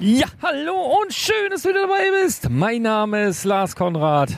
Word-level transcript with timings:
Ja, 0.00 0.26
hallo 0.42 0.74
und 1.00 1.12
schön, 1.12 1.50
dass 1.50 1.62
du 1.62 1.68
wieder 1.68 1.82
dabei 1.82 2.10
bist. 2.24 2.50
Mein 2.50 2.82
Name 2.82 3.26
ist 3.26 3.44
Lars 3.44 3.76
Konrad 3.76 4.28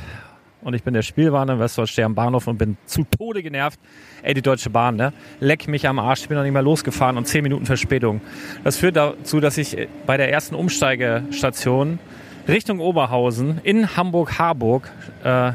und 0.61 0.75
ich 0.75 0.83
bin 0.83 0.93
der 0.93 1.01
Spielwareninvestor, 1.01 1.87
stehe 1.87 2.05
am 2.05 2.15
Bahnhof 2.15 2.47
und 2.47 2.59
bin 2.59 2.77
zu 2.85 3.05
Tode 3.05 3.43
genervt. 3.43 3.81
Ey, 4.23 4.35
die 4.35 4.43
Deutsche 4.43 4.69
Bahn, 4.69 4.97
ne? 4.97 5.15
Leck 5.41 5.67
mich 5.67 5.89
am 5.89 5.99
Arsch, 5.99 6.21
ich 6.21 6.29
bin 6.29 6.37
noch 6.37 6.45
nicht 6.45 6.53
mehr 6.53 6.61
losgefahren 6.61 7.17
und 7.17 7.27
10 7.27 7.43
Minuten 7.43 7.65
Verspätung. 7.65 8.21
Das 8.65 8.77
führt 8.77 8.97
dazu, 8.97 9.41
dass 9.41 9.57
ich 9.57 9.89
bei 10.05 10.19
der 10.19 10.31
ersten 10.31 10.55
Umsteigestation 10.55 12.01
Richtung 12.47 12.79
Oberhausen 12.79 13.59
in 13.65 13.97
Hamburg-Harburg 13.97 14.91
äh, 15.25 15.53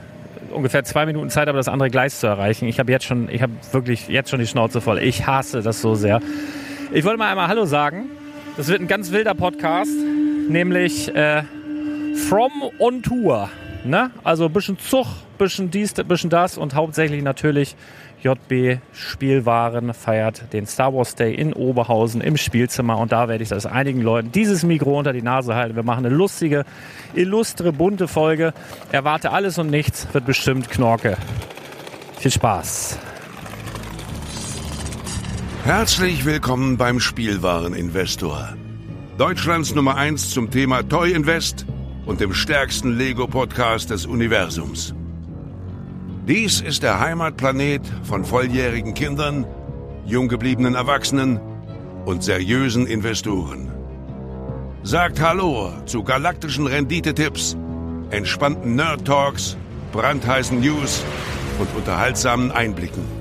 ungefähr 0.51 0.83
zwei 0.83 1.05
Minuten 1.05 1.29
Zeit 1.29 1.47
habe, 1.47 1.59
das 1.59 1.67
andere 1.67 1.91
Gleis 1.91 2.19
zu 2.19 2.25
erreichen. 2.25 2.67
Ich 2.67 2.79
habe 2.79 2.91
jetzt 2.91 3.05
schon, 3.05 3.29
ich 3.29 3.43
habe 3.43 3.53
wirklich 3.71 4.07
jetzt 4.07 4.31
schon 4.31 4.39
die 4.39 4.47
Schnauze 4.47 4.81
voll. 4.81 4.97
Ich 4.97 5.27
hasse 5.27 5.61
das 5.61 5.79
so 5.79 5.93
sehr. 5.93 6.21
Ich 6.91 7.05
wollte 7.05 7.19
mal 7.19 7.29
einmal 7.29 7.47
Hallo 7.47 7.65
sagen 7.65 8.09
das 8.61 8.67
wird 8.67 8.81
ein 8.81 8.87
ganz 8.87 9.11
wilder 9.11 9.33
Podcast, 9.33 9.89
nämlich 10.47 11.07
äh, 11.15 11.41
From 12.29 12.51
on 12.77 13.01
Tour. 13.01 13.49
Ne? 13.83 14.11
Also 14.23 14.45
ein 14.45 14.53
bisschen 14.53 14.77
Zug, 14.77 15.07
ein 15.07 15.37
bisschen 15.39 15.71
dies, 15.71 15.97
ein 15.97 16.07
bisschen 16.07 16.29
das 16.29 16.59
und 16.59 16.75
hauptsächlich 16.75 17.23
natürlich 17.23 17.75
JB 18.21 18.77
Spielwaren 18.93 19.95
feiert 19.95 20.53
den 20.53 20.67
Star 20.67 20.93
Wars 20.93 21.15
Day 21.15 21.33
in 21.33 21.53
Oberhausen 21.53 22.21
im 22.21 22.37
Spielzimmer 22.37 22.99
und 22.99 23.11
da 23.11 23.27
werde 23.27 23.41
ich 23.41 23.49
das 23.49 23.65
einigen 23.65 24.01
Leuten 24.01 24.31
dieses 24.31 24.61
Mikro 24.61 24.95
unter 24.95 25.11
die 25.11 25.23
Nase 25.23 25.55
halten. 25.55 25.75
Wir 25.75 25.81
machen 25.81 26.05
eine 26.05 26.13
lustige, 26.13 26.63
illustre, 27.15 27.73
bunte 27.73 28.07
Folge. 28.07 28.53
Erwarte 28.91 29.31
alles 29.31 29.57
und 29.57 29.71
nichts, 29.71 30.07
wird 30.13 30.27
bestimmt 30.27 30.69
Knorke. 30.69 31.17
Viel 32.19 32.29
Spaß. 32.29 32.99
Herzlich 35.63 36.25
willkommen 36.25 36.75
beim 36.75 36.99
Spielwareninvestor. 36.99 38.55
Deutschlands 39.19 39.75
Nummer 39.75 39.95
1 39.95 40.31
zum 40.31 40.49
Thema 40.49 40.81
Toy 40.81 41.11
Invest 41.11 41.67
und 42.07 42.19
dem 42.19 42.33
stärksten 42.33 42.97
Lego-Podcast 42.97 43.91
des 43.91 44.07
Universums. 44.07 44.95
Dies 46.27 46.61
ist 46.61 46.81
der 46.81 46.99
Heimatplanet 46.99 47.83
von 48.01 48.25
volljährigen 48.25 48.95
Kindern, 48.95 49.45
jung 50.07 50.29
gebliebenen 50.29 50.73
Erwachsenen 50.73 51.39
und 52.05 52.23
seriösen 52.23 52.87
Investoren. 52.87 53.71
Sagt 54.81 55.21
Hallo 55.21 55.73
zu 55.85 56.03
galaktischen 56.03 56.65
Renditetipps, 56.65 57.55
entspannten 58.09 58.75
Nerd-Talks, 58.75 59.57
brandheißen 59.91 60.59
News 60.59 61.03
und 61.59 61.67
unterhaltsamen 61.75 62.51
Einblicken. 62.51 63.20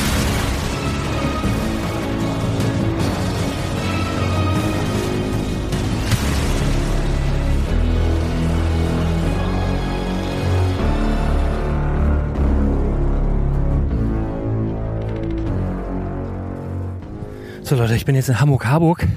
So 17.71 17.77
Leute, 17.77 17.95
ich 17.95 18.03
bin 18.03 18.15
jetzt 18.15 18.27
in 18.27 18.41
Hamburg-Harburg. 18.41 19.07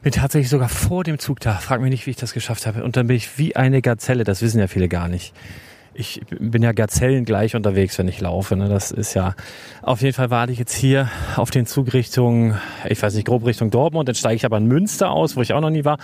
Bin 0.00 0.10
tatsächlich 0.10 0.48
sogar 0.48 0.70
vor 0.70 1.04
dem 1.04 1.18
Zug 1.18 1.40
da. 1.40 1.52
Frag 1.52 1.82
mich 1.82 1.90
nicht, 1.90 2.06
wie 2.06 2.12
ich 2.12 2.16
das 2.16 2.32
geschafft 2.32 2.66
habe. 2.66 2.82
Und 2.82 2.96
dann 2.96 3.08
bin 3.08 3.16
ich 3.18 3.36
wie 3.36 3.56
eine 3.56 3.82
Gazelle. 3.82 4.24
Das 4.24 4.40
wissen 4.40 4.58
ja 4.58 4.68
viele 4.68 4.88
gar 4.88 5.06
nicht. 5.06 5.34
Ich 5.92 6.22
bin 6.30 6.62
ja 6.62 6.72
Gazellen 6.72 7.26
gleich 7.26 7.54
unterwegs, 7.54 7.98
wenn 7.98 8.08
ich 8.08 8.22
laufe. 8.22 8.56
Ne? 8.56 8.70
Das 8.70 8.90
ist 8.90 9.12
ja. 9.12 9.34
Auf 9.82 10.00
jeden 10.00 10.14
Fall 10.14 10.30
warte 10.30 10.50
ich 10.50 10.58
jetzt 10.58 10.74
hier 10.74 11.10
auf 11.36 11.50
den 11.50 11.66
Zug 11.66 11.92
Richtung, 11.92 12.54
ich 12.88 13.02
weiß 13.02 13.12
nicht, 13.16 13.26
grob 13.26 13.44
Richtung 13.44 13.70
Dortmund. 13.70 14.08
Dann 14.08 14.14
steige 14.14 14.36
ich 14.36 14.46
aber 14.46 14.56
in 14.56 14.66
Münster 14.66 15.10
aus, 15.10 15.36
wo 15.36 15.42
ich 15.42 15.52
auch 15.52 15.60
noch 15.60 15.68
nie 15.68 15.84
war. 15.84 15.98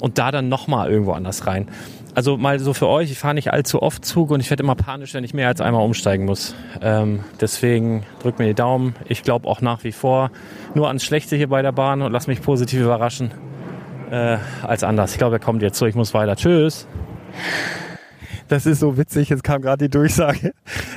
Und 0.00 0.18
da 0.18 0.32
dann 0.32 0.50
nochmal 0.50 0.90
irgendwo 0.90 1.12
anders 1.12 1.46
rein 1.46 1.66
also 2.14 2.36
mal 2.36 2.58
so 2.58 2.74
für 2.74 2.88
euch, 2.88 3.10
ich 3.10 3.18
fahre 3.18 3.34
nicht 3.34 3.52
allzu 3.52 3.82
oft 3.82 4.04
Zug 4.04 4.30
und 4.30 4.40
ich 4.40 4.50
werde 4.50 4.62
immer 4.62 4.74
panisch, 4.74 5.14
wenn 5.14 5.24
ich 5.24 5.34
mehr 5.34 5.48
als 5.48 5.60
einmal 5.60 5.82
umsteigen 5.82 6.26
muss. 6.26 6.54
Ähm, 6.80 7.20
deswegen 7.40 8.04
drückt 8.20 8.38
mir 8.38 8.46
die 8.46 8.54
Daumen. 8.54 8.94
Ich 9.08 9.22
glaube 9.22 9.48
auch 9.48 9.60
nach 9.60 9.84
wie 9.84 9.92
vor 9.92 10.30
nur 10.74 10.88
ans 10.88 11.04
Schlechte 11.04 11.36
hier 11.36 11.48
bei 11.48 11.62
der 11.62 11.72
Bahn 11.72 12.02
und 12.02 12.12
lass 12.12 12.26
mich 12.26 12.42
positiv 12.42 12.80
überraschen 12.80 13.30
äh, 14.10 14.38
als 14.62 14.84
anders. 14.84 15.12
Ich 15.12 15.18
glaube, 15.18 15.36
er 15.36 15.40
kommt 15.40 15.62
jetzt 15.62 15.78
so, 15.78 15.86
ich 15.86 15.94
muss 15.94 16.12
weiter. 16.14 16.36
Tschüss. 16.36 16.86
Das 18.48 18.66
ist 18.66 18.80
so 18.80 18.98
witzig, 18.98 19.30
jetzt 19.30 19.44
kam 19.44 19.62
gerade 19.62 19.86
die 19.86 19.90
Durchsage. 19.90 20.52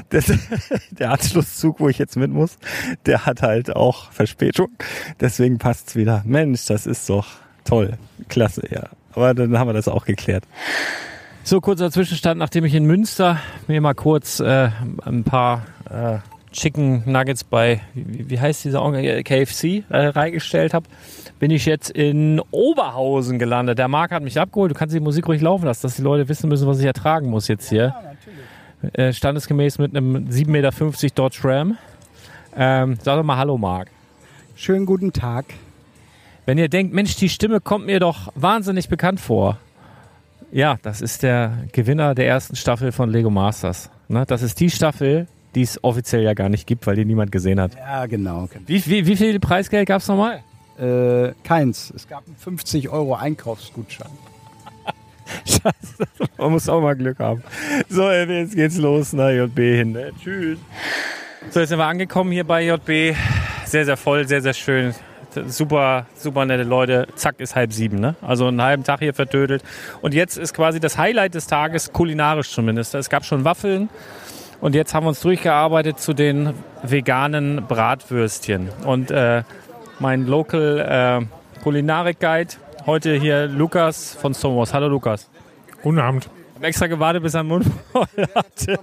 Das, 0.09 0.25
der 0.91 1.11
Anschlusszug, 1.11 1.79
wo 1.79 1.87
ich 1.87 1.97
jetzt 1.97 2.17
mit 2.17 2.29
muss, 2.29 2.57
der 3.05 3.25
hat 3.25 3.41
halt 3.41 3.73
auch 3.73 4.11
Verspätung. 4.11 4.69
Deswegen 5.21 5.57
passt's 5.57 5.95
wieder. 5.95 6.21
Mensch, 6.25 6.65
das 6.65 6.85
ist 6.85 7.09
doch 7.09 7.27
toll. 7.63 7.93
Klasse, 8.27 8.63
ja. 8.69 8.89
Aber 9.15 9.33
dann 9.33 9.57
haben 9.57 9.67
wir 9.69 9.73
das 9.73 9.87
auch 9.87 10.05
geklärt. 10.05 10.43
So, 11.43 11.61
kurzer 11.61 11.91
Zwischenstand, 11.91 12.39
nachdem 12.39 12.65
ich 12.65 12.73
in 12.73 12.85
Münster 12.85 13.39
mir 13.67 13.79
mal 13.79 13.93
kurz 13.93 14.39
äh, 14.39 14.69
ein 15.05 15.23
paar 15.23 15.65
äh, 15.89 16.17
Chicken 16.51 17.03
Nuggets 17.05 17.43
bei, 17.43 17.81
wie, 17.93 18.29
wie 18.29 18.39
heißt 18.39 18.65
dieser 18.65 18.83
äh, 18.93 19.23
KFC 19.23 19.83
äh, 19.89 20.07
reingestellt 20.07 20.73
habe, 20.73 20.87
bin 21.37 21.51
ich 21.51 21.65
jetzt 21.65 21.89
in 21.89 22.41
Oberhausen 22.51 23.37
gelandet. 23.37 23.77
Der 23.77 23.87
Marc 23.87 24.11
hat 24.11 24.23
mich 24.23 24.39
abgeholt. 24.39 24.71
Du 24.71 24.75
kannst 24.75 24.95
die 24.95 24.99
Musik 24.99 25.27
ruhig 25.27 25.41
laufen 25.41 25.65
lassen, 25.65 25.83
dass 25.83 25.97
die 25.97 26.01
Leute 26.01 26.27
wissen 26.29 26.49
müssen, 26.49 26.67
was 26.67 26.79
ich 26.79 26.85
ertragen 26.85 27.29
muss 27.29 27.47
jetzt 27.47 27.69
hier. 27.69 27.93
Ja, 27.93 28.01
natürlich. 28.01 28.97
Äh, 28.97 29.13
standesgemäß 29.13 29.77
mit 29.79 29.95
einem 29.95 30.27
7,50 30.29 30.47
Meter 30.47 30.71
Dodge 31.13 31.39
Ram. 31.43 31.77
Ähm, 32.55 32.97
sag 33.01 33.17
doch 33.17 33.23
mal 33.23 33.37
Hallo, 33.37 33.57
Marc. 33.57 33.89
Schönen 34.55 34.85
guten 34.85 35.11
Tag. 35.11 35.45
Wenn 36.45 36.59
ihr 36.59 36.69
denkt, 36.69 36.93
Mensch, 36.93 37.15
die 37.15 37.29
Stimme 37.29 37.59
kommt 37.59 37.87
mir 37.87 37.99
doch 37.99 38.31
wahnsinnig 38.35 38.87
bekannt 38.87 39.19
vor. 39.19 39.57
Ja, 40.51 40.77
das 40.83 41.01
ist 41.01 41.23
der 41.23 41.57
Gewinner 41.71 42.13
der 42.13 42.27
ersten 42.27 42.55
Staffel 42.55 42.91
von 42.91 43.09
Lego 43.09 43.31
Masters. 43.31 43.89
Ne? 44.07 44.25
Das 44.27 44.43
ist 44.43 44.59
die 44.59 44.69
Staffel, 44.69 45.27
die 45.55 45.63
es 45.63 45.83
offiziell 45.83 46.21
ja 46.21 46.33
gar 46.35 46.49
nicht 46.49 46.67
gibt, 46.67 46.85
weil 46.85 46.95
die 46.95 47.05
niemand 47.05 47.31
gesehen 47.31 47.59
hat. 47.59 47.75
Ja, 47.75 48.05
genau. 48.05 48.47
Wie, 48.67 48.85
wie, 48.85 49.07
wie 49.07 49.15
viel 49.15 49.39
Preisgeld 49.39 49.87
gab 49.87 50.01
es 50.01 50.07
nochmal? 50.07 50.43
Äh, 50.77 51.33
keins. 51.43 51.91
Es 51.95 52.07
gab 52.07 52.27
einen 52.27 52.35
50 52.35 52.89
Euro 52.89 53.15
Einkaufsgutschein. 53.15 54.11
Scheiße, 55.45 56.27
man 56.37 56.51
muss 56.51 56.69
auch 56.69 56.81
mal 56.81 56.95
Glück 56.95 57.17
haben. 57.17 57.41
So, 57.89 58.11
jetzt 58.11 58.55
geht's 58.55 58.77
los 58.77 59.13
nach 59.13 59.31
JB 59.31 59.57
hin. 59.57 59.93
Ne? 59.93 60.11
Tschüss. 60.21 60.59
So, 61.49 61.59
jetzt 61.59 61.69
sind 61.69 61.79
wir 61.79 61.85
angekommen 61.85 62.31
hier 62.31 62.43
bei 62.43 62.67
JB. 62.67 63.17
Sehr, 63.65 63.85
sehr 63.85 63.97
voll, 63.97 64.27
sehr, 64.27 64.43
sehr 64.43 64.53
schön 64.53 64.93
super, 65.47 66.05
super 66.15 66.45
nette 66.45 66.63
Leute. 66.63 67.07
Zack, 67.15 67.39
ist 67.39 67.55
halb 67.55 67.73
sieben. 67.73 67.99
Ne? 67.99 68.15
Also 68.21 68.47
einen 68.47 68.61
halben 68.61 68.83
Tag 68.83 68.99
hier 68.99 69.13
vertödelt. 69.13 69.63
Und 70.01 70.13
jetzt 70.13 70.37
ist 70.37 70.53
quasi 70.53 70.79
das 70.79 70.97
Highlight 70.97 71.35
des 71.35 71.47
Tages, 71.47 71.93
kulinarisch 71.93 72.49
zumindest. 72.49 72.95
Es 72.95 73.09
gab 73.09 73.25
schon 73.25 73.45
Waffeln. 73.45 73.89
Und 74.61 74.73
jetzt 74.73 74.93
haben 74.93 75.05
wir 75.05 75.09
uns 75.09 75.19
durchgearbeitet 75.19 75.99
zu 75.99 76.13
den 76.13 76.53
veganen 76.81 77.65
Bratwürstchen. 77.67 78.69
Und 78.85 79.11
äh, 79.11 79.43
mein 79.99 80.25
Local 80.25 81.27
äh, 81.27 81.61
Kulinarik 81.61 82.19
Guide, 82.19 82.53
heute 82.85 83.15
hier 83.15 83.47
Lukas 83.47 84.15
von 84.15 84.33
Stonewalls. 84.33 84.73
Hallo 84.73 84.87
Lukas. 84.87 85.29
Guten 85.81 85.99
Abend. 85.99 86.29
Ich 86.49 86.55
habe 86.55 86.67
extra 86.67 86.87
gewartet, 86.87 87.21
bis 87.21 87.33
er 87.33 87.43
den 87.43 87.47
Mund 87.47 87.65
voll 87.91 88.07
hatte. 88.33 88.79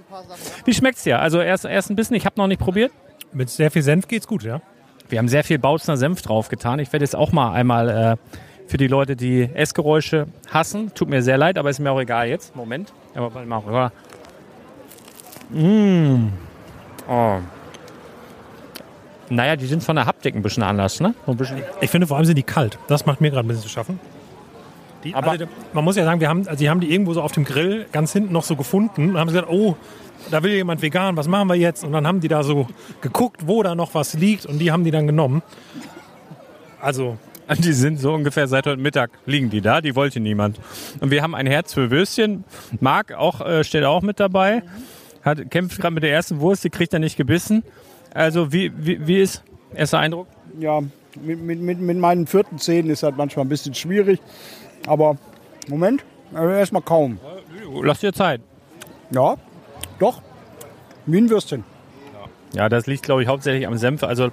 Wie 0.63 0.73
schmeckt's 0.73 1.03
dir? 1.03 1.19
Also 1.19 1.41
erst, 1.41 1.65
erst 1.65 1.89
ein 1.89 1.95
bisschen, 1.95 2.15
ich 2.15 2.25
habe 2.25 2.35
noch 2.37 2.47
nicht 2.47 2.61
probiert. 2.61 2.91
Mit 3.31 3.49
sehr 3.49 3.71
viel 3.71 3.81
Senf 3.81 4.07
geht's 4.07 4.27
gut, 4.27 4.43
ja. 4.43 4.61
Wir 5.09 5.19
haben 5.19 5.27
sehr 5.27 5.43
viel 5.43 5.59
Bautzner 5.59 5.97
Senf 5.97 6.21
draufgetan. 6.21 6.79
Ich 6.79 6.91
werde 6.91 7.03
jetzt 7.03 7.15
auch 7.15 7.31
mal 7.31 7.53
einmal 7.53 7.89
äh, 7.89 8.15
für 8.67 8.77
die 8.77 8.87
Leute, 8.87 9.15
die 9.15 9.49
Essgeräusche 9.53 10.27
hassen, 10.49 10.93
tut 10.95 11.09
mir 11.09 11.21
sehr 11.21 11.37
leid, 11.37 11.57
aber 11.57 11.69
ist 11.69 11.79
mir 11.79 11.91
auch 11.91 11.99
egal 11.99 12.27
jetzt. 12.27 12.55
Moment. 12.55 12.93
Aber 13.13 13.91
Mmh. 15.49 16.29
Oh. 17.07 17.37
Naja, 19.29 19.55
die 19.55 19.65
sind 19.65 19.83
von 19.83 19.95
der 19.95 20.05
Haptik 20.05 20.35
ein 20.35 20.41
bisschen 20.41 20.63
anders, 20.63 20.99
ne? 20.99 21.13
Ein 21.27 21.37
bisschen 21.37 21.61
ich 21.81 21.89
finde 21.89 22.07
vor 22.07 22.17
allem 22.17 22.25
sind 22.25 22.37
die 22.37 22.43
kalt. 22.43 22.77
Das 22.87 23.05
macht 23.05 23.21
mir 23.21 23.31
gerade 23.31 23.45
ein 23.45 23.47
bisschen 23.47 23.63
zu 23.63 23.69
schaffen. 23.69 23.99
Die, 25.03 25.13
aber 25.13 25.31
also, 25.31 25.45
man 25.73 25.83
muss 25.83 25.95
ja 25.95 26.05
sagen, 26.05 26.19
wir 26.19 26.29
haben, 26.29 26.47
also 26.47 26.57
die 26.57 26.69
haben 26.69 26.79
die 26.79 26.91
irgendwo 26.91 27.13
so 27.13 27.21
auf 27.21 27.31
dem 27.31 27.43
Grill 27.43 27.85
ganz 27.91 28.13
hinten 28.13 28.31
noch 28.31 28.43
so 28.43 28.55
gefunden 28.55 29.09
und 29.09 29.17
haben 29.17 29.27
gesagt, 29.27 29.49
oh, 29.49 29.75
da 30.31 30.43
will 30.43 30.53
jemand 30.53 30.81
vegan, 30.81 31.17
was 31.17 31.27
machen 31.27 31.49
wir 31.49 31.55
jetzt? 31.55 31.83
Und 31.83 31.91
dann 31.91 32.07
haben 32.07 32.21
die 32.21 32.27
da 32.27 32.43
so 32.43 32.67
geguckt, 33.01 33.47
wo 33.47 33.63
da 33.63 33.75
noch 33.75 33.93
was 33.93 34.13
liegt 34.13 34.45
und 34.45 34.59
die 34.59 34.71
haben 34.71 34.83
die 34.83 34.91
dann 34.91 35.07
genommen. 35.07 35.41
Also. 36.81 37.17
Die 37.57 37.73
sind 37.73 37.99
so 37.99 38.13
ungefähr 38.13 38.47
seit 38.47 38.65
heute 38.67 38.81
Mittag 38.81 39.11
liegen 39.25 39.49
die 39.49 39.59
da, 39.59 39.81
die 39.81 39.97
wollte 39.97 40.21
niemand. 40.21 40.61
Und 41.01 41.11
wir 41.11 41.21
haben 41.21 41.35
ein 41.35 41.45
Herz 41.45 41.73
für 41.73 41.91
Würstchen. 41.91 42.45
Marc 42.79 43.11
auch, 43.11 43.41
äh, 43.41 43.65
steht 43.65 43.83
auch 43.83 44.01
mit 44.01 44.21
dabei. 44.21 44.63
Hat, 45.23 45.51
kämpft 45.51 45.81
gerade 45.81 45.93
mit 45.93 46.03
der 46.03 46.13
ersten 46.13 46.39
Wurst, 46.39 46.63
die 46.63 46.69
kriegt 46.69 46.93
er 46.93 46.99
nicht 46.99 47.17
gebissen. 47.17 47.63
Also 48.13 48.53
wie, 48.53 48.71
wie, 48.77 49.05
wie 49.05 49.19
ist 49.19 49.43
erster 49.75 49.99
Eindruck? 49.99 50.27
Ja, 50.57 50.81
mit, 51.21 51.41
mit, 51.41 51.79
mit 51.79 51.97
meinen 51.97 52.27
vierten 52.27 52.57
Zähnen 52.57 52.89
ist 52.89 53.03
halt 53.03 53.17
manchmal 53.17 53.45
ein 53.45 53.49
bisschen 53.49 53.73
schwierig. 53.73 54.19
Aber 54.87 55.17
Moment, 55.67 56.03
Also 56.33 56.49
erstmal 56.49 56.81
kaum. 56.81 57.19
Lass 57.81 57.99
dir 57.99 58.13
Zeit. 58.13 58.41
Ja, 59.11 59.35
doch. 59.99 60.21
Wie 61.05 61.17
ein 61.19 61.29
Würstchen. 61.29 61.63
Ja, 62.53 62.69
das 62.69 62.85
liegt, 62.87 63.03
glaube 63.03 63.23
ich, 63.23 63.27
hauptsächlich 63.27 63.67
am 63.67 63.77
Senf. 63.77 64.03
Also 64.03 64.29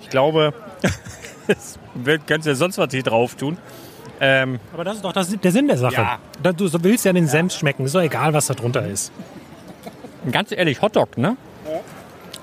ich 0.00 0.08
glaube, 0.08 0.54
es 1.46 1.78
du 2.46 2.46
ja 2.46 2.54
sonst 2.54 2.78
was 2.78 2.88
hier 2.90 3.02
drauf 3.02 3.34
tun. 3.34 3.58
Ähm, 4.20 4.58
Aber 4.72 4.84
das 4.84 4.96
ist 4.96 5.04
doch 5.04 5.12
das, 5.12 5.28
der 5.28 5.52
Sinn 5.52 5.68
der 5.68 5.78
Sache. 5.78 5.94
Ja. 6.42 6.52
Du 6.52 6.68
willst 6.82 7.04
ja 7.04 7.12
den 7.12 7.28
Senf 7.28 7.52
schmecken. 7.54 7.84
Ist 7.84 7.94
doch 7.94 8.00
egal, 8.00 8.34
was 8.34 8.46
da 8.46 8.54
drunter 8.54 8.86
ist. 8.86 9.12
ganz 10.32 10.50
ehrlich, 10.50 10.82
Hotdog, 10.82 11.16
ne? 11.18 11.36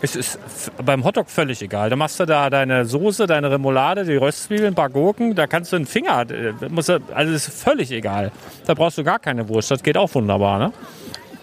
Es 0.01 0.15
ist 0.15 0.39
beim 0.83 1.03
Hotdog 1.03 1.29
völlig 1.29 1.61
egal. 1.61 1.89
Da 1.89 1.95
machst 1.95 2.19
du 2.19 2.25
da 2.25 2.49
deine 2.49 2.85
Soße, 2.85 3.27
deine 3.27 3.49
Remoulade, 3.49 4.03
die 4.05 4.15
Röstzwiebeln, 4.15 4.73
ein 4.73 4.75
paar 4.75 4.89
Gurken. 4.89 5.35
Da 5.35 5.47
kannst 5.47 5.71
du 5.71 5.77
einen 5.77 5.85
Finger, 5.85 6.29
äh, 6.29 6.53
musst 6.69 6.89
du, 6.89 6.99
also 7.13 7.33
es 7.33 7.47
ist 7.47 7.63
völlig 7.63 7.91
egal. 7.91 8.31
Da 8.65 8.73
brauchst 8.73 8.97
du 8.97 9.03
gar 9.03 9.19
keine 9.19 9.47
Wurst. 9.49 9.71
Das 9.71 9.81
geht 9.81 9.97
auch 9.97 10.13
wunderbar, 10.13 10.59
ne? 10.59 10.73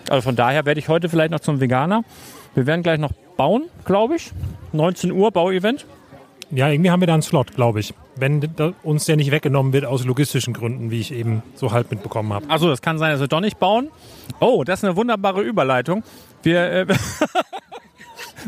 Also 0.09 0.23
von 0.23 0.37
daher 0.37 0.67
werde 0.67 0.81
ich 0.81 0.89
heute 0.89 1.09
vielleicht 1.09 1.31
noch 1.31 1.41
zum 1.41 1.61
Veganer. 1.61 2.05
Wir 2.55 2.67
werden 2.67 2.83
gleich 2.83 2.99
noch 2.99 3.13
bauen, 3.37 3.65
glaube 3.85 4.17
ich. 4.17 4.31
19 4.73 5.13
Uhr 5.13 5.31
Bauevent. 5.31 5.87
Ja, 6.51 6.69
irgendwie 6.69 6.91
haben 6.91 7.01
wir 7.01 7.07
da 7.07 7.15
einen 7.15 7.23
Slot, 7.23 7.55
glaube 7.55 7.81
ich. 7.81 7.95
Wenn 8.15 8.47
uns 8.83 9.07
der 9.07 9.17
nicht 9.17 9.31
weggenommen 9.31 9.73
wird 9.73 9.87
aus 9.87 10.05
logistischen 10.05 10.53
Gründen, 10.53 10.91
wie 10.91 11.01
ich 11.01 11.13
eben 11.13 11.43
so 11.55 11.73
halb 11.73 11.91
mitbekommen 11.91 12.33
habe. 12.35 12.51
Also 12.51 12.69
das 12.69 12.83
kann 12.83 12.99
sein, 12.99 13.13
dass 13.13 13.21
wir 13.21 13.29
doch 13.29 13.41
nicht 13.41 13.59
bauen. 13.59 13.89
Oh, 14.39 14.63
das 14.63 14.81
ist 14.81 14.85
eine 14.85 14.97
wunderbare 14.97 15.41
Überleitung. 15.41 16.03
Wir, 16.43 16.71
äh, 16.71 16.87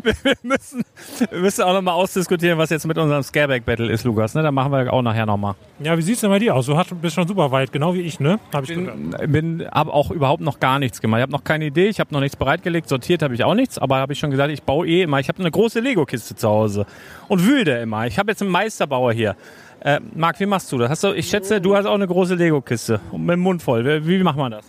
wir 0.02 0.35
müssen, 0.43 0.82
wir 1.31 1.41
müssen 1.41 1.62
auch 1.62 1.73
nochmal 1.73 1.94
ausdiskutieren, 1.94 2.58
was 2.58 2.70
jetzt 2.70 2.87
mit 2.87 2.99
unserem 2.99 3.23
Scareback-Battle 3.23 3.91
ist, 3.91 4.05
Lukas. 4.05 4.35
Ne? 4.35 4.43
Da 4.43 4.50
machen 4.50 4.73
wir 4.73 4.93
auch 4.93 5.02
nachher 5.02 5.26
nochmal. 5.26 5.55
Ja, 5.81 5.96
wie 5.96 6.02
sieht's 6.02 6.20
denn 6.20 6.31
bei 6.31 6.38
dir 6.38 6.55
aus? 6.55 6.67
Du 6.67 6.76
hast, 6.76 7.00
bist 7.00 7.14
schon 7.14 7.29
super 7.29 7.50
weit, 7.50 7.73
genau 7.73 7.94
wie 7.94 8.00
ich, 8.00 8.20
ne? 8.20 8.38
Hab 8.52 8.64
ich 8.64 8.75
bin, 8.75 9.14
bin 9.29 9.67
habe 9.70 9.93
auch 9.93 10.11
überhaupt 10.11 10.43
noch 10.43 10.61
gar 10.61 10.79
nichts 10.79 11.00
gemacht. 11.00 11.19
Ich 11.19 11.23
habe 11.23 11.32
noch 11.32 11.44
keine 11.44 11.67
Idee, 11.67 11.88
ich 11.88 12.00
habe 12.00 12.12
noch 12.12 12.20
nichts 12.20 12.37
bereitgelegt, 12.37 12.88
sortiert 12.88 13.23
habe 13.23 13.35
ich 13.35 13.44
auch 13.44 13.55
nichts, 13.55 13.79
aber 13.79 13.96
habe 13.96 14.12
ich 14.12 14.19
schon 14.19 14.31
gesagt, 14.31 14.50
ich 14.50 14.62
baue 14.62 14.87
eh 14.87 15.02
immer. 15.02 15.20
Ich 15.20 15.29
habe 15.29 15.38
eine 15.41 15.50
große 15.50 15.81
Lego-Kiste 15.81 16.35
zu 16.35 16.49
Hause 16.49 16.87
und 17.29 17.47
wühle 17.47 17.64
da 17.64 17.79
immer. 17.79 18.06
Ich 18.06 18.19
habe 18.19 18.31
jetzt 18.31 18.43
einen 18.43 18.50
Meisterbauer 18.50 19.12
hier. 19.12 19.37
Äh, 19.81 20.00
Marc, 20.14 20.40
wie 20.40 20.47
machst 20.47 20.73
du 20.73 20.79
das? 20.79 20.90
Hast 20.90 21.05
du, 21.05 21.12
ich 21.12 21.29
schätze, 21.29 21.61
du 21.61 21.76
hast 21.76 21.87
auch 21.87 21.94
eine 21.94 22.06
große 22.06 22.35
Lego-Kiste 22.35 23.00
und 23.12 23.26
mit 23.26 23.35
dem 23.35 23.40
Mund 23.40 23.62
voll. 23.62 23.85
Wie, 23.85 24.19
wie 24.19 24.23
macht 24.23 24.38
man 24.38 24.52
das? 24.52 24.64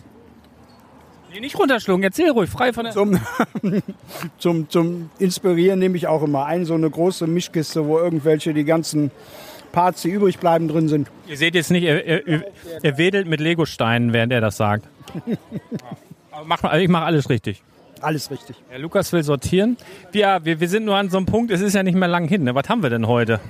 Nee, 1.35 1.41
nicht 1.41 1.59
runterschlucken, 1.59 2.01
erzähl 2.01 2.29
ruhig, 2.29 2.49
frei 2.49 2.71
von 2.71 2.85
der... 2.85 2.93
Zum, 2.93 3.19
zum, 4.37 4.69
zum 4.69 5.09
Inspirieren 5.19 5.79
nehme 5.79 5.97
ich 5.97 6.07
auch 6.07 6.23
immer 6.23 6.45
ein, 6.45 6.63
so 6.63 6.75
eine 6.75 6.89
große 6.89 7.27
Mischkiste, 7.27 7.85
wo 7.87 7.99
irgendwelche 7.99 8.53
die 8.53 8.63
ganzen 8.63 9.11
Parts, 9.73 10.03
die 10.03 10.11
übrig 10.11 10.39
bleiben, 10.39 10.69
drin 10.69 10.87
sind. 10.87 11.09
Ihr 11.27 11.35
seht 11.35 11.53
jetzt 11.55 11.71
nicht, 11.71 11.83
er, 11.83 12.05
er, 12.05 12.45
er 12.81 12.97
wedelt 12.97 13.27
mit 13.27 13.41
Legosteinen, 13.41 14.13
während 14.13 14.31
er 14.31 14.39
das 14.39 14.55
sagt. 14.55 14.87
Aber 16.31 16.45
mach, 16.45 16.73
ich 16.75 16.87
mache 16.87 17.03
alles 17.03 17.29
richtig. 17.29 17.61
Alles 17.99 18.31
richtig. 18.31 18.55
Herr 18.69 18.79
Lukas 18.79 19.11
will 19.11 19.23
sortieren. 19.23 19.75
Wir, 20.13 20.39
wir, 20.43 20.61
wir 20.61 20.69
sind 20.69 20.85
nur 20.85 20.95
an 20.95 21.09
so 21.09 21.17
einem 21.17 21.25
Punkt, 21.25 21.51
es 21.51 21.59
ist 21.59 21.73
ja 21.73 21.83
nicht 21.83 21.95
mehr 21.95 22.07
lang 22.07 22.29
hin. 22.29 22.45
Ne? 22.45 22.55
Was 22.55 22.69
haben 22.69 22.81
wir 22.81 22.89
denn 22.89 23.07
heute? 23.07 23.41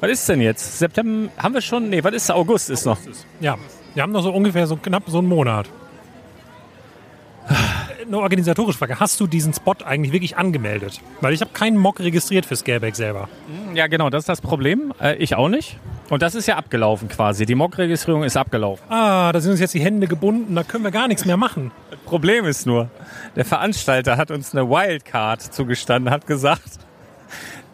Was 0.00 0.10
ist 0.10 0.28
denn 0.28 0.40
jetzt? 0.40 0.80
September? 0.80 1.30
Haben 1.36 1.54
wir 1.54 1.60
schon? 1.60 1.90
Nee, 1.90 2.02
was 2.02 2.12
ist 2.12 2.30
August? 2.32 2.70
Ist 2.70 2.86
noch. 2.86 2.98
Ja, 3.38 3.56
wir 3.94 4.02
haben 4.02 4.10
noch 4.10 4.22
so 4.22 4.32
ungefähr 4.32 4.66
so 4.66 4.74
knapp 4.74 5.04
so 5.06 5.18
einen 5.18 5.28
Monat. 5.28 5.68
Eine 8.10 8.18
organisatorische 8.18 8.76
Frage. 8.76 8.98
Hast 8.98 9.20
du 9.20 9.28
diesen 9.28 9.54
Spot 9.54 9.76
eigentlich 9.84 10.12
wirklich 10.12 10.36
angemeldet? 10.36 11.00
Weil 11.20 11.32
ich 11.32 11.40
habe 11.42 11.52
keinen 11.52 11.76
Mock 11.76 12.00
registriert 12.00 12.44
für 12.44 12.56
Scareback 12.56 12.96
selber. 12.96 13.28
Ja, 13.72 13.86
genau, 13.86 14.10
das 14.10 14.22
ist 14.22 14.28
das 14.28 14.40
Problem. 14.40 14.92
Äh, 15.00 15.14
ich 15.18 15.36
auch 15.36 15.48
nicht. 15.48 15.76
Und 16.08 16.20
das 16.20 16.34
ist 16.34 16.48
ja 16.48 16.56
abgelaufen 16.56 17.08
quasi. 17.08 17.46
Die 17.46 17.54
Mock-Registrierung 17.54 18.24
ist 18.24 18.36
abgelaufen. 18.36 18.84
Ah, 18.88 19.30
da 19.30 19.40
sind 19.40 19.52
uns 19.52 19.60
jetzt 19.60 19.74
die 19.74 19.80
Hände 19.80 20.08
gebunden, 20.08 20.56
da 20.56 20.64
können 20.64 20.82
wir 20.82 20.90
gar 20.90 21.06
nichts 21.06 21.24
mehr 21.24 21.36
machen. 21.36 21.70
Problem 22.04 22.46
ist 22.46 22.66
nur, 22.66 22.90
der 23.36 23.44
Veranstalter 23.44 24.16
hat 24.16 24.32
uns 24.32 24.56
eine 24.56 24.68
Wildcard 24.68 25.40
zugestanden, 25.40 26.12
hat 26.12 26.26
gesagt, 26.26 26.80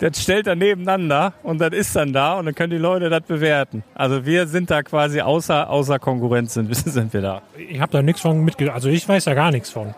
das 0.00 0.22
stellt 0.22 0.46
er 0.48 0.54
nebeneinander 0.54 1.32
und 1.44 1.62
das 1.62 1.72
ist 1.72 1.96
dann 1.96 2.12
da 2.12 2.34
und 2.34 2.44
dann 2.44 2.54
können 2.54 2.72
die 2.72 2.76
Leute 2.76 3.08
das 3.08 3.22
bewerten. 3.22 3.84
Also 3.94 4.26
wir 4.26 4.46
sind 4.46 4.70
da 4.70 4.82
quasi 4.82 5.22
außer, 5.22 5.70
außer 5.70 5.98
Konkurrenz 5.98 6.52
sind, 6.52 6.76
sind 6.76 7.14
wir 7.14 7.22
da. 7.22 7.42
Ich 7.56 7.80
habe 7.80 7.90
da 7.90 8.02
nichts 8.02 8.20
von 8.20 8.44
mitge... 8.44 8.70
Also 8.70 8.90
ich 8.90 9.08
weiß 9.08 9.24
da 9.24 9.32
gar 9.32 9.50
nichts 9.50 9.70
von. 9.70 9.94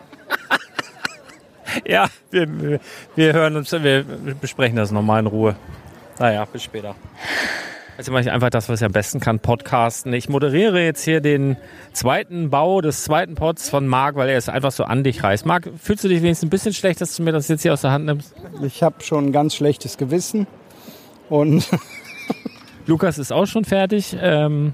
Ja, 1.87 2.07
wir, 2.31 2.79
wir- 3.15 3.33
hören 3.33 3.55
uns, 3.55 3.71
wir 3.71 4.03
besprechen 4.39 4.75
das 4.75 4.91
nochmal 4.91 5.19
in 5.21 5.27
Ruhe. 5.27 5.55
Naja, 6.19 6.45
bis 6.45 6.63
später. 6.63 6.95
Jetzt 7.97 8.09
mache 8.11 8.21
ich 8.21 8.31
einfach 8.31 8.49
das, 8.49 8.69
was 8.69 8.79
ich 8.79 8.85
am 8.85 8.93
besten 8.93 9.19
kann, 9.19 9.39
podcasten. 9.39 10.13
Ich 10.13 10.29
moderiere 10.29 10.81
jetzt 10.81 11.03
hier 11.03 11.19
den 11.19 11.57
zweiten 11.91 12.49
Bau 12.49 12.79
des 12.79 13.03
zweiten 13.03 13.35
Pods 13.35 13.69
von 13.69 13.87
Marc, 13.87 14.15
weil 14.15 14.29
er 14.29 14.37
es 14.37 14.47
einfach 14.47 14.71
so 14.71 14.85
an 14.85 15.03
dich 15.03 15.21
reißt. 15.21 15.45
Marc, 15.45 15.69
fühlst 15.81 16.03
du 16.05 16.07
dich 16.07 16.21
wenigstens 16.21 16.47
ein 16.47 16.49
bisschen 16.49 16.73
schlecht, 16.73 17.01
dass 17.01 17.15
du 17.17 17.23
mir 17.23 17.33
das 17.33 17.49
jetzt 17.49 17.61
hier 17.63 17.73
aus 17.73 17.81
der 17.81 17.91
Hand 17.91 18.05
nimmst? 18.05 18.33
Ich 18.63 18.83
habe 18.83 19.03
schon 19.03 19.25
ein 19.27 19.31
ganz 19.33 19.53
schlechtes 19.55 19.97
Gewissen. 19.97 20.47
Und 21.29 21.69
Lukas 22.85 23.17
ist 23.17 23.33
auch 23.33 23.45
schon 23.47 23.65
fertig. 23.65 24.15
Ähm, 24.19 24.73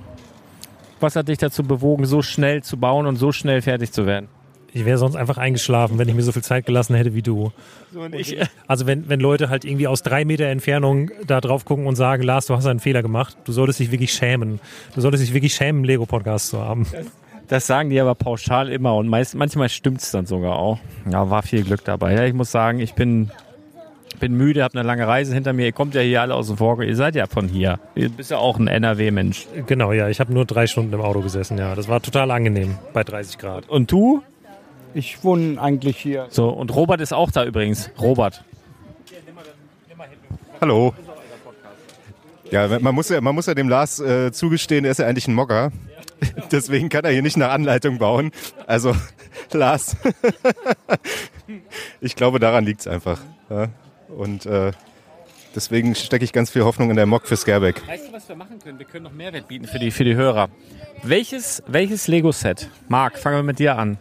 was 1.00 1.16
hat 1.16 1.28
dich 1.28 1.40
dazu 1.40 1.64
bewogen, 1.64 2.06
so 2.06 2.22
schnell 2.22 2.62
zu 2.64 2.78
bauen 2.78 3.08
und 3.08 3.16
so 3.16 3.32
schnell 3.32 3.62
fertig 3.64 3.92
zu 3.92 4.06
werden? 4.06 4.30
Ich 4.76 4.84
wäre 4.84 4.98
sonst 4.98 5.16
einfach 5.16 5.38
eingeschlafen, 5.38 5.98
wenn 5.98 6.10
ich 6.10 6.16
mir 6.16 6.22
so 6.22 6.34
viel 6.34 6.44
Zeit 6.44 6.66
gelassen 6.66 6.96
hätte 6.96 7.16
wie 7.16 7.22
du. 7.22 7.54
Ich, 8.12 8.38
Also 8.68 8.86
wenn, 8.86 9.08
wenn 9.08 9.22
Leute 9.22 9.48
halt 9.48 9.64
irgendwie 9.64 9.88
aus 9.88 10.04
drei 10.04 10.26
Meter 10.26 10.48
Entfernung 10.48 11.12
da 11.26 11.40
drauf 11.40 11.64
gucken 11.64 11.88
und 11.88 11.96
sagen, 11.96 12.24
Lars, 12.24 12.48
du 12.48 12.56
hast 12.58 12.66
einen 12.66 12.82
Fehler 12.82 13.02
gemacht, 13.02 13.38
du 13.46 13.54
solltest 13.54 13.80
dich 13.80 13.92
wirklich 13.92 14.12
schämen. 14.12 14.60
Du 14.94 15.00
solltest 15.00 15.24
dich 15.24 15.34
wirklich 15.34 15.56
schämen, 15.56 15.86
Lego-Podcast 15.86 16.50
zu 16.50 16.60
haben. 16.60 16.86
Das 17.48 17.68
sagen 17.68 17.90
die 17.90 18.02
aber 18.02 18.16
pauschal 18.16 18.68
immer 18.68 18.98
und 18.98 19.08
meist, 19.08 19.34
manchmal 19.36 19.70
stimmt 19.70 20.02
es 20.02 20.12
dann 20.12 20.26
sogar 20.26 20.58
auch. 20.58 20.80
Ja, 21.10 21.30
war 21.30 21.42
viel 21.42 21.64
Glück 21.64 21.86
dabei. 21.86 22.14
Ja, 22.14 22.26
ich 22.26 22.34
muss 22.34 22.52
sagen, 22.52 22.80
ich 22.80 22.96
bin, 22.96 23.32
bin 24.20 24.36
müde, 24.36 24.62
habe 24.62 24.78
eine 24.78 24.86
lange 24.86 25.08
Reise 25.08 25.34
hinter 25.34 25.54
mir. 25.54 25.68
Ihr 25.68 25.72
kommt 25.72 25.96
ja 25.96 26.02
hier 26.02 26.22
alle 26.22 26.36
aus 26.36 26.48
dem 26.48 26.58
Vorgarten. 26.58 26.90
Ihr 26.90 26.98
seid 26.98 27.16
ja 27.16 27.28
von 27.28 27.48
hier. 27.48 27.80
Ihr 27.96 28.10
bist 28.10 28.30
ja 28.30 28.40
auch 28.40 28.60
ein 28.60 28.68
NRW-Mensch. 28.68 29.48
Genau, 29.68 29.94
ja, 29.94 30.10
ich 30.10 30.20
habe 30.20 30.34
nur 30.34 30.44
drei 30.44 30.68
Stunden 30.68 30.92
im 30.92 31.00
Auto 31.00 31.22
gesessen, 31.22 31.58
ja. 31.58 31.76
Das 31.76 31.88
war 31.88 32.02
total 32.02 32.30
angenehm 32.32 32.78
bei 32.92 33.06
30 33.06 33.38
Grad. 33.38 33.70
Und 33.70 33.90
du? 33.90 34.22
Ich 34.96 35.24
wohne 35.24 35.62
eigentlich 35.62 35.98
hier. 35.98 36.28
So, 36.30 36.50
und 36.50 36.74
Robert 36.74 37.02
ist 37.02 37.14
auch 37.14 37.30
da 37.30 37.44
übrigens. 37.44 37.92
Robert. 38.00 38.44
Hallo. 40.62 40.94
Ja, 42.50 42.80
man 42.80 42.96
muss 42.96 43.10
ja, 43.10 43.20
man 43.20 43.36
muss 43.36 43.48
ja 43.48 43.54
dem 43.54 43.68
Lars 43.68 44.00
äh, 44.00 44.32
zugestehen, 44.32 44.86
er 44.86 44.92
ist 44.92 45.00
ja 45.00 45.08
eigentlich 45.08 45.28
ein 45.28 45.34
Mogger. 45.34 45.72
Deswegen 46.52 46.88
kann 46.90 47.04
er 47.04 47.12
hier 47.12 47.22
nicht 47.22 47.36
nach 47.36 47.52
Anleitung 47.52 47.98
bauen. 47.98 48.32
Also, 48.68 48.96
Lars, 49.52 49.98
ich 52.02 52.16
glaube, 52.16 52.40
daran 52.40 52.66
liegt's 52.66 52.88
einfach. 52.88 53.20
Ja? 53.50 53.68
Und 54.08 54.46
äh, 54.46 54.72
deswegen 55.54 55.94
stecke 55.96 56.24
ich 56.24 56.32
ganz 56.32 56.52
viel 56.52 56.64
Hoffnung 56.64 56.90
in 56.90 56.96
der 56.96 57.06
Mock 57.06 57.28
für 57.28 57.36
Scareback. 57.36 57.86
Weißt 57.86 58.08
du, 58.08 58.14
was 58.14 58.30
wir 58.30 58.36
machen 58.38 58.60
können? 58.60 58.80
Wir 58.80 58.86
können 58.86 59.04
noch 59.04 59.12
Mehrwert 59.12 59.50
bieten 59.50 59.66
für 59.66 59.80
die, 59.80 59.92
für 59.92 60.06
die 60.06 60.16
Hörer. 60.16 60.48
Welches, 61.04 61.62
welches 61.68 62.08
Lego-Set? 62.08 62.70
Marc, 62.88 63.18
fangen 63.18 63.38
wir 63.38 63.44
mit 63.44 63.60
dir 63.60 63.78
an. 63.78 63.98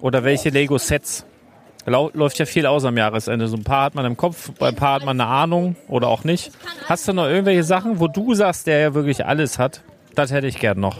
Oder 0.00 0.24
welche 0.24 0.50
Lego-Sets? 0.50 1.26
Läuft 1.86 2.38
ja 2.38 2.46
viel 2.46 2.66
aus 2.66 2.84
am 2.84 2.96
Jahresende. 2.96 3.48
So 3.48 3.56
ein 3.56 3.64
paar 3.64 3.84
hat 3.84 3.94
man 3.94 4.04
im 4.04 4.16
Kopf, 4.16 4.52
bei 4.58 4.68
ein 4.68 4.76
paar 4.76 4.94
hat 4.94 5.04
man 5.04 5.20
eine 5.20 5.28
Ahnung 5.28 5.76
oder 5.88 6.08
auch 6.08 6.24
nicht. 6.24 6.52
Hast 6.86 7.08
du 7.08 7.12
noch 7.12 7.26
irgendwelche 7.26 7.64
Sachen, 7.64 8.00
wo 8.00 8.06
du 8.06 8.34
sagst, 8.34 8.66
der 8.66 8.78
ja 8.80 8.94
wirklich 8.94 9.24
alles 9.24 9.58
hat? 9.58 9.82
Das 10.14 10.30
hätte 10.30 10.46
ich 10.46 10.58
gern 10.58 10.78
noch. 10.78 10.98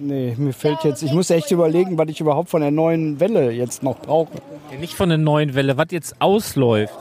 Nee, 0.00 0.34
mir 0.38 0.54
fällt 0.54 0.84
jetzt, 0.84 1.02
ich 1.02 1.12
muss 1.12 1.28
echt 1.30 1.50
überlegen, 1.50 1.98
was 1.98 2.08
ich 2.08 2.20
überhaupt 2.20 2.48
von 2.48 2.62
der 2.62 2.70
neuen 2.70 3.20
Welle 3.20 3.50
jetzt 3.50 3.82
noch 3.82 3.98
brauche. 3.98 4.32
Nicht 4.80 4.94
von 4.94 5.10
der 5.10 5.18
neuen 5.18 5.54
Welle, 5.54 5.76
was 5.76 5.88
jetzt 5.90 6.20
ausläuft. 6.20 6.94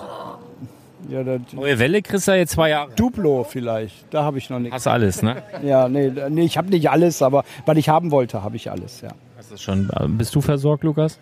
Ja, 1.07 1.23
Neue 1.53 1.77
Welle 1.79 2.01
kriegst 2.01 2.27
du 2.27 2.31
ja 2.31 2.37
jetzt 2.37 2.53
zwei 2.53 2.69
Jahre. 2.69 2.89
Duplo 2.95 3.43
vielleicht, 3.43 4.11
da 4.11 4.23
habe 4.23 4.39
ich 4.39 4.49
noch 4.49 4.59
nichts. 4.59 4.75
Hast 4.75 4.87
alles, 4.87 5.21
ne? 5.21 5.43
Ja, 5.63 5.87
nee, 5.87 6.11
nee 6.29 6.43
ich 6.43 6.57
habe 6.57 6.69
nicht 6.69 6.89
alles, 6.89 7.21
aber 7.21 7.43
was 7.65 7.77
ich 7.77 7.89
haben 7.89 8.11
wollte, 8.11 8.43
habe 8.43 8.55
ich 8.55 8.71
alles, 8.71 9.01
ja. 9.01 9.09
Du 9.49 9.57
schon. 9.57 9.89
Bist 10.17 10.33
du 10.35 10.41
versorgt, 10.41 10.83
Lukas? 10.83 11.19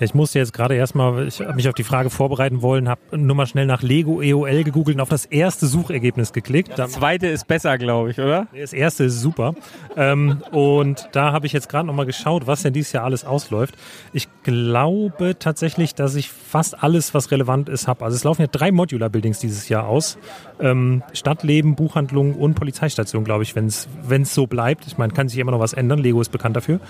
Ja, 0.00 0.04
ich 0.06 0.14
musste 0.14 0.38
jetzt 0.38 0.52
gerade 0.52 0.74
erstmal, 0.74 1.26
ich 1.28 1.40
habe 1.40 1.54
mich 1.54 1.68
auf 1.68 1.74
die 1.74 1.84
Frage 1.84 2.10
vorbereiten 2.10 2.62
wollen, 2.62 2.88
habe 2.88 3.00
nur 3.16 3.36
mal 3.36 3.46
schnell 3.46 3.66
nach 3.66 3.82
Lego 3.82 4.20
EOL 4.22 4.64
gegoogelt 4.64 4.96
und 4.96 5.00
auf 5.00 5.08
das 5.08 5.24
erste 5.26 5.66
Suchergebnis 5.66 6.32
geklickt. 6.32 6.70
Da- 6.70 6.76
Das 6.84 6.92
zweite 6.92 7.26
ist 7.26 7.46
besser, 7.46 7.76
glaube 7.78 8.10
ich, 8.10 8.18
oder? 8.18 8.46
Das 8.58 8.72
erste 8.72 9.04
ist 9.04 9.20
super. 9.20 9.54
ähm, 9.96 10.42
und 10.52 11.08
da 11.12 11.32
habe 11.32 11.46
ich 11.46 11.52
jetzt 11.52 11.68
gerade 11.68 11.86
nochmal 11.86 12.06
geschaut, 12.06 12.46
was 12.46 12.62
denn 12.62 12.72
dieses 12.72 12.92
Jahr 12.92 13.04
alles 13.04 13.24
ausläuft. 13.24 13.74
Ich 14.12 14.28
glaube 14.42 15.36
tatsächlich, 15.38 15.94
dass 15.94 16.14
ich 16.14 16.30
fast 16.30 16.82
alles, 16.82 17.14
was 17.14 17.30
relevant 17.30 17.68
ist, 17.68 17.86
habe. 17.88 18.04
Also 18.04 18.16
es 18.16 18.24
laufen 18.24 18.42
ja 18.42 18.48
drei 18.48 18.72
Modular-Buildings 18.72 19.38
dieses 19.40 19.68
Jahr 19.68 19.86
aus. 19.86 20.18
Ähm, 20.60 21.02
Stadtleben, 21.12 21.74
Buchhandlung 21.76 22.34
und 22.34 22.54
Polizeistation, 22.54 23.24
glaube 23.24 23.42
ich, 23.42 23.54
wenn 23.56 23.66
es 23.66 23.88
so 24.34 24.46
bleibt. 24.46 24.86
Ich 24.86 24.98
meine, 24.98 25.12
kann 25.12 25.28
sich 25.28 25.38
immer 25.38 25.52
noch 25.52 25.60
was 25.60 25.72
ändern. 25.72 25.98
Lego 25.98 26.20
ist 26.20 26.30
bekannt 26.32 26.56
dafür. 26.56 26.80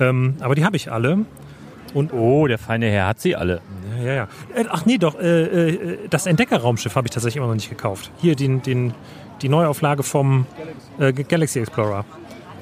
Ähm, 0.00 0.36
aber 0.40 0.54
die 0.54 0.64
habe 0.64 0.76
ich 0.76 0.90
alle. 0.90 1.24
Oh, 1.94 2.46
der 2.46 2.58
feine 2.58 2.86
Herr 2.86 3.06
hat 3.06 3.20
sie 3.20 3.34
alle. 3.34 3.60
Ja, 3.98 4.04
ja, 4.04 4.14
ja. 4.14 4.28
Äh, 4.54 4.64
Ach 4.68 4.84
nee, 4.84 4.98
doch, 4.98 5.18
äh, 5.18 5.42
äh, 5.42 5.98
das 6.10 6.26
Entdeckerraumschiff 6.26 6.94
habe 6.94 7.06
ich 7.06 7.12
tatsächlich 7.12 7.36
immer 7.36 7.46
noch 7.46 7.54
nicht 7.54 7.70
gekauft. 7.70 8.10
Hier 8.20 8.36
den, 8.36 8.62
den, 8.62 8.94
die 9.42 9.48
Neuauflage 9.48 10.02
vom 10.02 10.46
äh, 10.98 11.12
Galaxy 11.12 11.60
Explorer. 11.60 12.04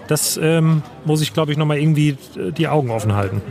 Das 0.08 0.38
ähm, 0.40 0.82
muss 1.04 1.20
ich, 1.20 1.34
glaube 1.34 1.50
ich, 1.50 1.58
nochmal 1.58 1.78
irgendwie 1.78 2.10
äh, 2.36 2.52
die 2.52 2.68
Augen 2.68 2.90
offen 2.90 3.14
halten. 3.14 3.42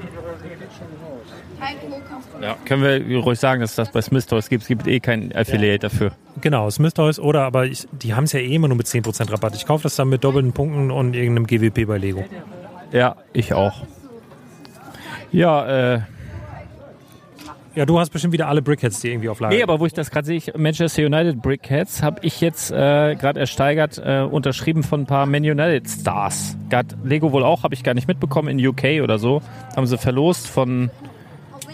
Ja, 2.42 2.58
können 2.66 2.84
wir 2.84 3.20
ruhig 3.20 3.40
sagen, 3.40 3.62
dass 3.62 3.76
das 3.76 3.92
bei 3.92 4.02
Smith 4.02 4.26
Toys 4.26 4.50
gibt. 4.50 4.64
Es 4.64 4.68
gibt 4.68 4.88
eh 4.88 5.00
kein 5.00 5.34
Affiliate 5.36 5.80
dafür. 5.80 6.12
Genau, 6.42 6.70
Smith 6.70 6.94
Toys 6.94 7.18
oder 7.18 7.44
aber 7.44 7.66
ich, 7.66 7.88
die 7.92 8.14
haben 8.14 8.26
es 8.26 8.34
ja 8.34 8.40
eh 8.40 8.54
immer 8.54 8.68
nur 8.68 8.78
mit 8.78 8.88
10% 8.88 9.32
Rabatt. 9.32 9.56
Ich 9.56 9.66
kaufe 9.66 9.84
das 9.84 9.96
dann 9.96 10.10
mit 10.10 10.24
doppelten 10.24 10.54
Punkten 10.54 10.92
und 10.92 11.16
irgendeinem 11.16 11.48
GWP 11.48 11.88
bei 11.88 11.98
Lego. 11.98 12.24
Ja, 12.96 13.18
ich 13.34 13.54
auch. 13.54 13.74
Ja, 15.30 15.96
äh, 15.96 16.00
Ja, 17.76 17.86
du 17.86 18.00
hast 18.00 18.10
bestimmt 18.12 18.32
wieder 18.32 18.48
alle 18.48 18.62
Brickheads, 18.62 19.02
die 19.02 19.10
irgendwie 19.10 19.28
auf 19.28 19.42
Lager 19.42 19.54
nee, 19.54 19.62
aber 19.62 19.82
wo 19.82 19.86
ich 19.86 19.92
das 19.92 20.10
gerade 20.10 20.26
sehe, 20.26 20.38
ich, 20.38 20.56
Manchester 20.56 21.06
United 21.06 21.42
Brickheads 21.42 22.02
habe 22.02 22.22
ich 22.22 22.40
jetzt 22.40 22.72
äh, 22.72 23.16
gerade 23.16 23.38
ersteigert, 23.42 23.98
äh, 23.98 24.22
unterschrieben 24.22 24.82
von 24.82 25.02
ein 25.02 25.06
paar 25.06 25.26
Man 25.26 25.44
United 25.44 25.90
Stars. 25.90 26.56
Hat 26.72 26.96
Lego 27.04 27.34
wohl 27.34 27.44
auch, 27.44 27.64
habe 27.64 27.74
ich 27.74 27.84
gar 27.84 27.94
nicht 27.94 28.08
mitbekommen, 28.08 28.48
in 28.48 28.66
UK 28.66 29.04
oder 29.04 29.20
so. 29.20 29.42
Haben 29.76 29.88
sie 29.88 29.98
verlost 29.98 30.48
von, 30.48 30.90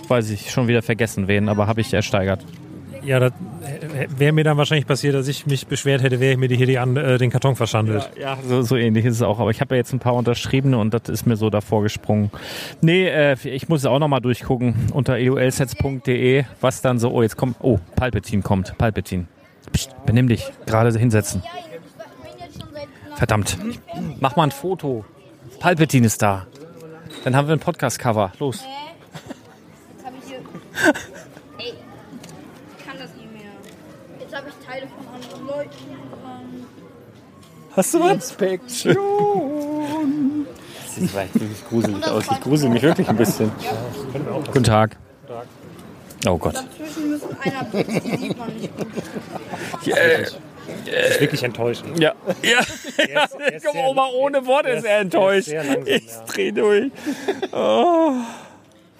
weiß 0.07 0.31
ich, 0.31 0.49
schon 0.49 0.67
wieder 0.67 0.81
vergessen 0.81 1.27
wen, 1.27 1.49
aber 1.49 1.67
habe 1.67 1.81
ich 1.81 1.93
ersteigert. 1.93 2.43
Ja, 3.03 3.19
das 3.19 3.31
äh, 3.31 4.07
wäre 4.15 4.31
mir 4.31 4.43
dann 4.43 4.57
wahrscheinlich 4.57 4.85
passiert, 4.85 5.15
dass 5.15 5.27
ich 5.27 5.45
mich 5.47 5.65
beschwert 5.67 6.03
hätte, 6.03 6.19
wäre 6.19 6.33
ich 6.33 6.37
mir 6.37 6.47
die 6.47 6.55
hier 6.57 6.67
die, 6.67 6.77
an- 6.77 6.95
äh, 6.97 7.17
den 7.17 7.29
Karton 7.31 7.55
verschandelt. 7.55 8.09
Ja, 8.19 8.37
so, 8.47 8.61
so 8.61 8.75
ähnlich 8.75 9.05
ist 9.05 9.15
es 9.15 9.21
auch. 9.21 9.39
Aber 9.39 9.49
ich 9.49 9.59
habe 9.61 9.73
ja 9.75 9.79
jetzt 9.79 9.91
ein 9.93 9.99
paar 9.99 10.13
unterschriebene 10.13 10.77
und 10.77 10.93
das 10.93 11.09
ist 11.09 11.25
mir 11.25 11.35
so 11.35 11.49
davor 11.49 11.81
gesprungen. 11.83 12.29
Nee, 12.81 13.07
äh, 13.07 13.35
ich 13.43 13.69
muss 13.69 13.79
es 13.81 13.85
auch 13.87 13.99
nochmal 13.99 14.21
durchgucken 14.21 14.75
unter 14.93 15.13
eulsets.de, 15.13 16.43
was 16.61 16.81
dann 16.81 16.99
so, 16.99 17.09
oh, 17.11 17.21
jetzt 17.23 17.37
kommt, 17.37 17.55
oh, 17.61 17.79
Palpatine 17.95 18.41
kommt, 18.43 18.77
Palpatine. 18.77 19.25
Psst, 19.71 19.95
benimm 20.05 20.27
dich, 20.27 20.51
gerade 20.65 20.97
hinsetzen. 20.97 21.43
Verdammt. 23.15 23.57
Mach 24.19 24.35
mal 24.35 24.43
ein 24.43 24.51
Foto. 24.51 25.05
Palpatine 25.59 26.07
ist 26.07 26.21
da. 26.21 26.47
Dann 27.23 27.35
haben 27.35 27.47
wir 27.47 27.53
ein 27.55 27.59
Podcast-Cover. 27.59 28.31
Los. 28.39 28.63
Jetzt 29.95 30.05
habe 30.05 30.15
ich 30.21 30.27
hier. 30.29 30.37
Ey, 31.59 31.73
ich 32.77 32.85
kann 32.85 32.97
das 32.97 33.13
nicht 33.15 33.31
mehr. 33.31 33.51
Jetzt 34.19 34.35
habe 34.35 34.47
ich 34.49 34.65
Teile 34.65 34.87
von 34.87 35.05
anderen 35.13 35.45
Leuten 35.45 35.69
dran. 36.23 36.65
Hast 37.75 37.93
du 37.93 37.99
was? 37.99 38.11
Inspektion. 38.13 38.97
Das 40.85 40.95
sieht 40.95 41.13
wirklich 41.13 41.65
gruselig 41.69 42.05
aus. 42.07 42.25
Ich 42.31 42.41
grusel 42.41 42.69
mich 42.69 42.81
wirklich 42.81 43.07
ein 43.07 43.15
bisschen. 43.17 43.51
Guten 44.47 44.63
Tag. 44.63 44.97
Oh 46.27 46.37
Gott. 46.37 46.55
Dazwischen 46.55 47.09
müssen 47.09 47.35
einer 47.41 47.63
Blick, 47.63 47.87
die 47.87 48.17
sieht 48.17 48.37
man 48.37 48.53
nicht 48.55 48.77
gut. 48.77 48.87
Das 50.85 51.09
ist 51.11 51.19
wirklich 51.19 51.43
enttäuschend. 51.43 51.99
Ja. 51.99 52.13
Ja. 52.43 52.59
ja. 53.11 53.23
ist 53.23 53.61
sehr- 53.71 53.75
Oma 53.87 54.07
ohne 54.13 54.45
Worte 54.45 54.69
ist 54.69 54.85
er 54.85 54.99
enttäuscht. 54.99 55.47
langsam, 55.49 55.87
ich 55.87 56.05
ja. 56.05 56.23
dreh 56.27 56.51
durch. 56.51 56.91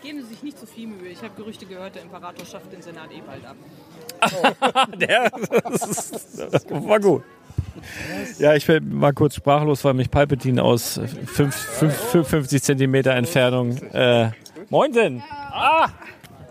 Geben 0.02 0.22
Sie 0.24 0.28
sich 0.30 0.42
nicht 0.42 0.58
zu 0.58 0.66
viel 0.66 0.88
Mühe. 0.88 1.10
Ich 1.10 1.20
habe 1.20 1.30
Gerüchte 1.38 1.66
gehört, 1.68 1.94
der 1.96 2.02
Imperator 2.02 2.44
schafft 2.46 2.72
den 2.74 2.82
Senat 2.82 3.12
eh 3.12 3.22
bald 3.22 3.46
ab. 3.46 3.56
Der, 4.98 5.30
das, 5.64 5.84
ist, 5.88 6.40
das 6.52 6.66
war 6.70 7.00
gut. 7.00 7.24
Ja, 8.40 8.56
ich 8.56 8.68
war 8.68 9.14
kurz 9.14 9.36
sprachlos, 9.36 9.84
weil 9.84 9.94
mich 9.94 10.10
Palpatine 10.12 10.64
aus 10.64 11.00
fünf- 11.26 11.56
fünf- 11.56 11.96
55 12.12 12.62
Zentimeter 12.64 13.12
Entfernung. 13.12 13.78
Äh, 13.94 14.30
Moinsen! 14.70 15.24
Ah! 15.52 15.88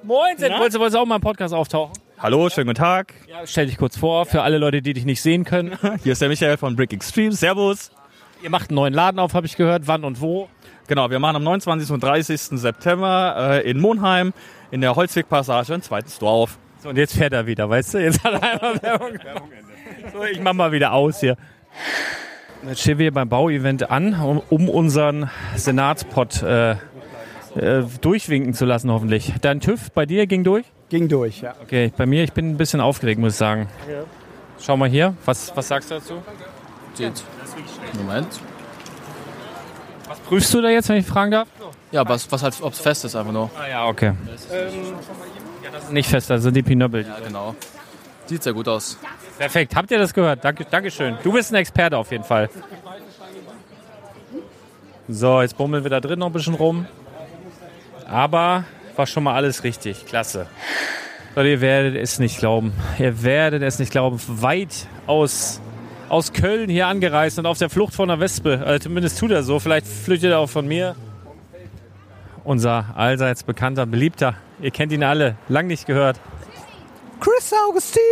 Moinsen! 0.03 0.51
Wolltest 0.51 0.75
du 0.77 0.81
wolltest 0.81 0.95
du 0.97 0.99
auch 1.01 1.07
mal 1.07 1.17
im 1.17 1.21
Podcast 1.23 1.55
auftauchen? 1.55 1.93
Hallo, 2.19 2.49
schönen 2.51 2.67
guten 2.67 2.79
Tag. 2.79 3.15
Ja, 3.29 3.47
stell 3.47 3.67
dich 3.67 3.79
kurz 3.79 3.97
vor, 3.97 4.27
für 4.27 4.43
alle 4.43 4.59
Leute, 4.59 4.83
die 4.83 4.93
dich 4.93 5.05
nicht 5.07 5.23
sehen 5.23 5.45
können. 5.45 5.79
Hier 6.03 6.13
ist 6.13 6.21
der 6.21 6.29
Michael 6.29 6.57
von 6.59 6.77
Brick 6.77 6.93
Extreme. 6.93 7.33
Servus. 7.33 7.91
Ihr 8.43 8.51
macht 8.51 8.71
einen 8.71 8.77
neuen 8.77 8.93
Laden 8.95 9.19
auf, 9.19 9.35
habe 9.35 9.47
ich 9.47 9.57
gehört. 9.57 9.87
Wann 9.87 10.05
und 10.05 10.21
wo? 10.21 10.49
Genau, 10.87 11.09
wir 11.11 11.19
machen 11.19 11.37
am 11.37 11.45
29. 11.45 11.91
und 11.93 12.03
30. 12.03 12.41
September 12.59 13.61
äh, 13.65 13.71
in 13.71 13.79
Monheim 13.81 14.33
in 14.71 14.81
der 14.81 14.97
Holzwegpassage 14.97 15.73
ein 15.75 15.83
zweites 15.83 16.17
Store 16.17 16.33
auf. 16.33 16.59
So, 16.83 16.89
und 16.89 16.97
jetzt 16.97 17.15
fährt 17.15 17.33
er 17.33 17.47
wieder, 17.47 17.69
weißt 17.69 17.95
du? 17.95 17.99
Jetzt 17.99 18.25
hat 18.25 18.35
er 18.35 18.43
einmal 18.43 18.83
Werbung. 18.83 19.19
So, 20.13 20.25
ich 20.25 20.41
mach 20.41 20.55
mal 20.55 20.73
wieder 20.73 20.93
aus 20.93 21.21
hier. 21.21 21.37
Jetzt 22.67 22.81
stehen 22.81 22.99
wir 22.99 23.05
hier 23.05 23.13
beim 23.13 23.29
Bauevent 23.29 23.91
an, 23.91 24.15
um, 24.15 24.43
um 24.49 24.69
unseren 24.69 25.31
Senatspot 25.57 26.43
äh, 26.43 26.73
äh, 26.73 27.85
durchwinken 28.01 28.55
zu 28.55 28.65
lassen, 28.65 28.91
hoffentlich. 28.91 29.33
Dein 29.41 29.61
TÜV 29.61 29.91
bei 29.93 30.07
dir 30.07 30.27
ging 30.27 30.45
durch? 30.45 30.65
Ging 30.89 31.09
durch, 31.09 31.43
ja. 31.43 31.55
Okay, 31.63 31.93
bei 31.97 32.07
mir, 32.07 32.25
ich 32.25 32.33
bin 32.33 32.51
ein 32.51 32.57
bisschen 32.57 32.81
aufgeregt, 32.81 33.21
muss 33.21 33.33
ich 33.33 33.39
sagen. 33.39 33.69
Schau 34.59 34.77
mal 34.77 34.89
hier, 34.89 35.15
was, 35.25 35.55
was 35.57 35.69
sagst 35.69 35.91
du 35.91 35.95
dazu? 35.95 36.23
Moment. 37.97 38.29
Was 40.09 40.19
prüfst 40.21 40.53
du 40.53 40.61
da 40.61 40.69
jetzt, 40.71 40.89
wenn 40.89 40.97
ich 40.97 41.07
fragen 41.07 41.31
darf? 41.31 41.49
Ja, 41.93 42.09
was, 42.09 42.31
was 42.33 42.43
halt, 42.43 42.55
ob 42.63 42.73
es 42.73 42.81
fest 42.81 43.05
ist 43.05 43.17
einfach 43.17 43.33
nur. 43.33 43.51
Ah 43.59 43.69
ja, 43.69 43.87
okay. 43.87 44.13
Nicht 45.91 46.09
fest, 46.09 46.31
also 46.31 46.51
die 46.51 46.63
Pinöppel. 46.63 47.07
Ja, 47.07 47.19
genau. 47.25 47.55
Sieht 48.27 48.43
sehr 48.43 48.53
gut 48.53 48.69
aus. 48.69 48.99
Perfekt, 49.39 49.75
habt 49.75 49.91
ihr 49.91 49.99
das 49.99 50.15
gehört? 50.15 50.45
Danke, 50.45 50.65
Dankeschön. 50.71 51.17
Du 51.23 51.33
bist 51.33 51.53
ein 51.53 51.57
Experte 51.57 51.97
auf 51.97 52.11
jeden 52.13 52.25
Fall. 52.25 52.49
So, 55.09 55.41
jetzt 55.41 55.57
bummeln 55.57 55.83
wir 55.83 55.91
da 55.91 56.01
drin 56.01 56.19
noch 56.19 56.27
ein 56.27 56.33
bisschen 56.33 56.55
rum. 56.55 56.87
Aber 58.07 58.65
war 58.97 59.07
schon 59.07 59.25
mal 59.25 59.35
alles 59.35 59.65
richtig. 59.65 60.07
Klasse. 60.07 60.47
Leute, 61.35 61.49
ihr 61.49 61.61
werdet 61.61 61.97
es 61.97 62.19
nicht 62.19 62.39
glauben. 62.39 62.73
Ihr 62.99 63.23
werdet 63.23 63.63
es 63.63 63.79
nicht 63.79 63.91
glauben. 63.91 64.21
Weit 64.27 64.87
aus, 65.07 65.61
aus 66.09 66.33
Köln 66.33 66.69
hier 66.69 66.87
angereist 66.87 67.39
und 67.39 67.47
auf 67.47 67.59
der 67.59 67.71
Flucht 67.71 67.95
von 67.95 68.09
der 68.09 68.21
Wespe. 68.21 68.63
Also 68.65 68.85
zumindest 68.85 69.19
tut 69.19 69.31
er 69.31 69.43
so. 69.43 69.59
Vielleicht 69.59 69.87
flüchtet 69.87 70.33
er 70.33 70.39
auch 70.39 70.51
von 70.51 70.67
mir. 70.69 70.97
Unser 72.45 72.97
allseits 72.97 73.43
bekannter, 73.43 73.87
beliebter. 73.87 74.35
Ihr 74.63 74.71
kennt 74.71 74.93
ihn 74.93 75.03
alle. 75.03 75.37
Lang 75.49 75.67
nicht 75.67 75.87
gehört. 75.87 76.21
Chris 77.21 77.53
Augustin! 77.69 78.03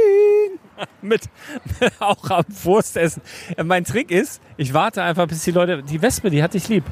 mit 1.03 1.23
auch 1.99 2.31
am 2.31 2.45
Wurstessen. 2.63 3.23
Äh, 3.57 3.65
Mein 3.65 3.85
Trick 3.85 4.11
ist, 4.11 4.41
ich 4.57 4.73
warte 4.75 5.03
einfach, 5.03 5.27
bis 5.27 5.43
die 5.43 5.51
Leute. 5.51 5.83
Die 5.83 6.01
Wespe, 6.03 6.31
die 6.31 6.43
hatte 6.43 6.57
ich 6.57 6.69
lieb. 6.69 6.85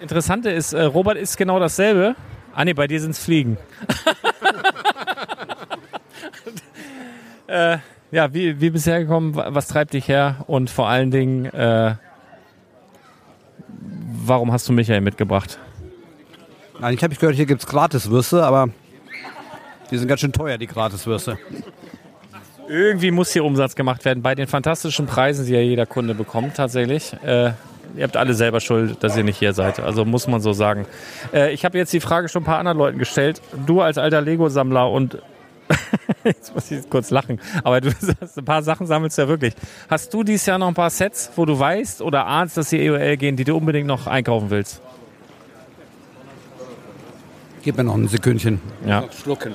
Interessante 0.00 0.50
ist, 0.50 0.72
äh, 0.74 0.82
Robert 0.82 1.16
ist 1.16 1.36
genau 1.36 1.58
dasselbe. 1.58 2.14
Ah 2.54 2.64
ne, 2.64 2.74
bei 2.74 2.86
dir 2.86 3.00
sind 3.00 3.12
es 3.12 3.24
Fliegen. 3.24 3.56
äh, 7.46 7.78
ja, 8.10 8.32
wie, 8.34 8.60
wie 8.60 8.70
bisher 8.70 9.00
gekommen, 9.00 9.34
Wa- 9.34 9.48
was 9.50 9.68
treibt 9.68 9.92
dich 9.94 10.08
her? 10.08 10.44
Und 10.46 10.70
vor 10.70 10.88
allen 10.88 11.10
Dingen, 11.10 11.46
äh, 11.46 11.94
warum 14.24 14.52
hast 14.52 14.68
du 14.68 14.72
Michael 14.72 15.00
mitgebracht? 15.00 15.58
Nein, 16.80 16.94
ich 16.94 17.02
habe 17.02 17.14
gehört, 17.14 17.34
hier 17.34 17.46
gibt 17.46 17.62
es 17.62 17.66
Gratiswürste, 17.66 18.44
aber 18.44 18.68
die 19.90 19.98
sind 19.98 20.06
ganz 20.06 20.20
schön 20.20 20.32
teuer, 20.32 20.58
die 20.58 20.68
Gratiswürste. 20.68 21.38
Irgendwie 22.68 23.10
muss 23.10 23.32
hier 23.32 23.44
Umsatz 23.44 23.74
gemacht 23.74 24.04
werden 24.04 24.22
bei 24.22 24.34
den 24.34 24.46
fantastischen 24.46 25.06
Preisen, 25.06 25.46
die 25.46 25.52
ja 25.52 25.60
jeder 25.60 25.86
Kunde 25.86 26.14
bekommt 26.14 26.56
tatsächlich. 26.56 27.14
Äh, 27.24 27.52
ihr 27.96 28.02
habt 28.02 28.16
alle 28.16 28.34
selber 28.34 28.60
Schuld, 28.60 29.02
dass 29.02 29.16
ihr 29.16 29.24
nicht 29.24 29.38
hier 29.38 29.54
seid. 29.54 29.80
Also 29.80 30.04
muss 30.04 30.28
man 30.28 30.40
so 30.40 30.52
sagen. 30.52 30.86
Äh, 31.32 31.52
ich 31.52 31.64
habe 31.64 31.78
jetzt 31.78 31.92
die 31.92 32.00
Frage 32.00 32.28
schon 32.28 32.42
ein 32.42 32.46
paar 32.46 32.58
anderen 32.58 32.78
Leuten 32.78 32.98
gestellt. 32.98 33.40
Du 33.66 33.80
als 33.80 33.98
alter 33.98 34.20
Lego-Sammler 34.20 34.90
und 34.90 35.18
jetzt 36.24 36.54
muss 36.54 36.70
ich 36.70 36.88
kurz 36.88 37.10
lachen, 37.10 37.40
aber 37.64 37.80
du 37.80 37.90
sagst, 38.00 38.38
ein 38.38 38.44
paar 38.44 38.62
Sachen 38.62 38.86
sammelst 38.86 39.18
du 39.18 39.22
ja 39.22 39.28
wirklich. 39.28 39.54
Hast 39.88 40.14
du 40.14 40.22
dieses 40.22 40.46
Jahr 40.46 40.58
noch 40.58 40.68
ein 40.68 40.74
paar 40.74 40.90
Sets, 40.90 41.32
wo 41.36 41.44
du 41.44 41.58
weißt 41.58 42.02
oder 42.02 42.26
ahnst, 42.26 42.56
dass 42.56 42.70
sie 42.70 42.78
EOL 42.78 43.16
gehen, 43.16 43.36
die 43.36 43.44
du 43.44 43.56
unbedingt 43.56 43.86
noch 43.86 44.06
einkaufen 44.06 44.50
willst? 44.50 44.80
Gib 47.62 47.76
mir 47.76 47.84
noch 47.84 47.94
ein 47.94 48.08
Sekündchen. 48.08 48.60
Ja. 48.86 49.04
Schlucken. 49.22 49.54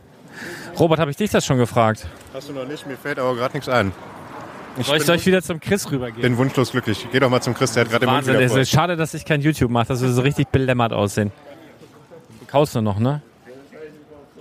Robert, 0.78 0.98
habe 0.98 1.10
ich 1.10 1.16
dich 1.16 1.30
das 1.30 1.44
schon 1.46 1.58
gefragt? 1.58 2.06
Hast 2.32 2.48
du 2.48 2.52
noch 2.52 2.66
nicht, 2.66 2.86
mir 2.86 2.96
fällt 2.96 3.18
aber 3.18 3.34
gerade 3.36 3.54
nichts 3.54 3.68
ein. 3.68 3.92
Soll 4.82 4.96
ich, 4.96 5.04
soll 5.04 5.16
ich 5.16 5.26
wieder 5.26 5.40
zum 5.40 5.60
Chris 5.60 5.88
rübergehen? 5.90 6.20
bin 6.22 6.36
wunschlos 6.36 6.72
glücklich. 6.72 7.06
Geh 7.12 7.20
doch 7.20 7.30
mal 7.30 7.40
zum 7.40 7.54
Chris, 7.54 7.72
der 7.72 7.82
hat 7.84 7.90
gerade 7.90 8.06
den 8.06 8.10
Mund 8.10 8.18
Wahnsinn, 8.18 8.34
wieder 8.34 8.44
es 8.46 8.52
voll. 8.52 8.60
ist 8.62 8.70
schade, 8.70 8.96
dass 8.96 9.14
ich 9.14 9.24
kein 9.24 9.40
YouTube 9.40 9.70
mache, 9.70 9.86
dass 9.88 10.02
wir 10.02 10.08
so 10.10 10.22
richtig 10.22 10.48
belämmert 10.48 10.92
aussehen. 10.92 11.30
Du 12.40 12.46
kaust 12.46 12.74
nur 12.74 12.82
noch, 12.82 12.98
ne? 12.98 13.22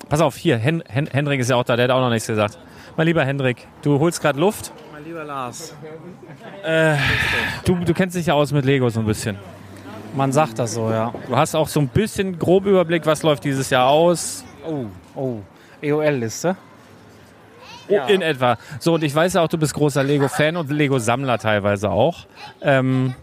Pass 0.09 0.21
auf, 0.21 0.35
hier, 0.35 0.57
Hen 0.57 0.83
Hen 0.87 1.05
Hendrik 1.07 1.39
ist 1.39 1.49
ja 1.51 1.55
auch 1.55 1.63
da, 1.63 1.75
der 1.75 1.83
hat 1.85 1.91
auch 1.91 2.01
noch 2.01 2.09
nichts 2.09 2.27
gesagt. 2.27 2.57
Mein 2.97 3.05
lieber 3.07 3.23
Hendrik, 3.25 3.67
du 3.83 3.99
holst 3.99 4.21
gerade 4.21 4.39
Luft. 4.39 4.71
Mein 4.91 5.03
lieber 5.03 5.23
Lars, 5.23 5.75
Äh, 6.63 6.95
du, 7.65 7.75
du 7.75 7.93
kennst 7.93 8.15
dich 8.15 8.25
ja 8.27 8.33
aus 8.33 8.51
mit 8.51 8.65
Lego 8.65 8.89
so 8.89 9.01
ein 9.01 9.05
bisschen. 9.05 9.37
Man 10.15 10.31
sagt 10.31 10.59
das 10.59 10.73
so, 10.73 10.89
ja. 10.89 11.13
Du 11.27 11.35
hast 11.35 11.55
auch 11.55 11.67
so 11.67 11.79
ein 11.79 11.87
bisschen 11.87 12.37
grob 12.37 12.65
Überblick, 12.65 13.05
was 13.05 13.23
läuft 13.23 13.43
dieses 13.43 13.69
Jahr 13.69 13.87
aus. 13.87 14.43
Oh, 14.65 14.85
oh. 15.15 15.37
EOL-Liste. 15.81 16.55
Oh, 17.89 17.95
In 18.07 18.21
etwa. 18.21 18.57
So, 18.79 18.93
und 18.93 19.03
ich 19.03 19.13
weiß 19.13 19.33
ja 19.33 19.41
auch, 19.41 19.47
du 19.47 19.57
bist 19.57 19.73
großer 19.73 20.03
Lego-Fan 20.03 20.55
und 20.55 20.71
Lego-Sammler 20.71 21.37
teilweise 21.37 21.89
auch. 21.89 22.25
Ähm, 22.61 23.13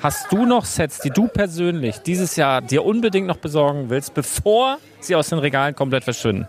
hast 0.00 0.30
du 0.30 0.44
noch 0.44 0.66
Sets, 0.66 0.98
die 1.00 1.10
du 1.10 1.26
persönlich 1.28 1.98
dieses 1.98 2.36
Jahr 2.36 2.60
dir 2.60 2.84
unbedingt 2.84 3.26
noch 3.26 3.38
besorgen 3.38 3.88
willst, 3.88 4.12
bevor 4.14 4.78
sie 5.00 5.16
aus 5.16 5.30
den 5.30 5.38
Regalen 5.38 5.74
komplett 5.74 6.04
verschwinden? 6.04 6.46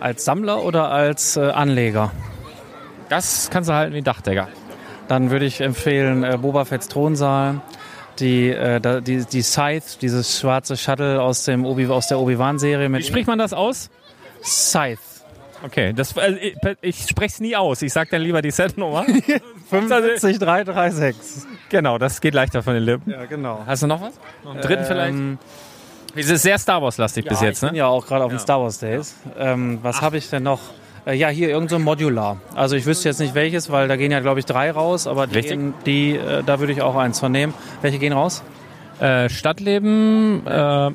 Als 0.00 0.24
Sammler 0.24 0.64
oder 0.64 0.90
als 0.90 1.36
äh, 1.36 1.42
Anleger? 1.50 2.10
Das 3.10 3.50
kannst 3.50 3.68
du 3.68 3.74
halten 3.74 3.92
wie 3.94 3.98
ein 3.98 4.04
Dachdecker. 4.04 4.48
Dann 5.08 5.30
würde 5.30 5.44
ich 5.44 5.60
empfehlen 5.60 6.24
äh, 6.24 6.38
Boba 6.40 6.64
Fett's 6.64 6.88
Thronsaal. 6.88 7.60
Die, 8.20 8.50
äh, 8.50 9.00
die, 9.02 9.24
die 9.24 9.42
Scythe, 9.42 9.98
dieses 10.00 10.38
schwarze 10.38 10.76
Shuttle 10.76 11.20
aus, 11.20 11.44
dem 11.44 11.64
Obi, 11.64 11.86
aus 11.88 12.06
der 12.08 12.18
Obi-Wan-Serie. 12.18 12.92
Wie 12.92 13.02
spricht 13.02 13.26
man 13.26 13.38
das 13.38 13.52
aus? 13.52 13.90
Scythe. 14.42 15.00
Okay, 15.64 15.92
das, 15.94 16.16
also 16.18 16.38
ich, 16.38 16.56
ich 16.82 17.08
spreche 17.08 17.32
es 17.34 17.40
nie 17.40 17.56
aus. 17.56 17.80
Ich 17.82 17.92
sage 17.92 18.10
dann 18.10 18.20
lieber 18.22 18.42
die 18.42 18.50
Setnummer. 18.50 19.04
55336. 19.70 21.16
Genau, 21.70 21.98
das 21.98 22.20
geht 22.20 22.34
leichter 22.34 22.62
von 22.62 22.74
den 22.74 22.82
Lippen. 22.82 23.10
Ja, 23.10 23.24
genau. 23.24 23.62
Hast 23.66 23.82
du 23.82 23.86
noch 23.86 24.00
was? 24.00 24.12
Noch 24.44 24.52
einen 24.52 24.60
dritten 24.60 24.82
Ähm, 24.82 25.38
vielleicht? 26.12 26.26
Es 26.26 26.30
ist 26.30 26.42
sehr 26.42 26.58
Star 26.58 26.80
Wars-lastig 26.82 27.24
bis 27.24 27.40
Ja, 27.40 27.48
jetzt, 27.48 27.56
ich 27.56 27.68
bin 27.68 27.72
ne? 27.72 27.78
ja 27.78 27.86
auch 27.86 28.06
gerade 28.06 28.24
auf 28.24 28.30
den 28.30 28.38
Star 28.38 28.60
Wars 28.60 28.78
Days. 28.78 29.16
Ähm, 29.38 29.78
was 29.82 30.00
habe 30.00 30.16
ich 30.18 30.28
denn 30.30 30.42
noch? 30.44 30.60
Äh, 31.06 31.14
ja, 31.14 31.28
hier 31.28 31.48
irgend 31.50 31.70
so 31.70 31.76
ein 31.76 31.82
Modular. 31.82 32.38
Also 32.54 32.76
ich 32.76 32.86
wüsste 32.86 33.08
jetzt 33.08 33.20
nicht 33.20 33.34
welches, 33.34 33.70
weil 33.70 33.88
da 33.88 33.96
gehen 33.96 34.10
ja 34.10 34.20
glaube 34.20 34.40
ich 34.40 34.46
drei 34.46 34.70
raus, 34.70 35.06
aber 35.06 35.26
die, 35.26 35.72
die 35.84 36.12
äh, 36.16 36.42
da 36.44 36.60
würde 36.60 36.72
ich 36.72 36.82
auch 36.82 36.96
eins 36.96 37.20
von 37.20 37.32
nehmen. 37.32 37.52
Welche 37.82 37.98
gehen 37.98 38.12
raus? 38.12 38.42
Äh, 39.00 39.28
Stadtleben, 39.28 40.46
äh, 40.46 40.90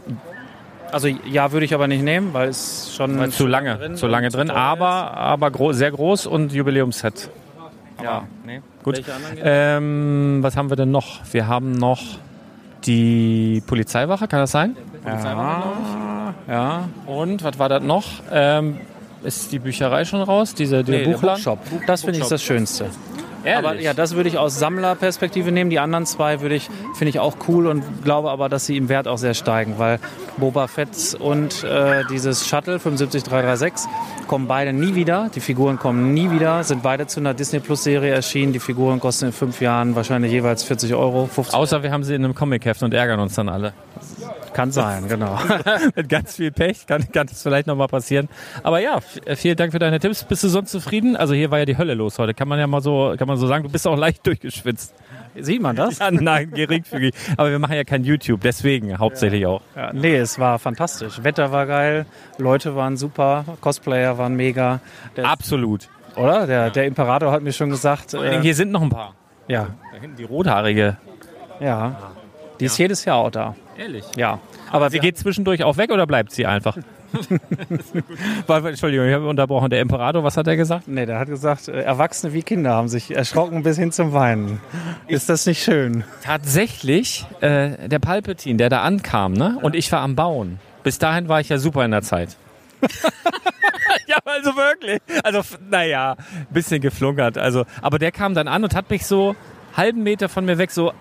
Also 0.91 1.07
ja, 1.07 1.51
würde 1.51 1.65
ich 1.65 1.73
aber 1.75 1.87
nicht 1.87 2.03
nehmen, 2.03 2.33
weil 2.33 2.49
es 2.49 2.93
schon 2.95 3.19
Weil 3.19 3.29
zu 3.29 3.45
lange, 3.45 3.75
drin 3.77 3.95
zu 3.95 4.07
lange 4.07 4.29
drin, 4.29 4.49
aber, 4.49 5.15
aber 5.15 5.51
gro 5.51 5.73
sehr 5.73 5.91
groß 5.91 6.25
und 6.25 6.53
Jubiläumsset. 6.53 7.29
Ja, 8.01 8.23
nee. 8.45 8.61
Gut. 8.83 9.03
Ähm, 9.43 10.39
was 10.41 10.55
haben 10.55 10.69
wir 10.69 10.77
denn 10.77 10.89
noch? 10.91 11.19
Wir 11.31 11.47
haben 11.47 11.73
noch 11.73 12.01
die 12.85 13.61
Polizeiwache, 13.67 14.27
kann 14.27 14.39
das 14.39 14.51
sein? 14.51 14.77
Ja, 15.05 16.33
ja. 16.47 16.89
Und 17.05 17.43
was 17.43 17.59
war 17.59 17.69
das 17.69 17.83
noch? 17.83 18.05
Ähm, 18.31 18.77
ist 19.23 19.51
die 19.51 19.59
Bücherei 19.59 20.05
schon 20.05 20.21
raus? 20.21 20.53
Diese, 20.53 20.83
der 20.83 20.99
Nee, 20.99 21.03
der 21.05 21.11
Buchladen? 21.13 21.43
Bookshop. 21.43 21.59
Das 21.87 22.01
finde 22.01 22.19
ich 22.19 22.27
das 22.27 22.43
Schönste. 22.43 22.89
Ehrlich? 23.43 23.69
Aber 23.69 23.79
ja, 23.79 23.93
das 23.93 24.15
würde 24.15 24.27
ich 24.29 24.37
aus 24.37 24.59
Sammlerperspektive 24.59 25.51
nehmen. 25.51 25.69
Die 25.69 25.79
anderen 25.79 26.05
zwei 26.05 26.41
würde 26.41 26.55
ich, 26.55 26.69
finde 26.95 27.09
ich 27.09 27.19
auch 27.19 27.37
cool 27.47 27.67
und 27.67 27.83
glaube 28.03 28.31
aber, 28.31 28.49
dass 28.49 28.65
sie 28.65 28.75
im 28.75 28.89
Wert 28.89 29.07
auch 29.07 29.17
sehr 29.17 29.33
steigen, 29.33 29.75
weil 29.77 29.99
Boba 30.37 30.67
Fett 30.67 31.15
und 31.19 31.63
äh, 31.63 32.03
dieses 32.09 32.47
Shuttle 32.47 32.79
75336 32.79 33.89
kommen 34.27 34.47
beide 34.47 34.73
nie 34.73 34.95
wieder. 34.95 35.29
Die 35.33 35.39
Figuren 35.39 35.79
kommen 35.79 36.13
nie 36.13 36.31
wieder, 36.31 36.63
sind 36.63 36.83
beide 36.83 37.07
zu 37.07 37.19
einer 37.19 37.33
Disney 37.33 37.59
Plus 37.59 37.83
Serie 37.83 38.13
erschienen. 38.13 38.51
Die 38.51 38.59
Figuren 38.59 38.99
kosten 38.99 39.27
in 39.27 39.31
fünf 39.31 39.61
Jahren 39.61 39.95
wahrscheinlich 39.95 40.31
jeweils 40.31 40.63
40 40.63 40.93
Euro, 40.95 41.27
50 41.27 41.55
Außer 41.55 41.81
wir 41.81 41.91
haben 41.91 42.03
sie 42.03 42.15
in 42.15 42.25
einem 42.25 42.35
Comic-Heft 42.35 42.83
und 42.83 42.93
ärgern 42.93 43.19
uns 43.19 43.35
dann 43.35 43.47
alle. 43.47 43.73
Kann 44.59 44.71
sein, 44.71 45.07
genau. 45.07 45.39
Mit 45.95 46.09
ganz 46.09 46.35
viel 46.35 46.51
Pech 46.51 46.85
kann, 46.85 47.09
kann 47.13 47.27
das 47.27 47.41
vielleicht 47.43 47.65
nochmal 47.67 47.87
passieren. 47.87 48.27
Aber 48.61 48.79
ja, 48.79 48.99
vielen 49.35 49.55
Dank 49.55 49.71
für 49.71 49.79
deine 49.79 49.99
Tipps. 49.99 50.25
Bist 50.25 50.43
du 50.43 50.49
sonst 50.49 50.71
zufrieden? 50.71 51.15
Also 51.15 51.33
hier 51.33 51.49
war 51.49 51.59
ja 51.59 51.65
die 51.65 51.77
Hölle 51.77 51.93
los 51.93 52.19
heute. 52.19 52.33
Kann 52.33 52.47
man 52.49 52.59
ja 52.59 52.67
mal 52.67 52.81
so, 52.81 53.15
kann 53.17 53.27
man 53.27 53.37
so 53.37 53.47
sagen. 53.47 53.63
Du 53.63 53.69
bist 53.69 53.87
auch 53.87 53.95
leicht 53.97 54.25
durchgeschwitzt. 54.27 54.93
Sieht 55.39 55.61
man 55.61 55.77
das? 55.77 55.99
Ja, 55.99 56.11
nein, 56.11 56.51
geringfügig. 56.51 57.13
Aber 57.37 57.51
wir 57.51 57.59
machen 57.59 57.75
ja 57.75 57.83
kein 57.85 58.03
YouTube, 58.03 58.41
deswegen 58.41 58.97
hauptsächlich 58.97 59.45
auch. 59.45 59.61
Ja, 59.77 59.93
nee, 59.93 60.17
es 60.17 60.39
war 60.39 60.59
fantastisch. 60.59 61.23
Wetter 61.23 61.51
war 61.53 61.65
geil, 61.65 62.05
Leute 62.37 62.75
waren 62.75 62.97
super, 62.97 63.45
Cosplayer 63.61 64.17
waren 64.17 64.35
mega. 64.35 64.81
Der, 65.15 65.25
Absolut. 65.25 65.87
oder? 66.17 66.47
Der, 66.47 66.69
der 66.71 66.85
Imperator 66.85 67.31
hat 67.31 67.43
mir 67.43 67.53
schon 67.53 67.69
gesagt. 67.69 68.13
Äh, 68.13 68.41
Hier 68.41 68.55
sind 68.55 68.71
noch 68.71 68.81
ein 68.81 68.89
paar. 68.89 69.13
ja, 69.47 69.67
Da 69.93 70.01
hinten 70.01 70.17
die 70.17 70.23
rothaarige. 70.25 70.97
ja. 71.61 71.95
Die 72.59 72.65
ist 72.65 72.77
jedes 72.77 73.05
Jahr 73.05 73.15
auch 73.15 73.31
da. 73.31 73.55
Ehrlich? 73.77 74.03
Ja. 74.17 74.39
Aber 74.71 74.89
sie 74.89 74.99
geht 74.99 75.17
zwischendurch 75.17 75.63
auch 75.63 75.77
weg 75.77 75.91
oder 75.91 76.05
bleibt 76.07 76.31
sie 76.31 76.45
einfach? 76.45 76.77
Weil- 78.47 78.65
Entschuldigung, 78.67 79.07
ich 79.07 79.13
habe 79.13 79.27
unterbrochen. 79.27 79.69
Der 79.69 79.81
Imperator, 79.81 80.23
was 80.23 80.37
hat 80.37 80.47
er 80.47 80.55
gesagt? 80.55 80.87
Nee, 80.87 81.05
der 81.05 81.19
hat 81.19 81.27
gesagt, 81.27 81.67
äh, 81.67 81.81
Erwachsene 81.81 82.33
wie 82.33 82.43
Kinder 82.43 82.71
haben 82.71 82.87
sich 82.87 83.15
erschrocken 83.15 83.63
bis 83.63 83.77
hin 83.77 83.91
zum 83.91 84.13
Weinen. 84.13 84.61
Ist 85.07 85.29
das 85.29 85.45
nicht 85.45 85.63
schön? 85.63 86.03
Tatsächlich, 86.23 87.25
äh, 87.41 87.87
der 87.87 87.99
Palpatine, 87.99 88.57
der 88.57 88.69
da 88.69 88.81
ankam, 88.81 89.33
ne? 89.33 89.57
Und 89.61 89.75
ich 89.75 89.91
war 89.91 90.01
am 90.01 90.15
Bauen. 90.15 90.59
Bis 90.83 90.99
dahin 90.99 91.27
war 91.27 91.39
ich 91.39 91.49
ja 91.49 91.57
super 91.57 91.83
in 91.83 91.91
der 91.91 92.01
Zeit. 92.03 92.37
ja, 94.07 94.17
also 94.23 94.55
wirklich. 94.55 95.01
Also, 95.23 95.41
naja, 95.69 96.15
ein 96.17 96.47
bisschen 96.53 96.81
geflunkert. 96.81 97.37
Also, 97.37 97.65
aber 97.81 97.99
der 97.99 98.11
kam 98.11 98.33
dann 98.33 98.47
an 98.47 98.63
und 98.63 98.75
hat 98.75 98.89
mich 98.89 99.05
so 99.05 99.35
halben 99.75 100.03
Meter 100.03 100.29
von 100.29 100.45
mir 100.45 100.57
weg 100.57 100.71
so 100.71 100.93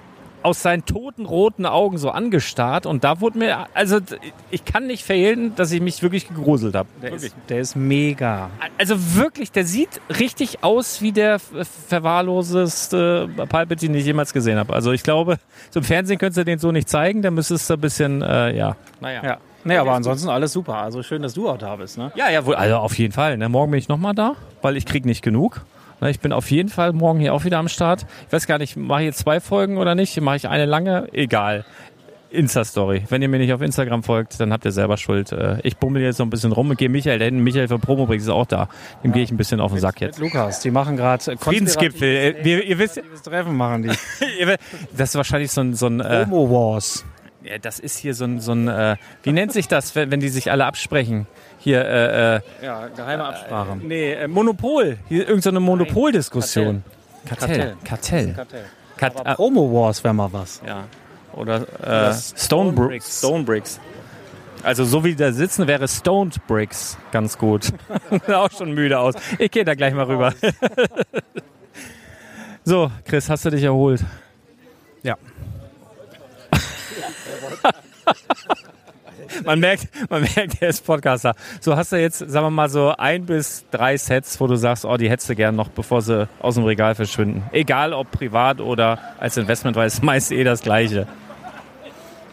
aus 0.42 0.62
seinen 0.62 0.85
toten 0.85 1.27
roten 1.27 1.66
Augen 1.66 1.98
so 1.98 2.11
angestarrt 2.11 2.87
und 2.87 3.05
da 3.05 3.20
wurde 3.20 3.38
mir, 3.38 3.66
also 3.74 3.98
ich 4.51 4.64
kann 4.64 4.87
nicht 4.87 5.05
verhehlen, 5.05 5.55
dass 5.57 5.72
ich 5.72 5.81
mich 5.81 6.03
wirklich 6.03 6.29
gegruselt 6.29 6.74
habe. 6.74 6.88
Der 7.03 7.12
ist, 7.12 7.35
der 7.48 7.61
ist 7.61 7.77
mega. 7.77 8.51
Also 8.79 9.16
wirklich, 9.16 9.53
der 9.53 9.64
sieht 9.64 10.01
richtig 10.18 10.62
aus 10.62 11.03
wie 11.03 11.12
der 11.12 11.38
verwahrloseste 11.38 13.29
Palpatine, 13.48 13.92
den 13.94 14.01
ich 14.01 14.07
jemals 14.07 14.33
gesehen 14.33 14.59
habe. 14.59 14.72
Also 14.72 14.92
ich 14.92 15.03
glaube, 15.03 15.38
so 15.70 15.81
im 15.81 15.85
Fernsehen 15.85 16.18
könntest 16.18 16.38
du 16.38 16.44
den 16.44 16.59
so 16.59 16.72
nicht 16.72 16.88
zeigen, 16.88 17.22
da 17.22 17.31
müsstest 17.31 17.68
du 17.68 17.74
ein 17.74 17.81
bisschen, 17.81 18.22
äh, 18.22 18.57
ja. 18.57 18.77
Naja. 19.01 19.22
Ja. 19.24 19.38
Nee, 19.64 19.77
aber 19.77 19.92
ansonsten 19.92 20.29
alles 20.29 20.53
super. 20.53 20.77
Also 20.77 21.03
schön, 21.03 21.20
dass 21.22 21.35
du 21.35 21.48
auch 21.48 21.59
da 21.59 21.77
bist, 21.77 21.98
ne? 21.98 22.12
Ja, 22.14 22.31
ja, 22.31 22.46
wohl, 22.46 22.55
also 22.55 22.77
auf 22.77 22.96
jeden 22.96 23.12
Fall. 23.12 23.37
Ne? 23.37 23.48
Morgen 23.48 23.70
bin 23.72 23.79
ich 23.79 23.88
nochmal 23.88 24.14
da, 24.14 24.35
weil 24.62 24.77
ich 24.77 24.87
krieg 24.87 25.05
nicht 25.05 25.22
genug. 25.22 25.62
Ne, 26.00 26.11
ich 26.11 26.20
bin 26.20 26.32
auf 26.32 26.50
jeden 26.50 26.68
Fall 26.68 26.92
morgen 26.92 27.18
hier 27.20 27.34
auch 27.34 27.44
wieder 27.44 27.58
am 27.58 27.68
Start. 27.68 28.06
Ich 28.26 28.32
weiß 28.32 28.46
gar 28.46 28.58
nicht, 28.58 28.76
mache 28.76 29.00
ich 29.00 29.06
jetzt 29.06 29.18
zwei 29.18 29.40
Folgen 29.40 29.78
oder 29.78 29.94
nicht? 29.94 30.20
Mache 30.20 30.37
ich 30.37 30.48
eine 30.48 30.64
lange? 30.64 31.08
Egal. 31.12 31.64
Insta-Story. 32.30 33.04
Wenn 33.08 33.22
ihr 33.22 33.28
mir 33.28 33.38
nicht 33.38 33.52
auf 33.54 33.62
Instagram 33.62 34.02
folgt, 34.02 34.38
dann 34.38 34.52
habt 34.52 34.64
ihr 34.66 34.70
selber 34.72 34.98
Schuld. 34.98 35.32
Äh, 35.32 35.61
Ich 35.62 35.78
bummel 35.78 36.02
jetzt 36.02 36.18
so 36.18 36.22
ein 36.24 36.30
bisschen 36.30 36.52
rum 36.52 36.68
und 36.68 36.76
gehe 36.78 36.90
Michael, 36.90 37.18
denn 37.18 37.38
Michael 37.38 37.68
von 37.68 37.80
Promobrix 37.80 38.24
ist 38.24 38.28
auch 38.28 38.44
da. 38.44 38.68
Dem 39.02 39.12
gehe 39.12 39.22
ich 39.22 39.30
ein 39.30 39.38
bisschen 39.38 39.61
auf 39.61 39.72
den 39.72 39.80
Sack 39.80 40.00
jetzt. 40.02 40.18
Lukas, 40.18 40.61
die 40.61 40.70
machen 40.70 40.96
gerade 40.98 41.37
Friedensgipfel. 41.38 42.08
Äh, 42.08 42.44
Wir, 42.44 42.62
ihr 42.64 42.78
wisst, 42.78 43.00
Treffen 43.24 43.56
machen 43.56 43.84
die. 43.84 43.88
das 44.96 45.08
ist 45.11 45.14
wahrscheinlich 45.16 45.50
so 45.50 45.62
ein, 45.62 45.74
so 45.74 45.87
ein 45.87 46.00
äh, 46.00 46.26
Homo 46.26 46.50
Wars. 46.50 47.04
Ja, 47.50 47.58
das 47.58 47.78
ist 47.78 47.98
hier 47.98 48.14
so 48.14 48.24
ein, 48.24 48.40
so 48.40 48.52
ein 48.52 48.68
äh, 48.68 48.96
wie 49.22 49.32
nennt 49.32 49.52
sich 49.52 49.68
das, 49.68 49.94
wenn, 49.94 50.11
wenn 50.11 50.20
die 50.20 50.28
sich 50.28 50.50
alle 50.50 50.66
absprechen? 50.66 51.26
Hier, 51.58 51.84
äh, 51.84 52.37
äh, 52.37 52.40
Ja, 52.62 52.88
geheime 52.88 53.24
Absprache. 53.24 53.76
nee, 53.82 54.12
äh, 54.12 54.28
Monopol. 54.28 54.98
Hier 55.08 55.20
irgendeine 55.20 55.42
so 55.42 55.50
eine 55.50 55.61
Monopoldiskussion. 55.61 56.84
Kartell. 57.26 57.76
Kartell. 57.84 58.32
Kartell. 58.34 58.64
Kat- 58.96 59.16
Aber 59.16 59.30
ah, 59.30 59.34
Promo 59.34 59.72
Wars 59.72 60.02
wäre 60.04 60.14
mal 60.14 60.32
was. 60.32 60.61
ja. 60.66 60.84
Oder 61.34 61.66
äh, 62.11 62.14
Stone 62.14 62.72
Bricks. 62.72 63.18
Stone 63.18 63.44
Bricks. 63.44 63.78
Also 64.64 64.84
so 64.84 65.04
wie 65.04 65.14
da 65.14 65.30
sitzen 65.30 65.68
wäre 65.68 65.87
Stoned 65.87 66.44
Bricks 66.48 66.96
ganz 67.12 67.38
gut. 67.38 67.68
Auch 68.28 68.50
schon 68.50 68.72
müde 68.72 68.98
aus. 68.98 69.14
Ich 69.38 69.50
gehe 69.50 69.64
da 69.64 69.74
gleich 69.74 69.94
mal 69.94 70.06
rüber. 70.06 70.32
so, 72.64 72.90
Chris, 73.04 73.30
hast 73.30 73.44
du 73.44 73.50
dich 73.50 73.62
erholt? 73.62 74.04
Man 79.44 79.61
merkt, 79.61 79.88
man 80.11 80.23
merkt, 80.23 80.61
er 80.62 80.68
ist 80.68 80.85
Podcaster. 80.85 81.35
So 81.61 81.77
hast 81.77 81.92
du 81.92 81.97
jetzt, 81.97 82.18
sagen 82.18 82.47
wir 82.47 82.51
mal, 82.51 82.68
so 82.68 82.94
ein 82.97 83.27
bis 83.27 83.66
drei 83.71 83.97
Sets, 83.97 84.40
wo 84.40 84.47
du 84.47 84.57
sagst, 84.57 84.85
oh, 84.85 84.97
die 84.97 85.11
hättest 85.11 85.29
du 85.29 85.35
gern 85.35 85.55
noch, 85.55 85.68
bevor 85.68 86.03
sie 86.03 86.29
aus 86.40 86.55
dem 86.55 86.64
Regal 86.64 86.94
verschwinden. 86.94 87.42
Egal 87.53 87.92
ob 87.92 88.11
privat 88.11 88.61
oder 88.61 88.99
als 89.18 89.37
Investment, 89.37 89.77
weil 89.77 89.87
es 89.87 90.03
meist 90.03 90.33
eh 90.33 90.44
das 90.44 90.62
Gleiche. 90.62 91.07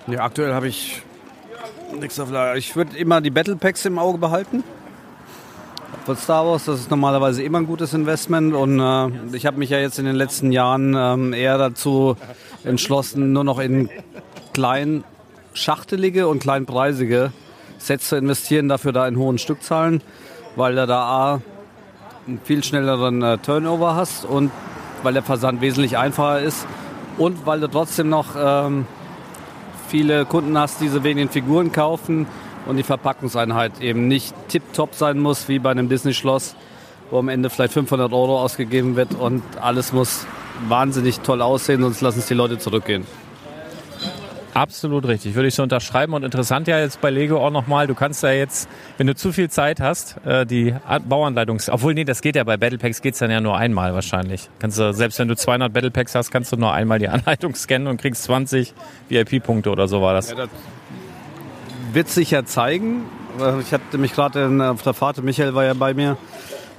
Ja, 0.08 0.22
aktuell 0.22 0.54
habe 0.54 0.68
ich 0.68 1.02
nichts 2.00 2.20
auf 2.20 2.32
Lager. 2.32 2.56
Ich 2.58 2.76
würde 2.76 2.98
immer 2.98 3.22
die 3.22 3.32
Battle 3.32 3.56
Packs 3.56 3.86
im 3.86 4.00
Auge 4.00 4.18
behalten. 4.18 4.64
Von 6.06 6.18
Star 6.18 6.46
Wars, 6.46 6.66
das 6.66 6.82
ist 6.82 6.92
normalerweise 6.92 7.42
immer 7.42 7.58
ein 7.58 7.66
gutes 7.66 7.94
Investment 7.94 8.54
und 8.54 8.80
äh, 8.80 9.36
ich 9.36 9.48
habe 9.48 9.58
mich 9.58 9.72
ja 9.72 9.80
jetzt 9.80 9.98
in 9.98 10.06
den 10.06 10.16
letzten 10.16 10.52
Jahren 10.52 10.94
ähm, 10.96 11.34
eher 11.34 11.58
dazu 11.58 12.16
entschlossen, 12.64 13.34
nur 13.34 13.44
noch 13.44 13.58
in 13.58 13.90
klein 14.54 15.04
schachtelige 15.56 16.28
und 16.28 16.40
kleinpreisige 16.40 17.32
Sets 17.78 18.10
zu 18.10 18.18
investieren, 18.18 18.70
dafür 18.70 18.92
da 18.92 19.08
in 19.08 19.18
hohen 19.18 19.38
Stückzahlen, 19.38 20.02
weil 20.56 20.76
du 20.76 20.86
da 20.86 21.02
A, 21.02 21.42
einen 22.28 22.40
viel 22.44 22.64
schnelleren 22.64 23.22
äh, 23.22 23.38
Turnover 23.38 23.96
hast 23.96 24.26
und 24.26 24.52
weil 25.04 25.14
der 25.14 25.24
Versand 25.24 25.62
wesentlich 25.62 25.98
einfacher 25.98 26.40
ist 26.42 26.66
und 27.18 27.46
weil 27.46 27.60
du 27.60 27.68
trotzdem 27.68 28.10
noch 28.10 28.36
ähm, 28.38 28.86
viele 29.88 30.26
Kunden 30.26 30.58
hast, 30.58 30.82
die 30.82 30.88
so 30.88 31.04
wenigen 31.04 31.30
Figuren 31.30 31.72
kaufen 31.72 32.28
und 32.66 32.78
die 32.78 32.84
Verpackungseinheit 32.84 33.80
eben 33.82 34.08
nicht 34.08 34.34
tipptopp 34.50 34.96
sein 34.96 35.20
muss, 35.20 35.48
wie 35.48 35.60
bei 35.60 35.72
einem 35.72 35.88
Disney-Schloss, 35.88 36.56
wo 37.12 37.20
am 37.20 37.30
Ende 37.30 37.50
vielleicht 37.50 37.74
500 37.74 38.12
Euro 38.12 38.42
ausgegeben 38.42 38.96
wird 38.96 39.14
und 39.14 39.44
alles 39.62 39.94
muss 39.94 40.26
wahnsinnig 40.68 41.20
toll 41.20 41.42
aussehen, 41.42 41.82
sonst 41.82 42.02
lassen 42.02 42.20
es 42.20 42.26
die 42.26 42.34
Leute 42.34 42.58
zurückgehen. 42.58 43.06
Absolut 44.56 45.06
richtig, 45.06 45.36
würde 45.36 45.50
ich 45.50 45.54
so 45.56 45.64
unterschreiben. 45.64 46.14
Und 46.14 46.24
interessant 46.24 46.70
ja 46.70 46.80
jetzt 46.80 47.02
bei 47.02 47.10
Lego 47.10 47.46
auch 47.46 47.52
nochmal, 47.52 47.88
du 47.88 47.94
kannst 47.94 48.24
ja 48.24 48.32
jetzt, 48.32 48.70
wenn 48.98 49.06
du 49.06 49.14
zu 49.14 49.34
viel 49.34 49.50
Zeit 49.50 49.82
hast, 49.82 50.16
äh, 50.26 50.46
die 50.46 50.74
Bauanleitungs... 51.10 51.70
Obwohl, 51.70 51.94
nee, 51.94 52.06
das 52.06 52.22
geht 52.22 52.38
ja 52.38 52.46
bei 52.46 52.56
Battle 52.56 52.78
Packs, 52.78 53.02
geht's 53.02 53.20
dann 53.20 53.30
ja 53.32 53.42
nur 53.42 53.58
einmal 53.58 53.94
wahrscheinlich. 53.94 54.50
Kannst 54.60 54.80
du, 54.80 54.94
selbst 54.94 55.20
wenn 55.20 55.28
du 55.28 55.36
200 55.36 55.74
Battle 55.74 55.92
Packs 55.92 56.16
hast, 56.16 56.32
kannst 56.32 56.54
du 56.54 56.56
nur 56.56 56.72
einmal 56.72 57.00
die 57.00 57.10
Anleitung 57.10 57.54
scannen 57.54 57.90
und 57.90 58.00
kriegst 58.00 58.24
20 58.24 58.74
VIP-Punkte 59.10 59.70
oder 59.70 59.90
so 59.90 60.02
war 60.02 60.14
das. 60.14 60.34
Wird 61.92 62.08
sich 62.08 62.32
ja 62.32 62.46
zeigen. 62.46 63.04
Äh, 63.42 63.60
Ich 63.60 63.74
hatte 63.74 63.98
mich 63.98 64.14
gerade 64.14 64.72
auf 64.72 64.84
der 64.84 64.94
Fahrt, 64.94 65.22
Michael 65.22 65.54
war 65.54 65.66
ja 65.66 65.74
bei 65.74 65.94
mir, 65.94 66.16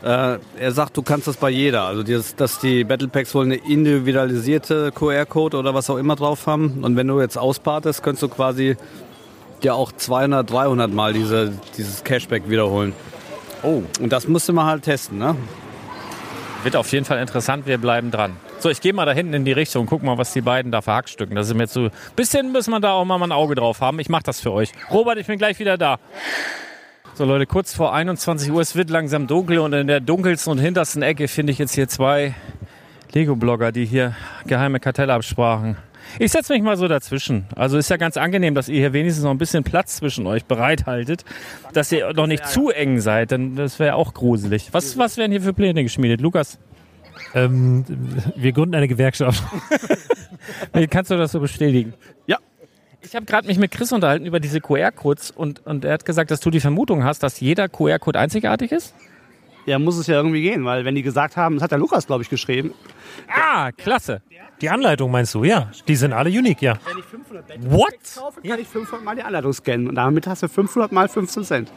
Äh, 0.02 0.38
er 0.58 0.72
sagt, 0.72 0.96
du 0.96 1.02
kannst 1.02 1.26
das 1.26 1.36
bei 1.36 1.50
jeder. 1.50 1.82
Also, 1.82 2.02
dieses, 2.02 2.36
dass 2.36 2.58
die 2.58 2.84
Battle 2.84 3.08
Packs 3.08 3.34
wohl 3.34 3.44
eine 3.44 3.56
individualisierte 3.56 4.92
QR-Code 4.92 5.56
oder 5.56 5.74
was 5.74 5.90
auch 5.90 5.96
immer 5.96 6.16
drauf 6.16 6.46
haben. 6.46 6.84
Und 6.84 6.96
wenn 6.96 7.08
du 7.08 7.20
jetzt 7.20 7.38
auspartest, 7.38 8.02
könntest 8.02 8.22
du 8.22 8.28
quasi 8.28 8.76
ja 9.62 9.74
auch 9.74 9.92
200, 9.92 10.50
300 10.50 10.92
Mal 10.92 11.12
diese, 11.12 11.52
dieses 11.76 12.04
Cashback 12.04 12.48
wiederholen. 12.48 12.92
Oh. 13.62 13.82
Und 14.00 14.12
das 14.12 14.28
musste 14.28 14.52
man 14.52 14.66
halt 14.66 14.82
testen, 14.82 15.18
ne? 15.18 15.34
Wird 16.62 16.76
auf 16.76 16.90
jeden 16.92 17.04
Fall 17.04 17.18
interessant, 17.18 17.66
wir 17.66 17.78
bleiben 17.78 18.10
dran. 18.10 18.36
So, 18.58 18.70
ich 18.70 18.80
gehe 18.80 18.92
mal 18.92 19.06
da 19.06 19.12
hinten 19.12 19.34
in 19.34 19.44
die 19.44 19.52
Richtung, 19.52 19.86
guck 19.86 20.02
mal, 20.02 20.18
was 20.18 20.32
die 20.32 20.40
beiden 20.40 20.72
da 20.72 20.82
verhackstücken. 20.82 21.36
Das 21.36 21.48
ist 21.48 21.54
mir 21.54 21.66
so. 21.66 21.90
Bisschen 22.16 22.52
muss 22.52 22.68
man 22.68 22.82
da 22.82 22.92
auch 22.92 23.04
mal 23.04 23.22
ein 23.22 23.32
Auge 23.32 23.54
drauf 23.54 23.80
haben. 23.80 23.98
Ich 24.00 24.08
mach 24.08 24.22
das 24.22 24.40
für 24.40 24.52
euch. 24.52 24.72
Robert, 24.90 25.18
ich 25.18 25.26
bin 25.26 25.38
gleich 25.38 25.58
wieder 25.58 25.76
da. 25.76 25.98
So 27.16 27.24
Leute, 27.24 27.46
kurz 27.46 27.72
vor 27.72 27.94
21 27.94 28.52
Uhr, 28.52 28.60
es 28.60 28.76
wird 28.76 28.90
langsam 28.90 29.26
dunkel 29.26 29.60
und 29.60 29.72
in 29.72 29.86
der 29.86 30.00
dunkelsten 30.00 30.52
und 30.52 30.58
hintersten 30.58 31.00
Ecke 31.00 31.28
finde 31.28 31.50
ich 31.50 31.58
jetzt 31.58 31.74
hier 31.74 31.88
zwei 31.88 32.34
Lego-Blogger, 33.14 33.72
die 33.72 33.86
hier 33.86 34.14
geheime 34.46 34.80
Kartellabsprachen. 34.80 35.78
Ich 36.18 36.30
setze 36.32 36.52
mich 36.52 36.60
mal 36.62 36.76
so 36.76 36.88
dazwischen. 36.88 37.46
Also 37.56 37.78
ist 37.78 37.88
ja 37.88 37.96
ganz 37.96 38.18
angenehm, 38.18 38.54
dass 38.54 38.68
ihr 38.68 38.80
hier 38.80 38.92
wenigstens 38.92 39.24
noch 39.24 39.30
ein 39.30 39.38
bisschen 39.38 39.64
Platz 39.64 39.96
zwischen 39.96 40.26
euch 40.26 40.44
bereithaltet, 40.44 41.24
dass 41.72 41.90
ihr 41.90 42.12
noch 42.12 42.26
nicht 42.26 42.46
zu 42.46 42.68
eng 42.68 43.00
seid, 43.00 43.30
denn 43.30 43.56
das 43.56 43.78
wäre 43.78 43.94
auch 43.94 44.12
gruselig. 44.12 44.68
Was, 44.72 44.98
was 44.98 45.16
werden 45.16 45.32
hier 45.32 45.40
für 45.40 45.54
Pläne 45.54 45.84
geschmiedet, 45.84 46.20
Lukas? 46.20 46.58
Ähm, 47.32 47.86
wir 48.36 48.52
gründen 48.52 48.74
eine 48.74 48.88
Gewerkschaft. 48.88 49.42
Kannst 50.90 51.10
du 51.10 51.16
das 51.16 51.32
so 51.32 51.40
bestätigen? 51.40 51.94
Ja. 52.26 52.36
Ich 53.06 53.14
habe 53.14 53.24
gerade 53.24 53.46
mich 53.46 53.58
mit 53.58 53.70
Chris 53.70 53.92
unterhalten 53.92 54.26
über 54.26 54.40
diese 54.40 54.60
QR-Codes 54.60 55.30
und, 55.30 55.64
und 55.64 55.84
er 55.84 55.92
hat 55.92 56.04
gesagt, 56.04 56.32
dass 56.32 56.40
du 56.40 56.50
die 56.50 56.58
Vermutung 56.58 57.04
hast, 57.04 57.22
dass 57.22 57.38
jeder 57.38 57.68
QR-Code 57.68 58.18
einzigartig 58.18 58.72
ist? 58.72 58.94
Ja, 59.64 59.78
muss 59.78 59.96
es 59.96 60.08
ja 60.08 60.16
irgendwie 60.16 60.42
gehen, 60.42 60.64
weil 60.64 60.84
wenn 60.84 60.96
die 60.96 61.02
gesagt 61.02 61.36
haben, 61.36 61.54
das 61.54 61.62
hat 61.62 61.70
der 61.70 61.78
Lukas, 61.78 62.08
glaube 62.08 62.24
ich, 62.24 62.28
geschrieben. 62.28 62.74
Ah, 63.28 63.70
klasse. 63.70 64.22
Die 64.60 64.70
Anleitung 64.70 65.12
meinst 65.12 65.34
du, 65.34 65.44
ja. 65.44 65.70
Die 65.86 65.94
sind 65.94 66.12
alle 66.12 66.30
unique, 66.30 66.62
ja. 66.62 66.78
Wenn 66.84 66.98
ich 66.98 67.04
500 67.04 67.70
What? 67.70 67.94
kaufe, 68.16 68.40
kann 68.42 68.58
ich 68.58 68.66
500 68.66 69.04
Mal 69.04 69.14
die 69.14 69.22
Anleitung 69.22 69.52
scannen. 69.52 69.88
Und 69.88 69.94
damit 69.94 70.26
hast 70.26 70.42
du 70.42 70.48
500 70.48 70.90
Mal 70.90 71.08
15 71.08 71.44
Cent. 71.44 71.72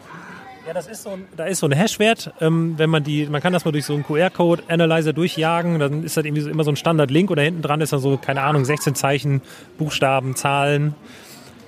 Ja, 0.70 0.76
das 0.76 0.86
ist 0.86 1.02
so 1.02 1.10
ein, 1.10 1.26
da 1.36 1.46
ist 1.46 1.62
so 1.62 1.66
ein 1.66 1.72
Hashwert, 1.72 2.32
ähm, 2.42 2.76
wenn 2.78 2.92
man 2.92 3.04
die, 3.04 3.26
man 3.26 3.42
kann 3.42 3.54
das 3.54 3.66
mal 3.66 3.72
durch 3.72 3.86
so 3.86 3.96
einen 3.96 4.04
QR-Code-Analyzer 4.04 5.14
durchjagen, 5.14 5.80
dann 5.80 6.04
ist 6.04 6.16
das 6.16 6.24
irgendwie 6.24 6.44
so, 6.44 6.50
immer 6.52 6.64
so 6.64 6.72
ein 6.72 6.76
Standard-Link 6.76 7.32
und 7.32 7.38
da 7.38 7.42
hinten 7.42 7.64
dran 7.64 7.82
ist 7.82 7.92
dann 7.92 8.00
so, 8.00 8.18
keine 8.18 8.44
Ahnung, 8.44 8.66
16 8.66 8.94
Zeichen, 8.94 9.42
Buchstaben, 9.80 10.36
Zahlen, 10.36 10.94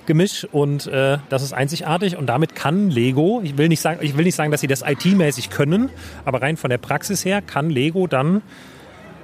Gemisch 0.06 0.46
und 0.52 0.86
äh, 0.86 1.18
das 1.30 1.42
ist 1.42 1.52
einzigartig 1.52 2.16
und 2.16 2.26
damit 2.26 2.54
kann 2.54 2.90
Lego, 2.90 3.40
ich 3.42 3.58
will 3.58 3.66
nicht 3.66 3.80
sagen, 3.80 3.98
ich 4.02 4.16
will 4.16 4.22
nicht 4.22 4.36
sagen, 4.36 4.52
dass 4.52 4.60
sie 4.60 4.68
das 4.68 4.82
IT-mäßig 4.82 5.50
können, 5.50 5.90
aber 6.24 6.40
rein 6.40 6.56
von 6.56 6.70
der 6.70 6.78
Praxis 6.78 7.24
her 7.24 7.42
kann 7.42 7.70
Lego 7.70 8.06
dann 8.06 8.40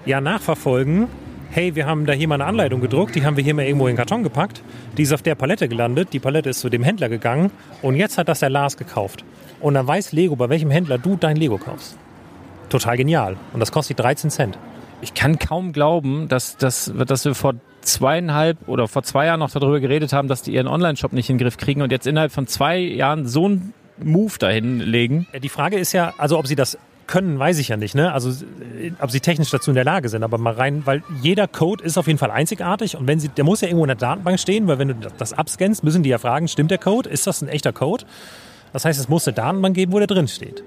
ja 0.06 0.20
nachverfolgen, 0.20 1.06
hey, 1.50 1.76
wir 1.76 1.86
haben 1.86 2.04
da 2.04 2.14
hier 2.14 2.26
mal 2.26 2.34
eine 2.34 2.46
Anleitung 2.46 2.80
gedruckt, 2.80 3.14
die 3.14 3.24
haben 3.24 3.36
wir 3.36 3.44
hier 3.44 3.54
mal 3.54 3.64
irgendwo 3.64 3.86
in 3.86 3.92
den 3.92 3.96
Karton 3.96 4.24
gepackt, 4.24 4.60
die 4.96 5.02
ist 5.02 5.12
auf 5.12 5.22
der 5.22 5.36
Palette 5.36 5.68
gelandet, 5.68 6.08
die 6.12 6.18
Palette 6.18 6.50
ist 6.50 6.58
zu 6.58 6.68
dem 6.68 6.82
Händler 6.82 7.08
gegangen 7.08 7.52
und 7.80 7.94
jetzt 7.94 8.18
hat 8.18 8.26
das 8.26 8.40
der 8.40 8.50
Lars 8.50 8.76
gekauft. 8.76 9.24
Und 9.60 9.74
dann 9.74 9.86
weiß 9.86 10.12
Lego, 10.12 10.36
bei 10.36 10.48
welchem 10.48 10.70
Händler 10.70 10.98
du 10.98 11.16
dein 11.16 11.36
Lego 11.36 11.58
kaufst. 11.58 11.96
Total 12.68 12.96
genial. 12.96 13.36
Und 13.52 13.60
das 13.60 13.72
kostet 13.72 13.98
13 13.98 14.30
Cent. 14.30 14.58
Ich 15.00 15.14
kann 15.14 15.38
kaum 15.38 15.72
glauben, 15.72 16.28
dass, 16.28 16.56
dass, 16.56 16.92
dass 17.06 17.24
wir 17.24 17.34
vor 17.34 17.54
zweieinhalb 17.82 18.68
oder 18.68 18.88
vor 18.88 19.02
zwei 19.02 19.26
Jahren 19.26 19.40
noch 19.40 19.50
darüber 19.50 19.80
geredet 19.80 20.12
haben, 20.12 20.28
dass 20.28 20.42
die 20.42 20.52
ihren 20.52 20.66
Online-Shop 20.66 21.12
nicht 21.12 21.30
in 21.30 21.38
den 21.38 21.44
Griff 21.44 21.56
kriegen 21.56 21.82
und 21.82 21.92
jetzt 21.92 22.06
innerhalb 22.06 22.32
von 22.32 22.46
zwei 22.46 22.78
Jahren 22.78 23.26
so 23.26 23.46
einen 23.46 23.72
Move 24.02 24.38
dahin 24.38 24.80
legen. 24.80 25.26
Die 25.42 25.48
Frage 25.48 25.78
ist 25.78 25.92
ja, 25.92 26.12
also 26.18 26.38
ob 26.38 26.46
sie 26.46 26.56
das 26.56 26.78
können, 27.06 27.38
weiß 27.38 27.58
ich 27.58 27.68
ja 27.68 27.76
nicht, 27.76 27.94
ne? 27.94 28.12
Also 28.12 28.44
ob 29.00 29.10
sie 29.10 29.20
technisch 29.20 29.50
dazu 29.50 29.70
in 29.70 29.74
der 29.74 29.84
Lage 29.84 30.10
sind, 30.10 30.22
aber 30.22 30.36
mal 30.36 30.52
rein, 30.52 30.82
weil 30.84 31.02
jeder 31.22 31.48
Code 31.48 31.82
ist 31.82 31.96
auf 31.96 32.06
jeden 32.06 32.18
Fall 32.18 32.30
einzigartig 32.30 32.96
und 32.96 33.06
wenn 33.06 33.18
sie, 33.18 33.28
der 33.28 33.44
muss 33.44 33.62
ja 33.62 33.68
irgendwo 33.68 33.84
in 33.84 33.88
der 33.88 33.96
Datenbank 33.96 34.38
stehen, 34.38 34.68
weil 34.68 34.78
wenn 34.78 34.88
du 34.88 34.94
das 35.16 35.32
abscannst, 35.32 35.82
müssen 35.82 36.02
die 36.02 36.10
ja 36.10 36.18
fragen, 36.18 36.48
stimmt 36.48 36.70
der 36.70 36.78
Code? 36.78 37.08
Ist 37.08 37.26
das 37.26 37.40
ein 37.40 37.48
echter 37.48 37.72
Code? 37.72 38.04
Das 38.72 38.84
heißt, 38.84 38.98
es 38.98 39.08
muss 39.08 39.26
eine 39.26 39.34
Datenbank 39.34 39.74
geben, 39.74 39.92
wo 39.92 39.98
der 39.98 40.06
drin 40.06 40.28
steht. 40.28 40.62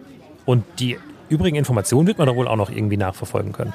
Und 0.46 0.64
die 0.80 0.98
übrigen 1.30 1.56
Informationen 1.56 2.08
wird 2.08 2.18
man 2.18 2.28
doch 2.28 2.36
wohl 2.36 2.48
auch 2.48 2.56
noch 2.56 2.70
irgendwie 2.70 2.98
nachverfolgen 2.98 3.54
können. 3.54 3.74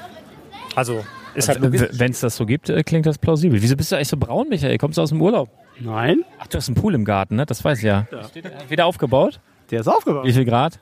Also 0.75 1.03
ist 1.33 1.49
halt 1.49 1.59
logistisch. 1.59 1.99
Wenn 1.99 2.11
es 2.11 2.19
das 2.19 2.35
so 2.35 2.45
gibt, 2.45 2.69
äh, 2.69 2.83
klingt 2.83 3.05
das 3.05 3.17
plausibel. 3.17 3.61
Wieso 3.61 3.75
bist 3.75 3.91
du 3.91 3.95
eigentlich 3.95 4.07
so 4.07 4.17
braun, 4.17 4.49
Michael? 4.49 4.77
Kommst 4.77 4.97
du 4.97 5.01
aus 5.01 5.09
dem 5.09 5.21
Urlaub? 5.21 5.49
Nein. 5.79 6.23
Ach, 6.39 6.47
du 6.47 6.57
hast 6.57 6.67
einen 6.67 6.75
Pool 6.75 6.95
im 6.95 7.05
Garten, 7.05 7.35
ne? 7.35 7.45
Das 7.45 7.63
weiß 7.63 7.79
ich 7.79 7.85
ja. 7.85 8.07
Wieder 8.69 8.85
aufgebaut? 8.85 9.39
Der 9.71 9.81
ist 9.81 9.87
aufgebaut. 9.87 10.25
Wie 10.25 10.33
viel 10.33 10.45
Grad? 10.45 10.79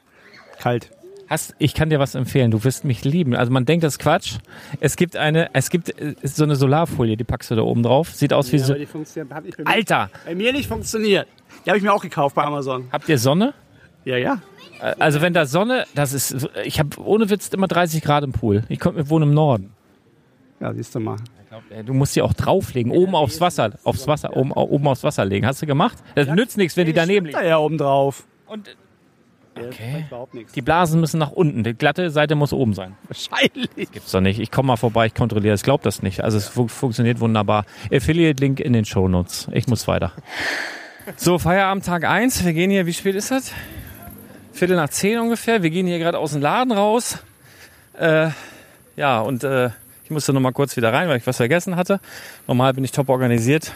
Kalt. 0.60 0.92
Hast, 1.30 1.56
ich 1.58 1.74
kann 1.74 1.90
dir 1.90 2.00
was 2.00 2.14
empfehlen. 2.16 2.52
Du 2.52 2.64
wirst 2.64 2.86
mich 2.86 3.04
lieben. 3.04 3.36
Also 3.36 3.52
man 3.52 3.66
denkt, 3.66 3.84
das 3.84 3.94
ist 3.96 4.00
Quatsch. 4.00 4.36
Es 4.80 4.96
gibt 4.96 5.16
eine, 5.18 5.50
es 5.54 5.70
gibt 5.70 5.90
äh, 6.00 6.16
so 6.24 6.44
eine 6.44 6.56
Solarfolie, 6.56 7.18
die 7.18 7.24
packst 7.24 7.50
du 7.52 7.56
da 7.56 7.64
oben 7.64 7.82
drauf. 7.84 8.10
Sieht 8.14 8.32
aus 8.34 8.52
wie 8.52 8.58
Ja, 8.58 8.64
so. 8.66 8.74
hat 8.74 9.44
nicht 9.46 9.58
bei 9.58 9.66
Alter! 9.66 10.10
Bei 10.26 10.36
mir 10.36 10.54
nicht 10.54 10.68
funktioniert. 10.68 11.28
Die 11.66 11.70
habe 11.70 11.78
ich 11.78 11.84
mir 11.84 11.92
auch 11.94 12.02
gekauft 12.04 12.36
bei 12.36 12.44
Amazon. 12.44 12.88
Habt 12.92 13.10
ihr 13.10 13.18
Sonne? 13.18 13.54
Ja, 14.04 14.18
ja. 14.18 14.42
Äh, 14.82 14.94
Also 15.00 15.22
wenn 15.22 15.34
da 15.34 15.46
Sonne, 15.48 15.86
das 15.96 16.14
ist, 16.14 16.30
so- 16.30 16.50
ich 16.64 16.78
habe 16.80 16.90
ohne 17.04 17.30
Witz 17.30 17.48
immer 17.50 17.68
30 17.68 18.04
Grad 18.04 18.24
im 18.24 18.32
Pool. 18.32 18.64
Ich 18.70 18.80
komm, 18.80 18.96
wir 18.96 19.10
wohnen 19.10 19.30
im 19.30 19.34
Norden. 19.34 19.72
Ja, 20.60 20.74
siehst 20.74 20.94
du 20.94 21.00
mal. 21.00 21.18
Du 21.86 21.94
musst 21.94 22.16
die 22.18 22.22
auch 22.22 22.34
drauflegen, 22.34 22.92
oben 22.92 23.16
aufs 23.16 23.40
Wasser, 23.40 23.72
aufs 23.86 24.08
Wasser, 24.08 24.36
oben, 24.36 24.52
oben 24.52 24.88
aufs 24.88 25.04
Wasser 25.04 25.24
legen. 25.24 25.46
Hast 25.48 25.62
du 25.62 25.66
gemacht? 25.66 25.98
Das 26.16 26.28
nützt 26.28 26.58
nichts, 26.58 26.76
wenn 26.76 26.86
die 26.86 26.92
daneben 26.94 27.32
Da 27.32 27.40
liegen. 27.40 27.50
ja 27.50 27.58
oben 27.60 27.78
drauf. 27.78 28.28
Und 28.46 28.76
okay. 29.58 30.06
überhaupt 30.08 30.34
nichts. 30.34 30.54
die 30.54 30.62
Blasen 30.62 31.00
müssen 31.00 31.18
nach 31.18 31.32
unten. 31.32 31.64
Die 31.64 31.74
glatte 31.74 32.10
Seite 32.10 32.36
muss 32.36 32.54
oben 32.54 32.74
sein. 32.74 32.96
Wahrscheinlich. 33.08 33.92
Gibt's 33.92 34.12
doch 34.12 34.22
nicht. 34.22 34.40
Ich 34.40 34.52
komme 34.52 34.68
mal 34.68 34.78
vorbei, 34.78 35.08
ich 35.08 35.14
kontrolliere. 35.14 35.56
Ich 35.56 35.64
glaube 35.64 35.84
das 35.84 36.02
nicht. 36.02 36.24
Also 36.24 36.38
es 36.38 36.48
fu 36.48 36.68
funktioniert 36.68 37.20
wunderbar. 37.20 37.66
Affiliate-Link 37.92 38.60
in 38.60 38.74
den 38.74 38.86
Shownotes. 38.86 39.48
Ich 39.52 39.68
muss 39.68 39.88
weiter. 39.88 40.12
So, 41.18 41.38
Feierabend 41.38 41.86
Tag 41.86 42.04
1. 42.04 42.46
Wir 42.46 42.54
gehen 42.54 42.72
hier, 42.72 42.86
wie 42.86 42.94
spät 42.94 43.16
ist 43.16 43.32
das? 43.32 43.52
Viertel 44.54 44.76
nach 44.76 44.90
zehn 44.90 45.20
ungefähr. 45.20 45.64
Wir 45.64 45.70
gehen 45.70 45.86
hier 45.86 46.00
gerade 46.00 46.18
aus 46.18 46.32
dem 46.32 46.42
Laden 46.42 46.72
raus. 46.72 47.20
Äh, 48.00 48.30
ja, 48.96 49.20
und 49.20 49.44
äh, 49.44 49.70
ich 50.06 50.12
musste 50.12 50.34
noch 50.34 50.42
mal 50.42 50.52
kurz 50.52 50.78
wieder 50.78 50.94
rein, 50.94 51.10
weil 51.10 51.18
ich 51.18 51.28
was 51.28 51.38
vergessen 51.38 51.76
hatte. 51.76 52.00
Normal 52.48 52.74
bin 52.74 52.84
ich 52.84 52.92
top 52.92 53.10
organisiert. 53.10 53.74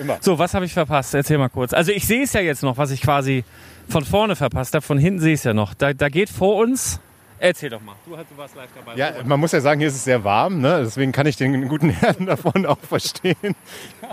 Immer. 0.00 0.18
So, 0.20 0.38
was 0.38 0.54
habe 0.54 0.64
ich 0.64 0.72
verpasst? 0.72 1.14
Erzähl 1.14 1.36
mal 1.36 1.48
kurz. 1.48 1.72
Also 1.72 1.92
ich 1.92 2.06
sehe 2.06 2.22
es 2.22 2.32
ja 2.32 2.40
jetzt 2.40 2.62
noch, 2.62 2.78
was 2.78 2.90
ich 2.90 3.02
quasi 3.02 3.44
von 3.88 4.04
vorne 4.04 4.36
verpasst 4.36 4.74
habe. 4.74 4.84
Von 4.84 4.98
hinten 4.98 5.20
sehe 5.20 5.34
ich 5.34 5.40
es 5.40 5.44
ja 5.44 5.54
noch. 5.54 5.74
Da, 5.74 5.92
da 5.92 6.08
geht 6.08 6.30
vor 6.30 6.56
uns... 6.56 7.00
Erzähl 7.40 7.68
doch 7.68 7.82
mal. 7.82 7.94
Du, 8.06 8.12
du 8.12 8.36
warst 8.36 8.54
live 8.54 8.70
dabei. 8.74 8.96
Ja, 8.96 9.12
man 9.24 9.38
muss 9.38 9.52
ja 9.52 9.60
sagen, 9.60 9.80
hier 9.80 9.88
ist 9.88 9.96
es 9.96 10.04
sehr 10.04 10.22
warm, 10.24 10.60
ne? 10.60 10.80
deswegen 10.82 11.12
kann 11.12 11.26
ich 11.26 11.36
den 11.36 11.68
guten 11.68 11.90
Herrn 11.90 12.26
davon 12.26 12.64
auch 12.64 12.78
verstehen. 12.78 13.56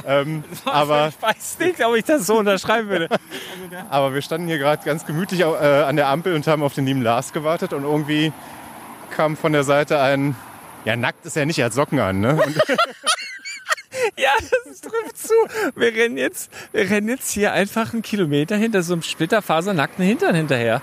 ähm, 0.05 0.43
aber, 0.65 1.07
Ich 1.15 1.21
weiß 1.21 1.59
nicht, 1.59 1.85
ob 1.85 1.95
ich 1.95 2.03
das 2.03 2.25
so 2.25 2.39
unterschreiben 2.39 2.89
würde. 2.89 3.07
aber 3.89 4.13
wir 4.13 4.21
standen 4.21 4.47
hier 4.47 4.57
gerade 4.57 4.83
ganz 4.83 5.05
gemütlich 5.05 5.41
äh, 5.41 5.45
an 5.45 5.95
der 5.95 6.07
Ampel 6.07 6.35
und 6.35 6.45
haben 6.47 6.63
auf 6.63 6.73
den 6.73 6.85
lieben 6.85 7.03
Lars 7.03 7.31
gewartet 7.31 7.73
und 7.73 7.83
irgendwie 7.83 8.33
kam 9.11 9.37
von 9.37 9.53
der 9.53 9.63
Seite 9.63 10.01
ein, 10.01 10.35
ja 10.83 10.97
nackt 10.97 11.25
ist 11.25 11.37
er 11.37 11.45
nicht, 11.45 11.59
er 11.59 11.65
hat 11.67 11.73
Socken 11.73 11.99
an. 11.99 12.19
Ne? 12.19 12.37
Ja, 14.17 14.29
das 14.67 14.81
trifft 14.81 15.17
zu. 15.17 15.33
Wir 15.75 15.93
rennen 15.93 16.17
jetzt, 16.17 16.51
wir 16.71 16.89
rennen 16.89 17.09
jetzt 17.09 17.31
hier 17.31 17.53
einfach 17.53 17.93
einen 17.93 18.01
Kilometer 18.01 18.55
hinter 18.55 18.83
so 18.83 18.93
einem 18.93 19.01
splitterfasernackten 19.01 20.03
Hintern 20.05 20.35
hinterher. 20.35 20.81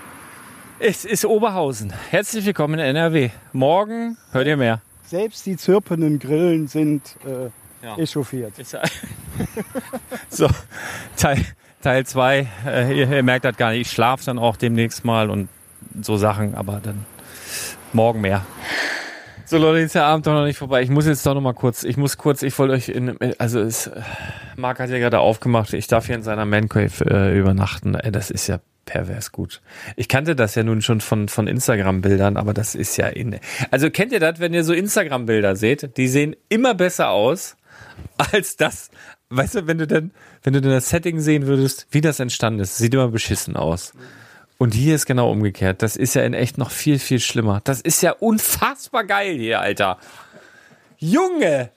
Es 0.79 1.05
ist 1.05 1.25
Oberhausen. 1.25 1.93
Herzlich 2.11 2.45
willkommen 2.47 2.75
in 2.75 2.81
NRW. 2.81 3.31
Morgen 3.53 4.17
hört 4.33 4.47
ihr 4.47 4.57
mehr. 4.57 4.81
Selbst 5.07 5.47
die 5.47 5.57
zirpenden 5.57 6.19
Grillen 6.19 6.69
sind 6.69 7.17
äh, 7.25 7.85
Ja. 7.85 7.97
echauffiert. 7.97 8.55
So, 10.29 10.49
Teil 11.17 11.45
2. 11.83 12.05
Teil 12.05 12.47
äh, 12.67 12.93
ihr, 12.99 13.11
ihr 13.11 13.23
merkt 13.23 13.45
das 13.45 13.57
gar 13.57 13.71
nicht. 13.71 13.83
Ich 13.83 13.91
schlafe 13.91 14.25
dann 14.25 14.39
auch 14.39 14.57
demnächst 14.57 15.05
mal 15.05 15.31
und 15.31 15.49
so 16.03 16.17
Sachen, 16.17 16.55
aber 16.55 16.81
dann 16.83 17.07
morgen 17.93 18.21
mehr. 18.21 18.45
So 19.51 19.57
Leute, 19.57 19.79
ist 19.79 19.95
der 19.95 20.05
Abend 20.05 20.27
doch 20.27 20.35
noch 20.35 20.45
nicht 20.45 20.59
vorbei. 20.59 20.83
Ich 20.83 20.91
muss 20.91 21.07
jetzt 21.07 21.25
doch 21.25 21.33
noch 21.33 21.41
mal 21.41 21.55
kurz, 21.55 21.83
ich 21.83 21.97
muss 21.97 22.19
kurz, 22.19 22.43
ich 22.43 22.59
wollte 22.59 22.75
euch 22.75 22.91
in, 22.91 23.17
also 23.39 23.61
es, 23.61 23.91
Marc 24.57 24.79
hat 24.79 24.91
ja 24.91 24.99
gerade 24.99 25.21
aufgemacht, 25.21 25.73
ich 25.73 25.87
darf 25.87 26.05
hier 26.05 26.17
in 26.17 26.23
seiner 26.23 26.45
Mancave 26.45 27.07
äh, 27.11 27.39
übernachten. 27.39 27.95
Ey, 27.95 28.13
das 28.13 28.31
ist 28.31 28.47
ja 28.47 28.61
pervers 28.85 29.33
gut. 29.33 29.63
Ich 29.97 30.07
kannte 30.07 30.37
das 30.37 30.55
ja 30.55 30.65
nun 30.65 30.83
schon 30.83 31.01
von, 31.01 31.29
von 31.29 31.47
Instagram-Bildern, 31.47 32.37
aber 32.37 32.53
das 32.53 32.75
ist 32.75 32.99
ja 32.99 33.07
in, 33.07 33.41
also 33.71 33.89
kennt 33.89 34.13
ihr 34.13 34.21
das, 34.21 34.39
wenn 34.39 34.53
ihr 34.53 34.65
so 34.65 34.75
Instagram-Bilder 34.75 35.57
seht? 35.57 35.97
Die 35.97 36.09
sehen 36.09 36.37
immer 36.51 36.75
besser 36.75 37.09
aus 37.09 37.57
als 38.19 38.57
das, 38.57 38.91
weißt 39.31 39.55
du, 39.55 39.67
wenn 39.67 39.79
du 39.79 39.87
dann, 39.87 40.11
wenn 40.43 40.53
du 40.53 40.61
dann 40.61 40.73
das 40.73 40.91
Setting 40.91 41.21
sehen 41.21 41.47
würdest, 41.47 41.87
wie 41.91 42.03
das 42.03 42.21
entstanden 42.21 42.61
ist, 42.61 42.77
sieht 42.77 42.93
immer 42.93 43.09
beschissen 43.09 43.57
aus. 43.57 43.95
Und 44.59 44.75
hier 44.75 44.97
ist 44.97 45.07
genau 45.07 45.31
umgekehrt. 45.31 45.83
Das 45.83 45.95
ist 45.95 46.15
ja 46.15 46.23
in 46.25 46.35
echt 46.35 46.59
noch 46.59 46.73
viel, 46.73 46.99
viel 46.99 47.21
schlimmer. 47.21 47.61
Das 47.63 47.81
ist 47.81 48.03
ja 48.03 48.13
unfassbar 48.13 49.05
geil 49.05 49.37
hier, 49.37 49.61
Alter. 49.61 49.99
Junge! 50.99 51.71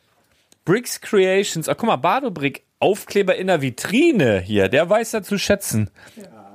Bricks 0.66 1.00
Creations. 1.00 1.70
Ach, 1.70 1.78
guck 1.78 1.88
mal, 1.88 1.96
Badobrick. 1.96 2.64
Aufkleber 2.80 3.36
in 3.36 3.48
der 3.48 3.62
Vitrine 3.62 4.40
hier. 4.40 4.68
Der 4.68 4.90
weiß 4.90 5.12
da 5.12 5.22
zu 5.22 5.38
schätzen. 5.38 5.92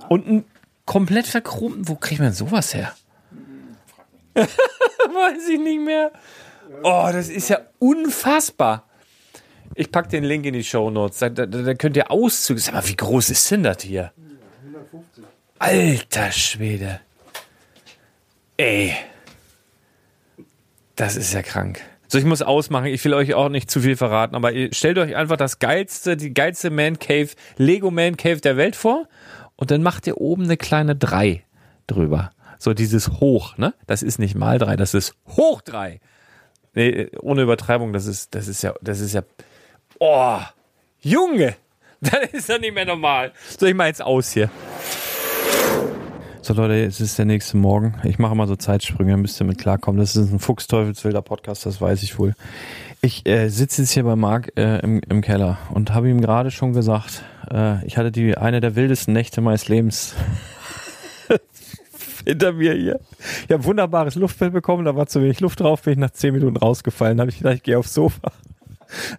Und 0.09 0.27
ein 0.27 0.45
komplett 0.85 1.29
verchromten. 1.29 1.87
Wo 1.87 1.95
kriegt 1.95 2.21
man 2.21 2.33
sowas 2.33 2.75
her? 2.75 2.93
Weiß 4.35 5.49
ich 5.49 5.61
nicht 5.61 5.81
mehr. 5.81 6.11
Oh, 6.83 7.09
das 7.13 7.29
ist 7.29 7.49
ja 7.49 7.61
unfassbar. 7.79 8.85
Ich 9.77 9.93
pack 9.93 10.09
den 10.09 10.25
Link 10.25 10.45
in 10.47 10.55
die 10.55 10.65
Show 10.65 10.91
Notes. 10.91 11.19
Da, 11.19 11.29
da, 11.29 11.47
da 11.47 11.75
könnt 11.75 11.97
ihr 11.97 12.11
Auszüge. 12.11 12.61
Sag 12.61 12.75
mal, 12.75 12.89
wie 12.89 12.97
groß 12.97 13.31
ist 13.31 13.51
denn 13.51 13.63
das 13.63 13.83
hier? 13.83 14.13
150. 15.59 16.19
Alter 16.19 16.33
Schwede. 16.33 17.01
Ey. 18.57 18.95
Das 20.95 21.17
ist 21.17 21.33
ja 21.35 21.43
krank. 21.43 21.81
So, 22.09 22.19
ich 22.19 22.25
muss 22.25 22.43
ausmachen. 22.43 22.87
Ich 22.87 23.05
will 23.05 23.15
euch 23.15 23.35
auch 23.35 23.49
nicht 23.49 23.71
zu 23.71 23.81
viel 23.81 23.97
verraten, 23.97 24.35
aber 24.35 24.53
stellt 24.73 24.99
euch 24.99 25.17
einfach 25.17 25.37
das 25.37 25.59
geilste, 25.59 26.17
die 26.17 26.33
geilste 26.33 26.71
Man 26.71 26.99
Cave, 26.99 27.31
Lego 27.57 27.91
Man 27.91 28.17
Cave 28.17 28.41
der 28.41 28.57
Welt 28.57 28.77
vor 28.77 29.09
und 29.57 29.71
dann 29.71 29.83
macht 29.83 30.07
ihr 30.07 30.19
oben 30.19 30.45
eine 30.45 30.57
kleine 30.57 30.95
3 30.95 31.45
drüber. 31.87 32.31
So 32.59 32.73
dieses 32.73 33.21
Hoch, 33.21 33.59
ne? 33.59 33.75
Das 33.87 34.03
ist 34.03 34.19
nicht 34.19 34.35
mal 34.35 34.59
3, 34.59 34.77
das 34.77 34.95
ist 34.95 35.15
Hoch 35.37 35.61
3. 35.63 36.01
Nee, 36.75 37.09
ohne 37.21 37.43
Übertreibung, 37.43 37.93
das 37.93 38.07
ist, 38.07 38.35
das 38.35 38.49
ist 38.49 38.63
ja, 38.63 38.75
das 38.81 39.01
ist 39.01 39.13
ja, 39.13 39.23
oh, 39.99 40.39
Junge, 41.01 41.57
das 42.01 42.33
ist 42.33 42.49
ja 42.49 42.59
nicht 42.59 42.75
mehr 42.75 42.85
normal. 42.85 43.33
So, 43.59 43.67
ich 43.67 43.75
mach 43.75 43.87
jetzt 43.87 44.03
aus 44.03 44.33
hier. 44.33 44.51
So 46.47 46.55
Leute, 46.55 46.85
es 46.85 47.01
ist 47.01 47.19
der 47.19 47.25
nächste 47.25 47.57
Morgen. 47.57 47.97
Ich 48.05 48.21
mache 48.21 48.37
mal 48.37 48.47
so 48.47 48.55
Zeitsprünge, 48.55 49.17
müsst 49.17 49.41
ihr 49.41 49.45
mit 49.45 49.59
klarkommen. 49.59 49.99
Das 49.99 50.15
ist 50.15 50.33
ein 50.33 50.39
Fuchsteufelswilder 50.39 51.21
Podcast, 51.21 51.67
das 51.67 51.81
weiß 51.81 52.05
ich 52.05 52.21
wohl. 52.21 52.37
Ich 53.01 53.27
äh, 53.27 53.49
sitze 53.49 53.83
jetzt 53.83 53.91
hier 53.91 54.05
bei 54.05 54.15
Marc 54.15 54.53
äh, 54.57 54.79
im, 54.79 55.01
im 55.09 55.23
Keller 55.23 55.59
und 55.71 55.93
habe 55.93 56.09
ihm 56.09 56.21
gerade 56.21 56.53
schon 56.53 56.73
gesagt, 56.73 57.25
äh, 57.51 57.85
ich 57.85 57.97
hatte 57.97 58.13
die 58.13 58.39
eine 58.39 58.61
der 58.61 58.77
wildesten 58.77 59.13
Nächte 59.13 59.41
meines 59.41 59.67
Lebens 59.67 60.15
hinter 62.25 62.53
mir 62.53 62.75
hier. 62.75 63.01
Ich 63.49 63.53
habe 63.53 63.65
wunderbares 63.65 64.15
Luftbild 64.15 64.53
bekommen, 64.53 64.85
da 64.85 64.95
war 64.95 65.09
zu 65.09 65.21
wenig 65.21 65.41
Luft 65.41 65.59
drauf, 65.59 65.83
bin 65.83 65.95
ich 65.95 65.99
nach 65.99 66.13
10 66.13 66.33
Minuten 66.33 66.59
rausgefallen. 66.59 67.19
Habe 67.19 67.31
ich 67.31 67.39
gedacht, 67.39 67.57
ich 67.57 67.63
gehe 67.65 67.77
aufs 67.77 67.93
Sofa. 67.93 68.31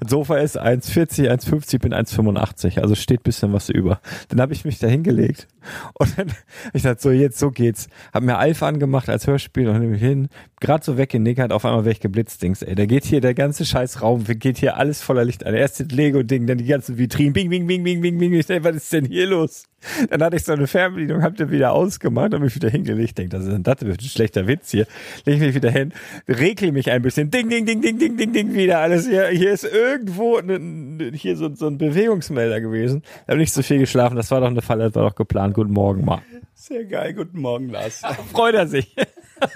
Sofa 0.08 0.38
ist 0.38 0.60
1,40, 0.60 1.30
1,50, 1.30 1.80
bin 1.80 1.94
1,85, 1.94 2.80
also 2.80 2.96
steht 2.96 3.24
bisschen 3.24 3.54
was 3.54 3.70
über. 3.70 4.00
Dann 4.30 4.42
habe 4.42 4.54
ich 4.54 4.66
mich 4.66 4.80
da 4.80 4.88
hingelegt 4.88 5.48
und 5.94 6.18
dann 6.18 6.28
ich 6.74 6.84
dachte 6.84 7.02
so, 7.02 7.12
jetzt 7.12 7.40
so 7.40 7.52
geht's. 7.52 7.88
Hab 8.14 8.24
mir 8.24 8.38
Alpha 8.38 8.68
angemacht 8.68 9.10
als 9.10 9.28
Hörspiel 9.28 9.68
und 9.68 9.80
mich 9.90 10.02
hin, 10.02 10.30
gerade 10.60 10.84
so 10.84 10.98
weggenickert, 10.98 11.52
auf 11.52 11.66
einmal 11.66 11.86
weg 11.86 12.02
geblitzt, 12.02 12.42
Dings, 12.42 12.62
ey. 12.62 12.76
Da 12.76 12.86
geht 12.86 13.06
hier 13.06 13.22
der 13.22 13.34
ganze 13.34 13.66
scheiß 13.66 14.02
Raum, 14.02 14.24
geht 14.26 14.58
hier 14.58 14.78
alles 14.78 15.02
voller 15.02 15.26
Licht 15.26 15.46
an. 15.46 15.54
Erst 15.54 15.80
das 15.80 15.88
Lego-Ding, 15.90 16.48
dann 16.48 16.58
die 16.58 16.66
ganzen 16.66 16.98
Vitrinen, 16.98 17.34
bing, 17.34 17.50
bing, 17.50 17.68
bing, 17.68 17.84
bing, 17.84 18.02
bing, 18.02 18.18
bing. 18.18 18.34
Ich 18.34 18.48
denke, 18.48 18.64
was 18.64 18.76
ist 18.78 18.94
denn 18.94 19.06
hier 19.06 19.28
los? 19.28 19.66
Dann 20.10 20.24
hatte 20.24 20.36
ich 20.36 20.44
so 20.44 20.54
eine 20.54 20.66
Fernbedienung, 20.66 21.22
hab 21.22 21.36
den 21.36 21.52
wieder 21.52 21.72
ausgemacht 21.72 22.34
und 22.34 22.42
mich 22.42 22.56
wieder 22.56 22.70
hingelegt. 22.70 23.18
Denke, 23.18 23.38
das 23.38 23.46
ist 23.46 23.54
ein, 23.54 23.64
das 23.64 23.82
ist 23.82 24.02
ein 24.02 24.10
schlechter 24.10 24.48
Witz 24.48 24.72
hier. 24.72 24.88
Leg 25.26 25.40
mich 25.40 25.54
wieder 25.54 25.70
hin, 25.70 25.94
regle 26.28 26.72
mich 26.72 26.90
ein 26.90 27.02
bisschen, 27.02 27.30
ding, 27.30 27.50
ding, 27.50 27.66
ding, 27.66 27.82
ding, 27.82 28.00
ding, 28.00 28.18
ding, 28.18 28.34
ding, 28.34 28.54
wieder 28.54 28.80
alles. 28.80 29.08
Hier, 29.08 29.28
hier 29.28 29.52
ist 29.64 29.74
irgendwo 29.74 30.40
ne, 30.42 31.12
hier 31.14 31.36
so, 31.36 31.54
so 31.54 31.68
ein 31.68 31.78
Bewegungsmelder 31.78 32.62
gewesen. 32.62 33.04
Ich 33.04 33.28
habe 33.28 33.38
nicht 33.38 33.54
so 33.54 33.62
viel 33.62 33.80
geschlafen, 33.80 34.16
das 34.16 34.32
war 34.32 34.42
doch 34.42 34.48
eine 34.48 34.62
Falle, 34.62 34.86
das 34.86 34.96
war 34.96 35.10
doch 35.10 35.16
geplant. 35.16 35.54
Guten 35.54 35.74
Morgen, 35.74 36.06
Marc. 36.06 36.24
Sehr 36.54 36.86
geil, 36.86 37.14
guten 37.14 37.40
Morgen, 37.40 37.70
Lars. 37.70 38.02
Freut 38.32 38.56
er 38.56 38.68
sich. 38.68 38.96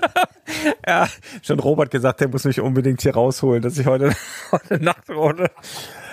ja, 0.87 1.07
schon 1.41 1.59
Robert 1.59 1.91
gesagt, 1.91 2.21
der 2.21 2.29
muss 2.29 2.45
mich 2.45 2.59
unbedingt 2.59 3.01
hier 3.01 3.13
rausholen, 3.13 3.61
dass 3.61 3.77
ich 3.77 3.85
heute, 3.85 4.15
heute 4.51 4.83
Nacht 4.83 5.09
ohne. 5.09 5.49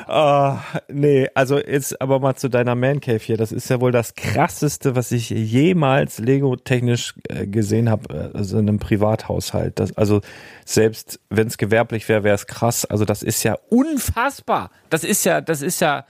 Ah, 0.09 0.63
nee, 0.89 1.29
also 1.35 1.59
jetzt 1.59 2.01
aber 2.01 2.19
mal 2.19 2.35
zu 2.35 2.49
deiner 2.49 2.75
Man 2.75 3.01
Cave 3.01 3.19
hier. 3.19 3.37
Das 3.37 3.53
ist 3.53 3.69
ja 3.69 3.79
wohl 3.81 3.93
das 3.93 4.15
krasseste, 4.15 4.97
was 4.97 5.13
ich 5.13 5.29
jemals 5.29 6.19
Lego-technisch 6.19 7.15
äh, 7.29 7.47
gesehen 7.47 7.91
habe, 7.91 8.31
also 8.33 8.59
in 8.59 8.69
einem 8.69 8.79
Privathaushalt. 8.79 9.79
Das, 9.79 9.95
also 9.99 10.23
selbst 10.65 11.21
wenn 11.29 11.47
es 11.47 11.59
gewerblich 11.59 12.09
wäre, 12.09 12.25
wäre 12.25 12.35
es 12.35 12.47
krass. 12.47 12.87
Also 12.87 13.05
das 13.05 13.23
ist 13.23 13.43
ja 13.43 13.59
unfassbar. 13.69 14.71
Das 14.89 15.05
ist 15.05 15.25
ja, 15.25 15.43
das 15.43 15.61
ist 15.61 15.81
ja, 15.81 16.07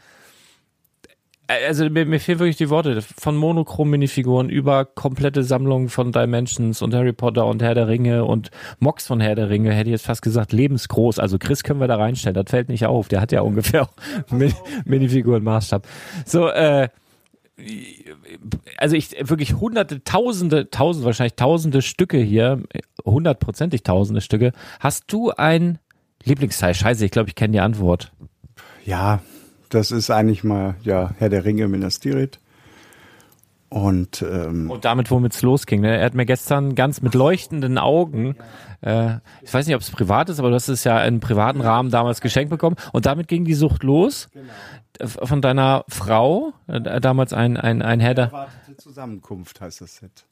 also 1.49 1.89
mir, 1.89 2.05
mir 2.05 2.21
fehlen 2.21 2.39
wirklich 2.39 2.57
die 2.57 2.69
Worte. 2.69 3.01
Von 3.01 3.37
monochrom 3.37 3.89
Minifiguren 3.89 4.51
über 4.51 4.85
komplette 4.85 5.43
Sammlungen 5.43 5.89
von 5.89 6.13
Dimensions 6.13 6.83
und 6.83 6.95
Harry 6.95 7.15
Potter 7.15 7.47
und 7.47 7.63
Herr 7.63 7.75
der 7.75 7.89
Ringe 7.89 8.27
und 8.27 8.51
Mox 8.81 9.07
von 9.07 9.21
Herr 9.21 9.35
der 9.35 9.49
Ringe, 9.49 9.73
hätte 9.73 9.89
ich 9.89 9.93
jetzt 9.93 10.07
fast 10.07 10.21
gesagt, 10.21 10.53
lebensgroß. 10.53 11.19
Also 11.19 11.39
Chris 11.39 11.63
können 11.63 11.81
wir 11.81 11.89
da 11.89 11.97
reinstellen, 11.97 12.35
das 12.35 12.51
fällt 12.51 12.69
nicht 12.69 12.85
auf. 12.87 13.09
Der 13.09 13.23
hat 13.23 13.33
ja 13.33 13.41
ungefähr 13.41 13.89
Min 14.31 14.53
Minifiguren-Maßstab. 14.85 15.85
So, 16.27 16.49
äh, 16.49 16.89
also 18.77 18.95
ich 18.95 19.17
wirklich 19.29 19.55
hunderte, 19.55 20.05
tausende, 20.05 20.71
tausend, 20.71 21.07
wahrscheinlich 21.07 21.35
tausende 21.35 21.83
Stücke 21.83 22.19
hier, 22.19 22.63
hundertprozentig 23.05 23.83
tausende 23.83 24.21
Stücke. 24.21 24.53
Hast 24.81 25.05
du 25.09 25.31
ein 25.31 25.79
Lieblingsteil? 26.25 26.75
Scheiße, 26.75 27.05
ich 27.05 27.11
glaube, 27.11 27.31
ich 27.31 27.35
kenne 27.35 27.53
die 27.53 27.61
Antwort. 27.61 28.13
Ja, 28.85 29.21
das 29.71 29.91
ist 29.91 30.11
eigentlich 30.11 30.45
mal 30.45 30.75
ja 30.83 31.11
Herr 31.19 31.29
der 31.29 31.45
Ringe 31.45 31.69
Minas 31.69 32.01
Tirith. 32.01 32.39
Und, 33.71 34.23
ähm, 34.23 34.71
und 34.71 34.87
damit, 34.87 35.11
womit 35.11 35.35
es 35.35 35.43
losging. 35.43 35.83
Ne? 35.83 35.99
Er 35.99 36.07
hat 36.07 36.15
mir 36.15 36.25
gestern 36.25 36.75
ganz 36.75 37.03
mit 37.03 37.15
leuchtenden 37.15 37.77
Augen, 37.77 38.35
äh, 38.81 39.17
ich 39.43 39.53
weiß 39.53 39.67
nicht, 39.67 39.77
ob 39.77 39.83
es 39.83 39.91
privat 39.91 40.31
ist, 40.31 40.39
aber 40.39 40.51
hast 40.53 40.69
es 40.69 40.85
ja 40.85 41.03
in 41.05 41.21
privaten 41.21 41.61
Rahmen 41.61 41.91
damals 41.91 42.23
geschenkt 42.23 42.49
bekommen. 42.49 42.77
Und 42.93 43.05
damit 43.05 43.29
ging 43.29 43.45
die 43.45 43.55
Sucht 43.55 43.83
los. 43.83 44.29
Genau. 44.33 45.07
Von 45.27 45.43
deiner 45.43 45.85
Frau, 45.89 46.55
äh, 46.67 47.01
damals 47.01 47.35
ein, 47.35 47.57
ein, 47.59 47.83
ein 47.83 48.01
Herr 48.01 48.15
der... 48.15 48.25
Erwartete 48.27 48.77
Zusammenkunft 48.79 49.61
heißt 49.61 49.83
das 49.83 49.97
Set. 49.97 50.25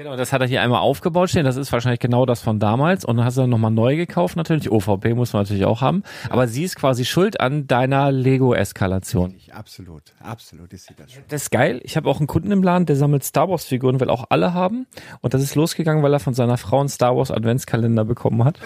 Genau, 0.00 0.16
das 0.16 0.32
hat 0.32 0.40
er 0.40 0.46
hier 0.46 0.62
einmal 0.62 0.80
aufgebaut 0.80 1.28
stehen. 1.28 1.44
Das 1.44 1.56
ist 1.56 1.70
wahrscheinlich 1.72 2.00
genau 2.00 2.24
das 2.24 2.40
von 2.40 2.58
damals. 2.58 3.04
Und 3.04 3.18
dann 3.18 3.26
hast 3.26 3.36
du 3.36 3.42
dann 3.42 3.50
nochmal 3.50 3.70
neu 3.70 3.96
gekauft 3.96 4.34
natürlich. 4.34 4.72
OVP 4.72 5.12
muss 5.12 5.34
man 5.34 5.42
natürlich 5.42 5.66
auch 5.66 5.82
haben. 5.82 6.04
Aber 6.30 6.48
sie 6.48 6.64
ist 6.64 6.74
quasi 6.76 7.04
schuld 7.04 7.38
an 7.38 7.66
deiner 7.66 8.10
Lego-Eskalation. 8.10 9.34
Absolut, 9.52 10.04
absolut 10.18 10.72
ist 10.72 10.86
sie 10.86 10.94
das 10.94 11.12
schon. 11.12 11.22
Das 11.28 11.42
ist 11.42 11.50
geil. 11.50 11.82
Ich 11.84 11.98
habe 11.98 12.08
auch 12.08 12.16
einen 12.18 12.28
Kunden 12.28 12.50
im 12.50 12.62
Laden, 12.62 12.86
der 12.86 12.96
sammelt 12.96 13.24
Star 13.24 13.50
Wars-Figuren, 13.50 14.00
will 14.00 14.08
auch 14.08 14.24
alle 14.30 14.54
haben. 14.54 14.86
Und 15.20 15.34
das 15.34 15.42
ist 15.42 15.54
losgegangen, 15.54 16.02
weil 16.02 16.14
er 16.14 16.20
von 16.20 16.32
seiner 16.32 16.56
Frau 16.56 16.80
einen 16.80 16.88
Star 16.88 17.14
Wars-Adventskalender 17.14 18.06
bekommen 18.06 18.42
hat. 18.42 18.58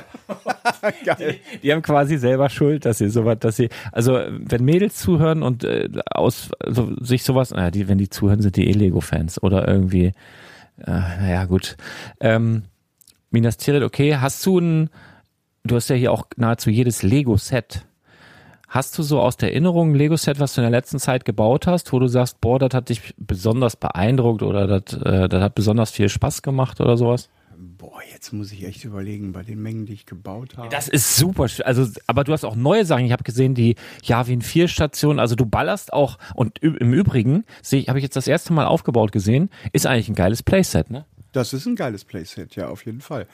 geil. 1.05 1.41
Die, 1.53 1.59
die, 1.63 1.73
haben 1.73 1.83
quasi 1.83 2.17
selber 2.17 2.49
Schuld, 2.49 2.85
dass 2.85 2.99
sie 2.99 3.09
sowas, 3.09 3.39
dass 3.41 3.57
sie, 3.57 3.71
also 3.91 4.21
wenn 4.31 4.65
Mädels 4.65 4.99
zuhören 4.99 5.43
und 5.43 5.65
äh, 5.65 5.89
aus 6.13 6.53
also 6.61 6.95
sich 7.01 7.25
sowas, 7.25 7.51
naja, 7.51 7.73
die, 7.73 7.89
wenn 7.89 7.99
die 7.99 8.09
zuhören, 8.09 8.41
sind 8.41 8.55
die 8.55 8.69
eh 8.69 8.73
Lego-Fans 8.73 9.43
oder 9.43 9.67
irgendwie 9.67 10.13
äh, 10.79 10.91
naja, 10.91 11.45
gut. 11.45 11.77
Ähm, 12.21 12.65
Minas 13.31 13.57
Tirith, 13.57 13.83
okay. 13.83 14.17
Hast 14.17 14.45
du 14.47 14.59
ein, 14.59 14.91
du 15.65 15.77
hast 15.77 15.89
ja 15.89 15.97
hier 15.97 16.13
auch 16.13 16.27
nahezu 16.37 16.71
jedes 16.71 17.03
Lego-Set. 17.03 17.87
Hast 18.69 18.99
du 18.99 19.03
so 19.03 19.21
aus 19.21 19.37
der 19.37 19.51
Erinnerung 19.51 19.93
ein 19.93 19.95
Lego-Set, 19.95 20.41
was 20.41 20.55
du 20.55 20.61
in 20.61 20.65
der 20.65 20.71
letzten 20.79 20.99
Zeit 20.99 21.25
gebaut 21.25 21.67
hast, 21.67 21.93
wo 21.93 21.99
du 21.99 22.09
sagst, 22.09 22.41
boah, 22.41 22.59
das 22.59 22.75
hat 22.75 22.89
dich 22.89 23.15
besonders 23.17 23.77
beeindruckt 23.77 24.43
oder 24.43 24.67
das, 24.67 25.01
äh, 25.01 25.29
das 25.29 25.43
hat 25.43 25.55
besonders 25.55 25.91
viel 25.91 26.09
Spaß 26.09 26.43
gemacht 26.43 26.81
oder 26.81 26.97
sowas? 26.97 27.29
Boah, 27.59 28.01
jetzt 28.13 28.33
muss 28.33 28.53
ich 28.53 28.65
echt 28.65 28.85
überlegen, 28.85 29.33
bei 29.33 29.43
den 29.43 29.63
Mengen, 29.63 29.87
die 29.87 29.93
ich 29.93 30.07
gebaut 30.07 30.57
habe. 30.57 30.69
Das 30.69 30.89
ist 30.89 31.17
super. 31.17 31.47
Also, 31.65 31.89
aber 32.07 32.25
du 32.25 32.33
hast 32.33 32.45
auch 32.45 32.57
neue 32.57 32.85
Sachen. 32.85 33.05
Ich 33.05 33.13
habe 33.13 33.25
gesehen, 33.25 33.55
die 33.55 33.77
Javin 34.03 34.43
4 34.43 34.69
Station. 34.69 35.19
Also 35.19 35.35
du 35.35 35.47
ballerst 35.47 35.93
auch. 35.93 36.19
Und 36.35 36.59
im 36.61 36.93
Übrigen 36.93 37.45
habe 37.73 37.99
ich 37.99 38.03
jetzt 38.03 38.17
das 38.17 38.27
erste 38.27 38.53
Mal 38.53 38.67
aufgebaut 38.67 39.13
gesehen. 39.13 39.51
Ist 39.73 39.87
eigentlich 39.87 40.09
ein 40.09 40.15
geiles 40.15 40.43
Playset, 40.43 40.91
ne? 40.91 41.05
Das 41.33 41.53
ist 41.53 41.67
ein 41.67 41.75
geiles 41.75 42.05
Playset, 42.05 42.55
ja, 42.55 42.69
auf 42.69 42.87
jeden 42.87 43.01
Fall. 43.01 43.27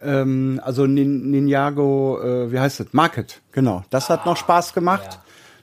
Ähm, 0.00 0.60
also 0.62 0.86
Nin 0.86 1.30
Ninjago, 1.30 2.20
äh, 2.22 2.52
wie 2.52 2.60
heißt 2.60 2.80
das? 2.80 2.92
Market, 2.92 3.40
genau. 3.52 3.84
Das 3.90 4.08
hat 4.08 4.24
noch 4.24 4.36
Spaß 4.36 4.72
gemacht. 4.72 5.20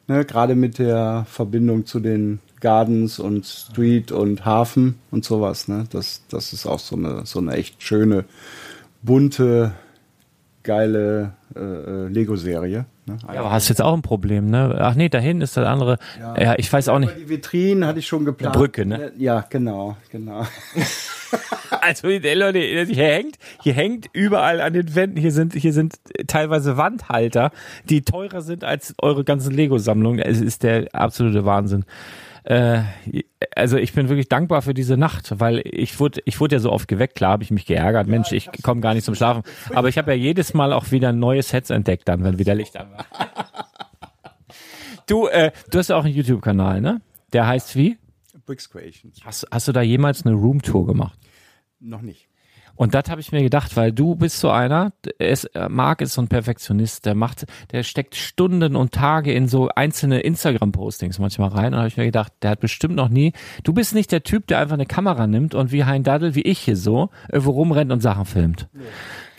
Ja. 0.07 0.15
Ne, 0.15 0.25
Gerade 0.25 0.55
mit 0.55 0.79
der 0.79 1.25
Verbindung 1.29 1.85
zu 1.85 1.99
den 1.99 2.39
Gardens 2.59 3.19
und 3.19 3.45
Street 3.45 4.11
und 4.11 4.45
Hafen 4.45 4.99
und 5.11 5.23
sowas. 5.23 5.67
Ne? 5.67 5.85
Das, 5.91 6.23
das 6.29 6.53
ist 6.53 6.65
auch 6.65 6.79
so 6.79 6.95
eine, 6.95 7.25
so 7.25 7.39
eine 7.39 7.53
echt 7.53 7.81
schöne, 7.83 8.25
bunte, 9.03 9.73
geile 10.63 11.33
äh, 11.55 11.59
äh 11.59 12.07
Lego-Serie. 12.07 12.85
Ne? 13.05 13.17
Ja, 13.33 13.39
aber 13.39 13.51
hast 13.51 13.69
jetzt 13.69 13.81
auch 13.81 13.93
ein 13.93 14.01
Problem, 14.01 14.49
ne? 14.49 14.77
Ach 14.79 14.95
nee, 14.95 15.07
dahin 15.07 15.39
ist 15.39 15.55
das 15.55 15.65
andere. 15.65 15.97
Ja, 16.19 16.41
ja 16.41 16.55
ich 16.57 16.71
weiß 16.71 16.89
auch 16.89 16.99
nicht. 16.99 17.15
Die 17.17 17.29
Vitrinen 17.29 17.85
hatte 17.85 17.99
ich 17.99 18.07
schon 18.07 18.25
geplant. 18.25 18.55
Eine 18.55 18.61
Brücke, 18.61 18.85
ne? 18.85 19.13
Ja, 19.17 19.45
genau, 19.49 19.95
genau. 20.11 20.45
also 21.81 22.07
Leute, 22.07 22.59
hier 22.59 23.05
hängt, 23.05 23.37
hier 23.61 23.73
hängt 23.73 24.09
überall 24.11 24.59
an 24.59 24.73
den 24.73 24.93
Wänden, 24.93 25.17
hier 25.17 25.31
sind, 25.31 25.53
hier 25.53 25.71
sind 25.71 25.99
teilweise 26.27 26.75
Wandhalter, 26.75 27.51
die 27.87 28.01
teurer 28.01 28.41
sind 28.41 28.65
als 28.65 28.93
eure 29.01 29.23
ganzen 29.23 29.53
Lego-Sammlungen. 29.53 30.19
Es 30.19 30.41
ist 30.41 30.63
der 30.63 30.87
absolute 30.93 31.45
Wahnsinn 31.45 31.85
äh, 32.47 32.83
also 33.55 33.75
ich 33.75 33.91
bin 33.91 34.07
wirklich 34.07 34.29
dankbar 34.29 34.61
für 34.61 34.73
diese 34.73 34.95
Nacht, 34.95 35.39
weil 35.39 35.61
ich 35.65 35.99
wurde, 35.99 36.21
ich 36.23 36.39
wurde 36.39 36.55
ja 36.55 36.59
so 36.59 36.71
oft 36.71 36.87
geweckt, 36.87 37.15
klar 37.15 37.31
habe 37.31 37.43
ich 37.43 37.51
mich 37.51 37.65
geärgert, 37.65 38.07
Mensch, 38.07 38.31
ich 38.31 38.49
komme 38.63 38.79
gar 38.79 38.93
nicht 38.93 39.03
zum 39.03 39.15
Schlafen. 39.15 39.43
Aber 39.73 39.89
ich 39.89 39.97
habe 39.97 40.11
ja 40.11 40.17
jedes 40.17 40.53
Mal 40.53 40.71
auch 40.71 40.91
wieder 40.91 41.11
neue 41.11 41.43
Sets 41.43 41.71
entdeckt, 41.71 42.07
dann, 42.07 42.23
wenn 42.23 42.39
wieder 42.39 42.55
Licht 42.55 42.77
an 42.77 42.91
war. 42.91 43.05
Du, 45.07 45.27
äh, 45.27 45.51
du 45.71 45.77
hast 45.77 45.89
ja 45.89 45.97
auch 45.97 46.05
einen 46.05 46.13
YouTube-Kanal, 46.13 46.79
ne? 46.81 47.01
Der 47.33 47.47
heißt 47.47 47.75
wie? 47.75 47.97
Bricks 48.45 48.69
Creations. 48.69 49.19
Hast, 49.25 49.45
hast 49.51 49.67
du 49.67 49.73
da 49.73 49.81
jemals 49.81 50.25
eine 50.25 50.35
Roomtour 50.35 50.87
gemacht? 50.87 51.19
Noch 51.79 52.01
nicht. 52.01 52.29
Und 52.77 52.93
das 52.93 53.09
habe 53.09 53.19
ich 53.19 53.31
mir 53.31 53.41
gedacht, 53.41 53.75
weil 53.75 53.91
du 53.91 54.15
bist 54.15 54.39
so 54.39 54.49
einer, 54.49 54.93
er 55.17 55.29
ist, 55.29 55.45
äh, 55.55 55.67
Marc 55.67 56.01
ist 56.01 56.13
so 56.13 56.21
ein 56.21 56.27
Perfektionist, 56.27 57.05
der 57.05 57.15
macht, 57.15 57.45
der 57.71 57.83
steckt 57.83 58.15
Stunden 58.15 58.75
und 58.75 58.93
Tage 58.93 59.33
in 59.33 59.47
so 59.47 59.69
einzelne 59.75 60.21
Instagram-Postings 60.21 61.19
manchmal 61.19 61.49
rein. 61.49 61.73
Und 61.73 61.79
habe 61.79 61.87
ich 61.87 61.97
mir 61.97 62.05
gedacht, 62.05 62.31
der 62.41 62.51
hat 62.51 62.59
bestimmt 62.59 62.95
noch 62.95 63.09
nie. 63.09 63.33
Du 63.63 63.73
bist 63.73 63.93
nicht 63.95 64.11
der 64.11 64.23
Typ, 64.23 64.47
der 64.47 64.59
einfach 64.59 64.75
eine 64.75 64.85
Kamera 64.85 65.27
nimmt 65.27 65.55
und 65.55 65.71
wie 65.71 65.83
Hein 65.83 66.03
Daddel, 66.03 66.35
wie 66.35 66.43
ich 66.43 66.59
hier 66.59 66.77
so, 66.77 67.09
irgendwo 67.31 67.51
rumrennt 67.51 67.91
und 67.91 68.01
Sachen 68.01 68.25
filmt. 68.25 68.67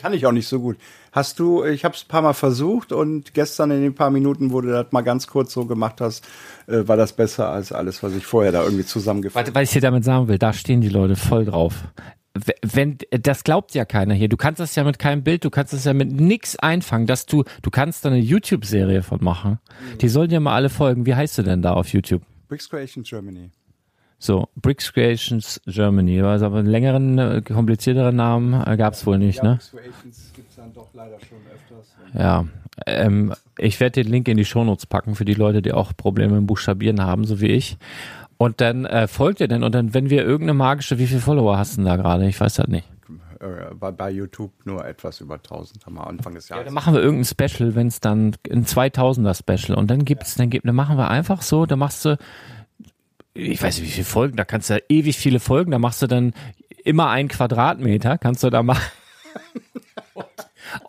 Kann 0.01 0.13
ich 0.13 0.27
auch 0.27 0.33
nicht 0.33 0.47
so 0.47 0.61
gut. 0.61 0.77
Hast 1.11 1.39
du, 1.39 1.65
ich 1.65 1.85
habe 1.85 1.95
es 1.95 2.05
ein 2.05 2.09
paar 2.09 2.23
Mal 2.23 2.35
versucht 2.35 2.93
und 2.93 3.35
gestern 3.35 3.71
in 3.71 3.83
den 3.83 3.95
paar 3.95 4.11
Minuten, 4.11 4.53
wo 4.53 4.61
du 4.61 4.69
das 4.69 4.87
mal 4.93 5.01
ganz 5.01 5.27
kurz 5.27 5.53
so 5.53 5.65
gemacht 5.65 6.01
hast, 6.01 6.25
äh, 6.67 6.87
war 6.87 6.97
das 6.97 7.13
besser 7.13 7.49
als 7.49 7.73
alles, 7.73 8.03
was 8.03 8.15
ich 8.15 8.25
vorher 8.27 8.53
da 8.53 8.63
irgendwie 8.63 8.85
zusammengefasst 8.85 9.47
Weil, 9.49 9.55
weil 9.55 9.65
ich 9.65 9.71
dir 9.71 9.81
damit 9.81 10.05
sagen 10.05 10.29
will, 10.29 10.39
da 10.39 10.53
stehen 10.53 10.81
die 10.81 10.89
Leute 10.89 11.17
voll 11.17 11.45
drauf. 11.47 11.75
Wenn, 12.35 12.99
das 13.11 13.43
glaubt 13.43 13.75
ja 13.75 13.85
keiner 13.85 14.15
hier. 14.15 14.29
Du 14.29 14.37
kannst 14.37 14.61
das 14.61 14.77
ja 14.77 14.85
mit 14.85 14.99
keinem 14.99 15.25
Bild, 15.25 15.45
du 15.45 15.51
kannst 15.51 15.73
das 15.73 15.85
ja 15.85 15.93
mit 15.93 16.13
nix 16.13 16.57
einfangen, 16.57 17.07
dass 17.07 17.27
du, 17.27 17.45
du 17.63 17.71
kannst 17.71 18.05
da 18.05 18.11
eine 18.11 18.19
YouTube-Serie 18.19 19.03
von 19.03 19.23
machen. 19.23 19.59
Die 20.01 20.09
sollen 20.09 20.29
dir 20.29 20.39
mal 20.39 20.55
alle 20.55 20.69
folgen. 20.69 21.07
Wie 21.07 21.15
heißt 21.15 21.39
du 21.39 21.43
denn 21.43 21.63
da 21.63 21.73
auf 21.73 21.89
YouTube? 21.89 22.23
Bricks 22.49 22.69
Creation 22.69 23.03
Germany. 23.03 23.51
So, 24.21 24.49
Bricks 24.57 24.93
Creations 24.93 25.61
Germany. 25.67 26.21
Also 26.23 26.47
aber 26.47 26.59
einen 26.59 26.69
längeren, 26.69 27.19
äh, 27.19 27.43
komplizierteren 27.43 28.17
Namen 28.17 28.61
äh, 28.67 28.77
gab's 28.77 29.07
wohl 29.07 29.19
nicht, 29.19 29.39
ja, 29.39 29.45
ne? 29.45 29.51
Bricks 29.51 29.71
Creations 29.71 30.33
gibt's 30.35 30.57
dann 30.57 30.73
doch 30.73 30.93
leider 30.93 31.19
schon 31.21 31.39
öfters. 31.53 31.95
Ja. 32.15 32.47
Ähm, 32.87 33.33
ich 33.59 33.79
werde 33.79 34.03
den 34.03 34.11
Link 34.11 34.29
in 34.29 34.37
die 34.37 34.45
Shownotes 34.45 34.87
packen 34.87 35.15
für 35.15 35.25
die 35.25 35.35
Leute, 35.35 35.63
die 35.63 35.73
auch 35.73 35.93
Probleme 35.97 36.37
im 36.37 36.47
Buchstabieren 36.47 37.01
haben, 37.01 37.25
so 37.25 37.41
wie 37.41 37.49
ich. 37.49 37.77
Und 38.39 38.61
dann 38.61 38.85
äh, 38.87 39.09
folgt 39.09 39.41
ihr 39.41 39.49
denn 39.49 39.65
und 39.65 39.75
dann, 39.75 39.95
wenn 39.95 40.11
wir 40.11 40.25
irgendeine 40.25 40.55
magische, 40.55 40.99
wie 40.99 41.09
viele 41.09 41.21
Follower 41.21 41.59
hast 41.59 41.73
du 41.73 41.77
denn 41.79 41.87
da 41.87 41.97
gerade? 41.97 42.29
Ich 42.29 42.41
weiß 42.41 42.55
das 42.55 42.69
nicht. 42.69 42.89
Äh, 43.41 43.75
bei, 43.75 43.91
bei 43.91 44.11
YouTube 44.11 44.53
nur 44.65 44.85
etwas 44.85 45.21
über 45.21 45.35
1000 45.35 45.87
haben 45.87 45.95
wir 45.95 46.07
Anfang 46.07 46.35
des 46.35 46.49
Jahres. 46.49 46.65
Dann 46.65 46.75
machen 46.75 46.95
wir 46.95 47.03
irgendein 47.03 47.25
Special, 47.25 47.75
wenn 47.75 47.89
es 47.89 48.01
dann 48.01 48.37
ein 48.51 48.65
2000er 48.65 49.35
Special 49.37 49.77
und 49.77 49.91
dann 49.91 50.05
gibt's, 50.05 50.37
dann 50.37 50.51
gibt, 50.51 50.67
dann 50.67 50.75
machen 50.75 50.97
wir 50.97 51.09
einfach 51.09 51.43
so, 51.43 51.67
da 51.67 51.77
machst 51.77 52.05
du, 52.05 52.17
ich 53.35 53.63
weiß 53.63 53.79
nicht 53.79 53.89
wie 53.89 53.93
viele 53.93 54.05
Folgen, 54.05 54.37
da 54.37 54.45
kannst 54.45 54.71
du 54.71 54.75
ja 54.75 54.81
ewig 54.89 55.17
viele 55.17 55.41
Folgen, 55.41 55.71
da 55.71 55.79
machst 55.79 56.03
du 56.03 56.07
dann 56.07 56.33
immer 56.85 57.11
einen 57.11 57.29
Quadratmeter, 57.29 58.19
kannst 58.19 58.43
du 58.43 58.51
da 58.51 58.63
machen. 58.63 58.83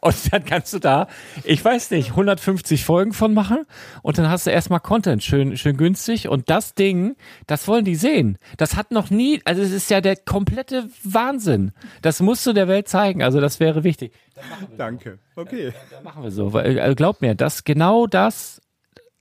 Und 0.01 0.33
dann 0.33 0.45
kannst 0.45 0.73
du 0.73 0.79
da, 0.79 1.07
ich 1.43 1.63
weiß 1.63 1.91
nicht, 1.91 2.11
150 2.11 2.83
Folgen 2.83 3.13
von 3.13 3.33
machen 3.33 3.65
und 4.01 4.17
dann 4.17 4.29
hast 4.29 4.47
du 4.47 4.51
erstmal 4.51 4.79
Content 4.79 5.23
schön, 5.23 5.57
schön 5.57 5.77
günstig 5.77 6.27
und 6.27 6.49
das 6.49 6.73
Ding, 6.73 7.15
das 7.47 7.67
wollen 7.67 7.85
die 7.85 7.95
sehen. 7.95 8.37
Das 8.57 8.75
hat 8.75 8.91
noch 8.91 9.09
nie, 9.09 9.41
also 9.45 9.61
es 9.61 9.71
ist 9.71 9.89
ja 9.89 10.01
der 10.01 10.15
komplette 10.15 10.89
Wahnsinn. 11.03 11.71
Das 12.01 12.21
musst 12.21 12.45
du 12.45 12.53
der 12.53 12.67
Welt 12.67 12.87
zeigen, 12.87 13.23
also 13.23 13.39
das 13.39 13.59
wäre 13.59 13.83
wichtig. 13.83 14.13
Danke. 14.77 15.19
Okay. 15.35 15.73
Machen 16.03 16.23
wir 16.23 16.31
so, 16.31 16.53
weil 16.53 16.77
äh, 16.77 16.95
glaubt 16.95 17.21
mir, 17.21 17.35
das 17.35 17.63
genau 17.63 18.07
das, 18.07 18.61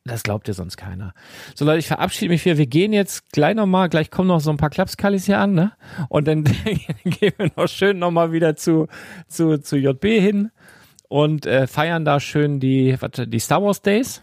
das 0.04 0.22
glaubt 0.22 0.48
dir 0.48 0.54
sonst 0.54 0.76
keiner. 0.76 1.12
So 1.54 1.64
Leute, 1.64 1.78
ich 1.78 1.86
verabschiede 1.86 2.30
mich 2.30 2.44
wieder. 2.44 2.58
Wir 2.58 2.66
gehen 2.66 2.92
jetzt 2.92 3.30
gleich 3.32 3.54
nochmal, 3.54 3.88
gleich 3.88 4.10
kommen 4.10 4.28
noch 4.28 4.40
so 4.40 4.50
ein 4.50 4.56
paar 4.56 4.70
Klapskallis 4.70 5.26
hier 5.26 5.38
an, 5.38 5.52
ne? 5.52 5.72
Und 6.08 6.26
dann 6.26 6.44
gehen 7.04 7.32
wir 7.36 7.50
noch 7.56 7.68
schön 7.68 7.98
nochmal 7.98 8.32
wieder 8.32 8.56
zu, 8.56 8.88
zu, 9.28 9.60
zu 9.60 9.76
JB 9.76 10.04
hin 10.04 10.50
und 11.08 11.46
äh, 11.46 11.66
feiern 11.66 12.04
da 12.04 12.20
schön 12.20 12.60
die, 12.60 12.96
warte, 13.00 13.26
die 13.26 13.38
Star 13.38 13.62
Wars 13.62 13.82
Days. 13.82 14.22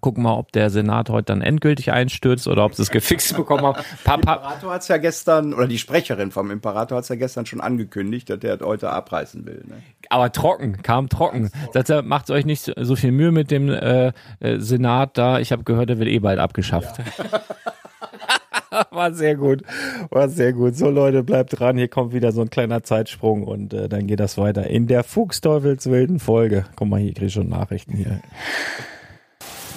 Gucken 0.00 0.22
mal, 0.22 0.34
ob 0.34 0.52
der 0.52 0.70
Senat 0.70 1.08
heute 1.10 1.26
dann 1.26 1.40
endgültig 1.40 1.92
einstürzt 1.92 2.46
oder 2.48 2.64
ob 2.64 2.74
sie 2.74 2.82
es 2.82 2.90
gefixt 2.90 3.36
bekommen 3.36 3.64
haben. 3.64 3.82
Pa, 4.04 4.14
Imperator 4.14 4.72
hat's 4.72 4.88
ja 4.88 4.96
gestern, 4.98 5.54
oder 5.54 5.66
die 5.66 5.78
Sprecherin 5.78 6.30
vom 6.30 6.50
Imperator 6.50 6.98
hat's 6.98 7.08
ja 7.08 7.16
gestern 7.16 7.46
schon 7.46 7.60
angekündigt, 7.60 8.28
dass 8.30 8.38
der 8.40 8.58
heute 8.60 8.90
abreißen 8.90 9.46
will. 9.46 9.62
Ne? 9.66 9.82
aber 10.10 10.30
trocken, 10.32 10.82
kam 10.82 11.08
trocken. 11.08 11.50
Deshalb 11.72 12.06
macht 12.06 12.30
euch 12.30 12.44
nicht 12.44 12.70
so- 12.76 12.94
viel 12.96 13.10
Mühe 13.10 13.32
mit 13.32 13.50
dem 13.50 13.68
äh, 13.70 14.12
äh, 14.40 14.58
Senat 14.58 15.18
da. 15.18 15.40
Ich 15.40 15.50
habe 15.50 15.64
gehört, 15.64 15.88
der 15.88 15.98
wird 15.98 16.08
eh 16.08 16.18
bald 16.20 16.38
abgeschafft. 16.38 17.00
War 18.90 19.12
sehr 19.12 19.36
gut. 19.36 19.62
War 20.10 20.28
sehr 20.28 20.52
gut. 20.52 20.76
So 20.76 20.90
Leute, 20.90 21.22
bleibt 21.22 21.58
dran. 21.58 21.76
Hier 21.76 21.88
kommt 21.88 22.12
wieder 22.12 22.32
so 22.32 22.40
ein 22.42 22.50
kleiner 22.50 22.82
Zeitsprung 22.82 23.44
und 23.44 23.72
äh, 23.72 23.88
dann 23.88 24.06
geht 24.06 24.20
das 24.20 24.36
weiter 24.36 24.66
in 24.68 24.86
der 24.86 25.04
Fuchsteufelswilden 25.04 26.18
Folge. 26.18 26.64
Guck 26.76 26.88
mal, 26.88 27.00
hier 27.00 27.14
krieg 27.14 27.28
ich 27.28 27.32
schon 27.34 27.48
Nachrichten 27.48 27.96
hier. 27.96 28.20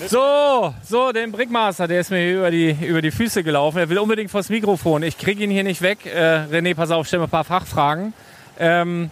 So, 0.06 0.76
so, 0.84 1.12
den 1.12 1.32
Brickmaster, 1.32 1.88
der 1.88 2.02
ist 2.02 2.12
mir 2.12 2.20
hier 2.20 2.38
über 2.38 2.52
die, 2.52 2.72
über 2.86 3.02
die 3.02 3.10
Füße 3.10 3.44
gelaufen. 3.44 3.80
Er 3.80 3.90
will 3.90 3.98
unbedingt 3.98 4.30
vors 4.30 4.50
Mikrofon. 4.50 5.02
Ich 5.02 5.18
kriege 5.18 5.44
ihn 5.44 5.50
hier 5.50 5.64
nicht 5.64 5.82
weg. 5.82 6.06
Äh, 6.06 6.46
René, 6.52 6.76
pass 6.76 6.92
auf, 6.92 7.08
stell 7.08 7.18
mir 7.18 7.26
ein 7.26 7.32
paar 7.32 7.44
Fachfragen. 7.44 8.14
Ähm, 8.60 9.10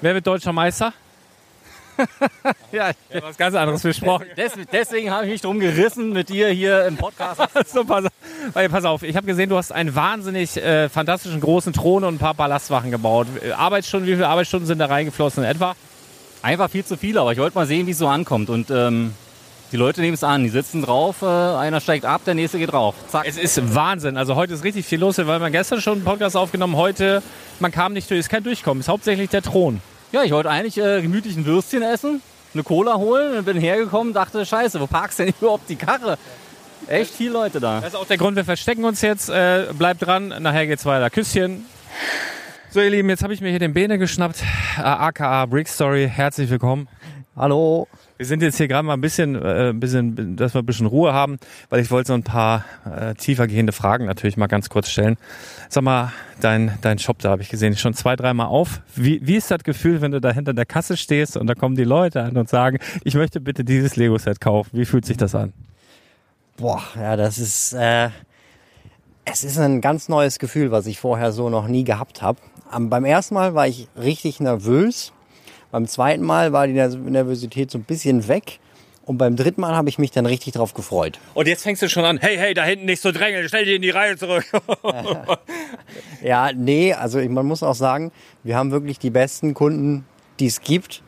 wer 0.00 0.14
wird 0.14 0.28
deutscher 0.28 0.52
Meister? 0.52 0.92
ja, 2.72 2.90
ich 2.90 3.16
hab 3.16 3.24
was 3.24 3.36
ganz 3.36 3.56
anderes 3.56 3.82
besprochen. 3.82 4.26
Des, 4.36 4.52
deswegen 4.72 5.10
habe 5.10 5.24
ich 5.24 5.32
mich 5.32 5.40
drum 5.40 5.58
gerissen, 5.58 6.12
mit 6.12 6.28
dir 6.28 6.48
hier 6.48 6.86
im 6.86 6.96
Podcast. 6.96 7.40
so, 7.66 7.84
pass, 7.84 8.04
pass 8.54 8.84
auf, 8.84 9.02
ich 9.02 9.16
habe 9.16 9.26
gesehen, 9.26 9.50
du 9.50 9.56
hast 9.56 9.72
einen 9.72 9.96
wahnsinnig 9.96 10.56
äh, 10.56 10.88
fantastischen 10.88 11.40
großen 11.40 11.72
Thron 11.72 12.04
und 12.04 12.14
ein 12.14 12.18
paar 12.18 12.34
Ballastwachen 12.34 12.92
gebaut. 12.92 13.26
Arbeitsstunden, 13.56 14.08
wie 14.08 14.14
viele 14.14 14.28
Arbeitsstunden 14.28 14.68
sind 14.68 14.78
da 14.78 14.86
reingeflossen 14.86 15.42
in 15.42 15.50
etwa? 15.50 15.74
Einfach 16.40 16.70
viel 16.70 16.84
zu 16.84 16.96
viel, 16.96 17.18
aber 17.18 17.32
ich 17.32 17.38
wollte 17.38 17.58
mal 17.58 17.66
sehen, 17.66 17.88
wie 17.88 17.90
es 17.90 17.98
so 17.98 18.08
ankommt. 18.08 18.48
Und 18.48 18.70
ähm, 18.70 19.12
die 19.72 19.76
Leute 19.76 20.00
nehmen 20.00 20.14
es 20.14 20.24
an. 20.24 20.42
Die 20.42 20.48
sitzen 20.48 20.82
drauf, 20.82 21.22
äh, 21.22 21.26
einer 21.26 21.80
steigt 21.80 22.04
ab, 22.04 22.22
der 22.24 22.34
nächste 22.34 22.58
geht 22.58 22.72
drauf. 22.72 22.94
Zack. 23.08 23.24
Es 23.26 23.36
ist 23.36 23.74
Wahnsinn. 23.74 24.16
Also 24.16 24.34
heute 24.34 24.54
ist 24.54 24.64
richtig 24.64 24.86
viel 24.86 25.00
los, 25.00 25.18
weil 25.18 25.38
man 25.38 25.52
gestern 25.52 25.80
schon 25.80 25.94
einen 25.94 26.04
Podcast 26.04 26.36
aufgenommen, 26.36 26.76
heute, 26.76 27.22
man 27.60 27.70
kam 27.70 27.92
nicht 27.92 28.10
durch, 28.10 28.20
ist 28.20 28.28
kein 28.28 28.42
Durchkommen, 28.42 28.80
ist 28.80 28.88
hauptsächlich 28.88 29.30
der 29.30 29.42
Thron. 29.42 29.80
Ja, 30.12 30.24
ich 30.24 30.32
wollte 30.32 30.50
eigentlich 30.50 30.78
äh, 30.78 31.02
gemütlich 31.02 31.36
ein 31.36 31.46
Würstchen 31.46 31.82
essen, 31.82 32.20
eine 32.52 32.62
Cola 32.64 32.96
holen 32.96 33.38
und 33.38 33.44
bin 33.44 33.56
hergekommen, 33.58 34.12
dachte, 34.12 34.44
scheiße, 34.44 34.80
wo 34.80 34.86
parkst 34.86 35.20
denn 35.20 35.28
überhaupt 35.40 35.68
die 35.68 35.76
Karre? 35.76 36.18
Echt 36.88 37.14
viele 37.14 37.30
Leute 37.30 37.60
da. 37.60 37.80
Das 37.80 37.92
ist 37.92 37.96
auch 37.96 38.06
der 38.06 38.16
Grund, 38.16 38.36
wir 38.36 38.44
verstecken 38.44 38.84
uns 38.84 39.02
jetzt. 39.02 39.28
Äh, 39.28 39.66
bleibt 39.78 40.04
dran, 40.04 40.34
nachher 40.40 40.66
geht's 40.66 40.84
weiter. 40.86 41.10
Küsschen. 41.10 41.66
So, 42.70 42.80
ihr 42.80 42.90
Lieben, 42.90 43.08
jetzt 43.08 43.22
habe 43.22 43.34
ich 43.34 43.40
mir 43.40 43.50
hier 43.50 43.58
den 43.58 43.74
Bene 43.74 43.98
geschnappt, 43.98 44.42
äh, 44.78 44.82
aka 44.82 45.46
Brick 45.46 45.68
Story. 45.68 46.10
Herzlich 46.12 46.48
willkommen. 46.50 46.88
Hallo. 47.36 47.86
Wir 48.20 48.26
sind 48.26 48.42
jetzt 48.42 48.58
hier 48.58 48.68
gerade 48.68 48.86
mal 48.86 48.92
ein 48.92 49.00
bisschen, 49.00 49.34
äh, 49.34 49.70
ein 49.70 49.80
bisschen, 49.80 50.36
dass 50.36 50.52
wir 50.52 50.60
ein 50.60 50.66
bisschen 50.66 50.84
Ruhe 50.84 51.14
haben, 51.14 51.38
weil 51.70 51.80
ich 51.80 51.90
wollte 51.90 52.08
so 52.08 52.12
ein 52.12 52.22
paar 52.22 52.66
äh, 52.84 53.14
tiefer 53.14 53.46
gehende 53.46 53.72
Fragen 53.72 54.04
natürlich 54.04 54.36
mal 54.36 54.46
ganz 54.46 54.68
kurz 54.68 54.90
stellen. 54.90 55.16
Sag 55.70 55.84
mal, 55.84 56.12
dein, 56.38 56.76
dein 56.82 56.98
Shop, 56.98 57.18
da 57.20 57.30
habe 57.30 57.40
ich 57.40 57.48
gesehen, 57.48 57.78
schon 57.78 57.94
zwei, 57.94 58.16
dreimal 58.16 58.48
auf. 58.48 58.82
Wie, 58.94 59.26
wie 59.26 59.36
ist 59.36 59.50
das 59.50 59.64
Gefühl, 59.64 60.02
wenn 60.02 60.10
du 60.10 60.20
da 60.20 60.32
hinter 60.32 60.52
der 60.52 60.66
Kasse 60.66 60.98
stehst 60.98 61.38
und 61.38 61.46
da 61.46 61.54
kommen 61.54 61.76
die 61.76 61.84
Leute 61.84 62.22
an 62.22 62.36
und 62.36 62.50
sagen, 62.50 62.76
ich 63.04 63.14
möchte 63.14 63.40
bitte 63.40 63.64
dieses 63.64 63.96
Lego-Set 63.96 64.38
kaufen? 64.38 64.68
Wie 64.74 64.84
fühlt 64.84 65.06
sich 65.06 65.16
das 65.16 65.34
an? 65.34 65.54
Boah, 66.58 66.82
ja, 66.96 67.16
das 67.16 67.38
ist, 67.38 67.72
äh, 67.72 68.10
es 69.24 69.44
ist 69.44 69.58
ein 69.58 69.80
ganz 69.80 70.10
neues 70.10 70.38
Gefühl, 70.38 70.70
was 70.70 70.84
ich 70.84 71.00
vorher 71.00 71.32
so 71.32 71.48
noch 71.48 71.68
nie 71.68 71.84
gehabt 71.84 72.20
habe. 72.20 72.38
Beim 72.70 73.06
ersten 73.06 73.32
Mal 73.32 73.54
war 73.54 73.66
ich 73.66 73.88
richtig 73.96 74.40
nervös. 74.40 75.14
Beim 75.70 75.86
zweiten 75.86 76.22
Mal 76.24 76.52
war 76.52 76.66
die 76.66 76.72
Nerv- 76.74 76.96
Nervosität 76.96 77.70
so 77.70 77.78
ein 77.78 77.84
bisschen 77.84 78.28
weg. 78.28 78.58
Und 79.06 79.18
beim 79.18 79.34
dritten 79.34 79.60
Mal 79.60 79.74
habe 79.74 79.88
ich 79.88 79.98
mich 79.98 80.12
dann 80.12 80.24
richtig 80.26 80.52
drauf 80.52 80.72
gefreut. 80.74 81.18
Und 81.34 81.48
jetzt 81.48 81.64
fängst 81.64 81.82
du 81.82 81.88
schon 81.88 82.04
an, 82.04 82.18
hey, 82.18 82.36
hey, 82.36 82.54
da 82.54 82.62
hinten 82.62 82.84
nicht 82.84 83.02
so 83.02 83.10
drängeln, 83.10 83.48
stell 83.48 83.64
dich 83.64 83.74
in 83.76 83.82
die 83.82 83.90
Reihe 83.90 84.16
zurück. 84.16 84.44
Ja, 86.22 86.50
nee, 86.54 86.92
also 86.92 87.18
ich- 87.18 87.28
man 87.30 87.46
muss 87.46 87.62
auch 87.62 87.74
sagen, 87.74 88.12
wir 88.44 88.56
haben 88.56 88.70
wirklich 88.70 88.98
die 88.98 89.10
besten 89.10 89.54
Kunden, 89.54 90.04
die 90.38 90.46
es 90.46 90.60
gibt. 90.60 91.02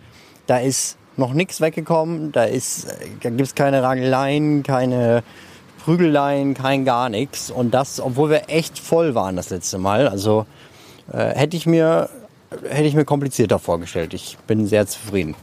Da 0.47 0.59
ist 0.59 0.97
noch 1.17 1.35
nichts 1.35 1.61
weggekommen, 1.61 2.33
da 2.33 2.45
ist, 2.45 2.87
da 3.23 3.31
gibt's 3.31 3.55
keine 3.55 3.83
Rangeleien, 3.83 4.63
keine 4.63 5.23
Prügeleien, 5.85 6.55
kein 6.55 6.85
gar 6.85 7.09
nichts. 7.09 7.51
Und 7.51 7.73
das, 7.73 8.01
obwohl 8.01 8.31
wir 8.31 8.49
echt 8.49 8.79
voll 8.79 9.15
waren 9.15 9.37
das 9.37 9.51
letzte 9.51 9.79
Mal. 9.79 10.09
Also 10.09 10.47
äh, 11.13 11.35
hätte 11.37 11.57
ich 11.57 11.67
mir 11.67 12.09
hätte 12.69 12.85
ich 12.85 12.95
mir 12.95 13.05
komplizierter 13.05 13.59
vorgestellt. 13.59 14.15
Ich 14.15 14.39
bin 14.47 14.67
sehr 14.67 14.87
zufrieden. 14.87 15.35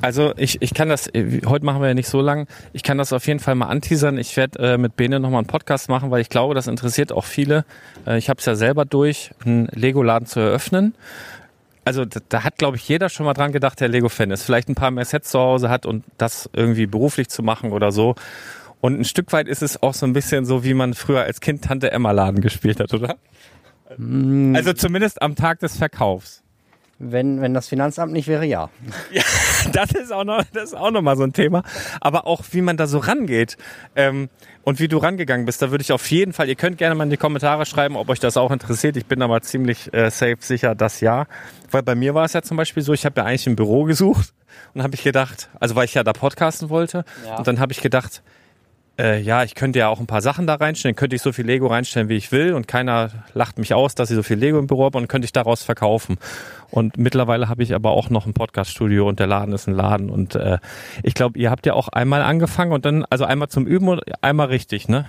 Also 0.00 0.32
ich, 0.36 0.62
ich 0.62 0.72
kann 0.72 0.88
das, 0.88 1.08
heute 1.46 1.64
machen 1.64 1.80
wir 1.80 1.88
ja 1.88 1.94
nicht 1.94 2.08
so 2.08 2.20
lang, 2.20 2.46
ich 2.72 2.82
kann 2.82 2.96
das 2.98 3.12
auf 3.12 3.26
jeden 3.26 3.40
Fall 3.40 3.54
mal 3.54 3.66
anteasern. 3.66 4.18
Ich 4.18 4.36
werde 4.36 4.74
äh, 4.74 4.78
mit 4.78 4.96
Bene 4.96 5.20
nochmal 5.20 5.40
einen 5.40 5.46
Podcast 5.46 5.88
machen, 5.88 6.10
weil 6.10 6.20
ich 6.20 6.28
glaube, 6.28 6.54
das 6.54 6.66
interessiert 6.66 7.12
auch 7.12 7.24
viele. 7.24 7.64
Äh, 8.06 8.18
ich 8.18 8.28
habe 8.28 8.38
es 8.38 8.46
ja 8.46 8.54
selber 8.54 8.84
durch, 8.84 9.30
einen 9.44 9.66
Lego-Laden 9.72 10.26
zu 10.26 10.40
eröffnen. 10.40 10.94
Also 11.84 12.04
da, 12.04 12.20
da 12.28 12.44
hat, 12.44 12.56
glaube 12.56 12.76
ich, 12.76 12.88
jeder 12.88 13.08
schon 13.08 13.26
mal 13.26 13.34
dran 13.34 13.52
gedacht, 13.52 13.80
der 13.80 13.88
Lego-Fan 13.88 14.30
ist. 14.30 14.44
Vielleicht 14.44 14.68
ein 14.68 14.74
paar 14.74 14.90
mehr 14.90 15.04
Sets 15.04 15.30
zu 15.30 15.38
Hause 15.38 15.68
hat 15.68 15.86
und 15.86 16.04
das 16.18 16.48
irgendwie 16.52 16.86
beruflich 16.86 17.28
zu 17.28 17.42
machen 17.42 17.72
oder 17.72 17.92
so. 17.92 18.14
Und 18.80 18.98
ein 18.98 19.04
Stück 19.04 19.32
weit 19.32 19.48
ist 19.48 19.62
es 19.62 19.82
auch 19.82 19.92
so 19.92 20.06
ein 20.06 20.12
bisschen 20.12 20.46
so, 20.46 20.64
wie 20.64 20.72
man 20.72 20.94
früher 20.94 21.22
als 21.22 21.40
Kind 21.40 21.64
Tante 21.64 21.90
Emma 21.90 22.12
Laden 22.12 22.40
gespielt 22.40 22.80
hat, 22.80 22.94
oder? 22.94 23.16
Also 23.98 24.72
zumindest 24.72 25.20
am 25.22 25.34
Tag 25.34 25.58
des 25.60 25.76
Verkaufs. 25.76 26.42
Wenn, 27.02 27.40
wenn 27.40 27.54
das 27.54 27.66
Finanzamt 27.66 28.12
nicht 28.12 28.28
wäre, 28.28 28.44
ja. 28.44 28.68
das 29.72 29.92
ist 29.92 30.12
auch 30.12 30.24
noch, 30.24 30.44
das 30.52 30.64
ist 30.64 30.74
auch 30.74 30.90
noch 30.90 31.00
mal 31.00 31.16
so 31.16 31.22
ein 31.22 31.32
Thema. 31.32 31.62
Aber 32.02 32.26
auch 32.26 32.44
wie 32.50 32.60
man 32.60 32.76
da 32.76 32.86
so 32.86 32.98
rangeht 32.98 33.56
ähm, 33.96 34.28
und 34.64 34.80
wie 34.80 34.88
du 34.88 34.98
rangegangen 34.98 35.46
bist, 35.46 35.62
da 35.62 35.70
würde 35.70 35.80
ich 35.80 35.92
auf 35.92 36.10
jeden 36.10 36.34
Fall. 36.34 36.48
Ihr 36.50 36.56
könnt 36.56 36.76
gerne 36.76 36.94
mal 36.94 37.04
in 37.04 37.10
die 37.10 37.16
Kommentare 37.16 37.64
schreiben, 37.64 37.96
ob 37.96 38.10
euch 38.10 38.20
das 38.20 38.36
auch 38.36 38.50
interessiert. 38.50 38.98
Ich 38.98 39.06
bin 39.06 39.22
aber 39.22 39.40
ziemlich 39.40 39.92
äh, 39.94 40.10
safe 40.10 40.36
sicher, 40.40 40.74
dass 40.74 41.00
ja, 41.00 41.24
weil 41.70 41.82
bei 41.82 41.94
mir 41.94 42.14
war 42.14 42.26
es 42.26 42.34
ja 42.34 42.42
zum 42.42 42.58
Beispiel 42.58 42.82
so, 42.82 42.92
ich 42.92 43.06
habe 43.06 43.18
ja 43.22 43.26
eigentlich 43.26 43.46
ein 43.46 43.56
Büro 43.56 43.84
gesucht 43.84 44.34
und 44.74 44.82
habe 44.82 44.94
ich 44.94 45.02
gedacht, 45.02 45.48
also 45.58 45.76
weil 45.76 45.86
ich 45.86 45.94
ja 45.94 46.04
da 46.04 46.12
podcasten 46.12 46.68
wollte 46.68 47.04
Ja. 47.26 47.38
und 47.38 47.46
dann 47.46 47.60
habe 47.60 47.72
ich 47.72 47.80
gedacht, 47.80 48.22
äh, 49.00 49.20
ja, 49.20 49.44
ich 49.44 49.54
könnte 49.54 49.78
ja 49.78 49.88
auch 49.88 49.98
ein 49.98 50.06
paar 50.06 50.20
Sachen 50.20 50.46
da 50.46 50.56
reinstellen, 50.56 50.94
könnte 50.94 51.16
ich 51.16 51.22
so 51.22 51.32
viel 51.32 51.46
Lego 51.46 51.66
reinstellen, 51.68 52.08
wie 52.08 52.16
ich 52.16 52.30
will 52.32 52.52
und 52.52 52.68
keiner 52.68 53.10
lacht 53.32 53.58
mich 53.58 53.72
aus, 53.72 53.94
dass 53.94 54.10
ich 54.10 54.16
so 54.16 54.22
viel 54.22 54.36
Lego 54.36 54.58
im 54.58 54.66
Büro 54.66 54.84
habe 54.84 54.98
und 54.98 55.08
könnte 55.08 55.24
ich 55.24 55.32
daraus 55.32 55.62
verkaufen. 55.62 56.18
Und 56.70 56.98
mittlerweile 56.98 57.48
habe 57.48 57.62
ich 57.62 57.74
aber 57.74 57.90
auch 57.90 58.10
noch 58.10 58.26
ein 58.26 58.34
Podcaststudio 58.34 59.08
und 59.08 59.18
der 59.18 59.26
Laden 59.26 59.54
ist 59.54 59.66
ein 59.66 59.74
Laden 59.74 60.10
und 60.10 60.34
äh, 60.34 60.58
ich 61.02 61.14
glaube, 61.14 61.38
ihr 61.38 61.50
habt 61.50 61.64
ja 61.64 61.72
auch 61.72 61.88
einmal 61.88 62.22
angefangen 62.22 62.72
und 62.72 62.84
dann, 62.84 63.04
also 63.08 63.24
einmal 63.24 63.48
zum 63.48 63.66
Üben 63.66 63.88
und 63.88 64.02
einmal 64.22 64.48
richtig, 64.48 64.88
ne? 64.88 65.06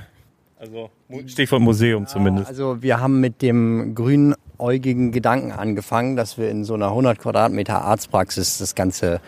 Also 0.57 0.91
Stichwort 1.25 1.61
Museum 1.61 2.05
zumindest. 2.05 2.47
Also 2.47 2.83
wir 2.83 2.99
haben 2.99 3.19
mit 3.19 3.41
dem 3.41 3.95
grünäugigen 3.95 5.11
Gedanken 5.11 5.51
angefangen, 5.51 6.15
dass 6.15 6.37
wir 6.37 6.51
in 6.51 6.63
so 6.63 6.75
einer 6.75 6.89
100 6.89 7.17
Quadratmeter 7.17 7.81
Arztpraxis 7.81 8.59
das 8.59 8.75
Ganze 8.75 9.21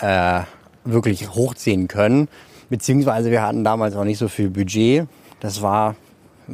äh, 0.00 0.40
wirklich 0.84 1.30
hochziehen 1.30 1.86
können. 1.86 2.28
Beziehungsweise 2.70 3.30
wir 3.30 3.42
hatten 3.42 3.64
damals 3.64 3.96
auch 3.96 4.04
nicht 4.04 4.18
so 4.18 4.28
viel 4.28 4.50
Budget. 4.50 5.06
Das 5.40 5.62
war 5.62 5.96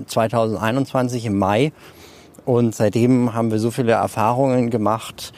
2021 0.06 1.26
im 1.26 1.38
Mai. 1.38 1.72
Und 2.44 2.74
seitdem 2.74 3.34
haben 3.34 3.50
wir 3.50 3.58
so 3.58 3.70
viele 3.70 3.92
Erfahrungen 3.92 4.70
gemacht, 4.70 5.32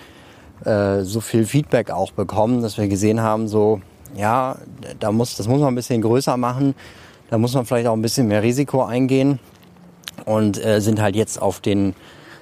äh, 0.64 1.00
so 1.02 1.20
viel 1.20 1.44
Feedback 1.44 1.90
auch 1.90 2.12
bekommen, 2.12 2.62
dass 2.62 2.78
wir 2.78 2.88
gesehen 2.88 3.20
haben, 3.20 3.48
so, 3.48 3.80
ja, 4.16 4.56
da 5.00 5.12
muss, 5.12 5.36
das 5.36 5.48
muss 5.48 5.60
man 5.60 5.72
ein 5.72 5.74
bisschen 5.74 6.00
größer 6.00 6.36
machen. 6.36 6.74
Da 7.30 7.38
muss 7.38 7.54
man 7.54 7.64
vielleicht 7.64 7.86
auch 7.86 7.94
ein 7.94 8.02
bisschen 8.02 8.28
mehr 8.28 8.42
Risiko 8.42 8.84
eingehen 8.84 9.38
und 10.24 10.62
äh, 10.64 10.80
sind 10.80 11.00
halt 11.00 11.16
jetzt 11.16 11.40
auf 11.40 11.60
den 11.60 11.94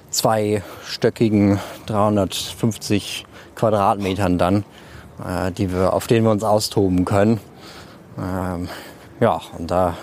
zweistöckigen 0.09 1.59
350 1.85 3.25
Quadratmetern 3.55 4.37
dann, 4.37 4.65
äh, 5.25 5.51
die 5.51 5.71
wir, 5.71 5.93
auf 5.93 6.07
denen 6.07 6.25
wir 6.25 6.31
uns 6.31 6.43
austoben 6.43 7.05
können. 7.05 7.39
Ähm, 8.17 8.69
ja, 9.19 9.41
und 9.57 9.69
da 9.69 9.97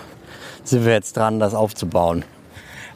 sind 0.65 0.85
wir 0.85 0.93
jetzt 0.93 1.17
dran, 1.17 1.41
das 1.41 1.55
aufzubauen. 1.55 2.25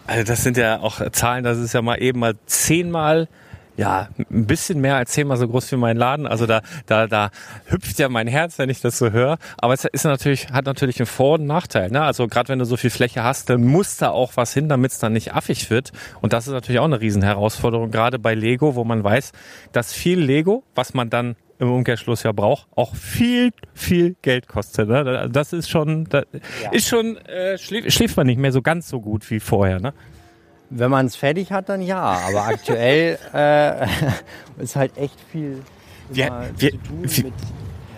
Also 0.07 0.25
das 0.25 0.43
sind 0.43 0.57
ja 0.57 0.81
auch 0.81 1.01
Zahlen, 1.13 1.45
das 1.45 1.59
ist 1.59 1.73
ja 1.73 1.83
mal 1.83 1.97
eben 2.03 2.19
mal 2.19 2.35
zehnmal, 2.47 3.29
ja, 3.77 4.09
ein 4.19 4.47
bisschen 4.47 4.81
mehr 4.81 4.97
als 4.97 5.13
zehnmal 5.13 5.37
so 5.37 5.49
groß 5.49 5.73
wie 5.73 5.77
mein 5.77 5.97
Laden. 5.97 6.27
Also 6.27 6.47
da, 6.47 6.61
da, 6.87 7.07
da 7.07 7.31
hüpft 7.67 7.99
ja 7.99 8.09
mein 8.09 8.27
Herz, 8.27 8.59
wenn 8.59 8.69
ich 8.69 8.81
das 8.81 8.99
so 8.99 9.11
höre. 9.11 9.39
Aber 9.57 9.73
es 9.73 9.85
ist 9.85 10.05
natürlich, 10.05 10.51
hat 10.51 10.67
natürlich 10.67 11.01
einen 11.01 11.07
Vor- 11.07 11.39
und 11.39 11.47
Nachteil. 11.47 11.91
Ne? 11.91 12.03
Also 12.03 12.27
gerade 12.27 12.51
wenn 12.51 12.59
du 12.59 12.67
so 12.67 12.77
viel 12.77 12.91
Fläche 12.91 13.23
hast, 13.23 13.49
dann 13.49 13.65
muss 13.65 13.97
da 13.97 14.11
auch 14.11 14.33
was 14.37 14.53
hin, 14.53 14.69
damit 14.69 14.93
es 14.93 14.99
dann 14.99 15.15
nicht 15.15 15.35
affig 15.35 15.71
wird. 15.71 15.93
Und 16.21 16.33
das 16.33 16.47
ist 16.47 16.53
natürlich 16.53 16.81
auch 16.81 16.85
eine 16.85 17.01
Riesenherausforderung, 17.01 17.91
gerade 17.91 18.19
bei 18.19 18.35
Lego, 18.35 18.75
wo 18.75 18.85
man 18.85 19.03
weiß, 19.03 19.33
dass 19.73 19.93
viel 19.93 20.21
Lego, 20.21 20.65
was 20.75 20.93
man 20.93 21.09
dann 21.09 21.37
im 21.63 21.73
Umkehrschluss 21.73 22.25
ja 22.25 22.33
braucht, 22.33 22.67
auch 22.75 22.95
viel, 22.95 23.53
viel 23.73 24.17
Geld 24.21 24.49
kostet. 24.49 24.89
Ne? 24.89 25.29
Das 25.33 25.53
ist 25.53 25.71
schon, 25.71 26.05
das 26.11 26.25
ist 26.73 26.89
schon, 26.89 27.17
äh, 27.19 27.57
schläft, 27.57 27.93
schläft 27.93 28.17
man 28.17 28.27
nicht 28.27 28.39
mehr 28.39 28.53
so 28.53 28.61
ganz 28.63 28.89
so 28.89 29.01
gut 29.01 29.31
wie 29.31 29.41
vorher. 29.41 29.81
Ne? 29.81 29.95
Wenn 30.71 30.91
man 30.91 31.07
es 31.07 31.17
fertig 31.17 31.53
hat, 31.53 31.69
dann 31.69 31.81
ja. 31.81 32.01
Aber 32.03 32.47
aktuell 32.47 33.19
äh, 33.33 33.87
ist 34.63 34.77
halt 34.77 34.97
echt 34.99 35.19
viel 35.31 35.63
Wir- 36.11 36.27
immer 36.27 36.45
wir- 36.59 36.71
zu 36.73 36.77
tun 36.79 37.01
mit. 37.03 37.33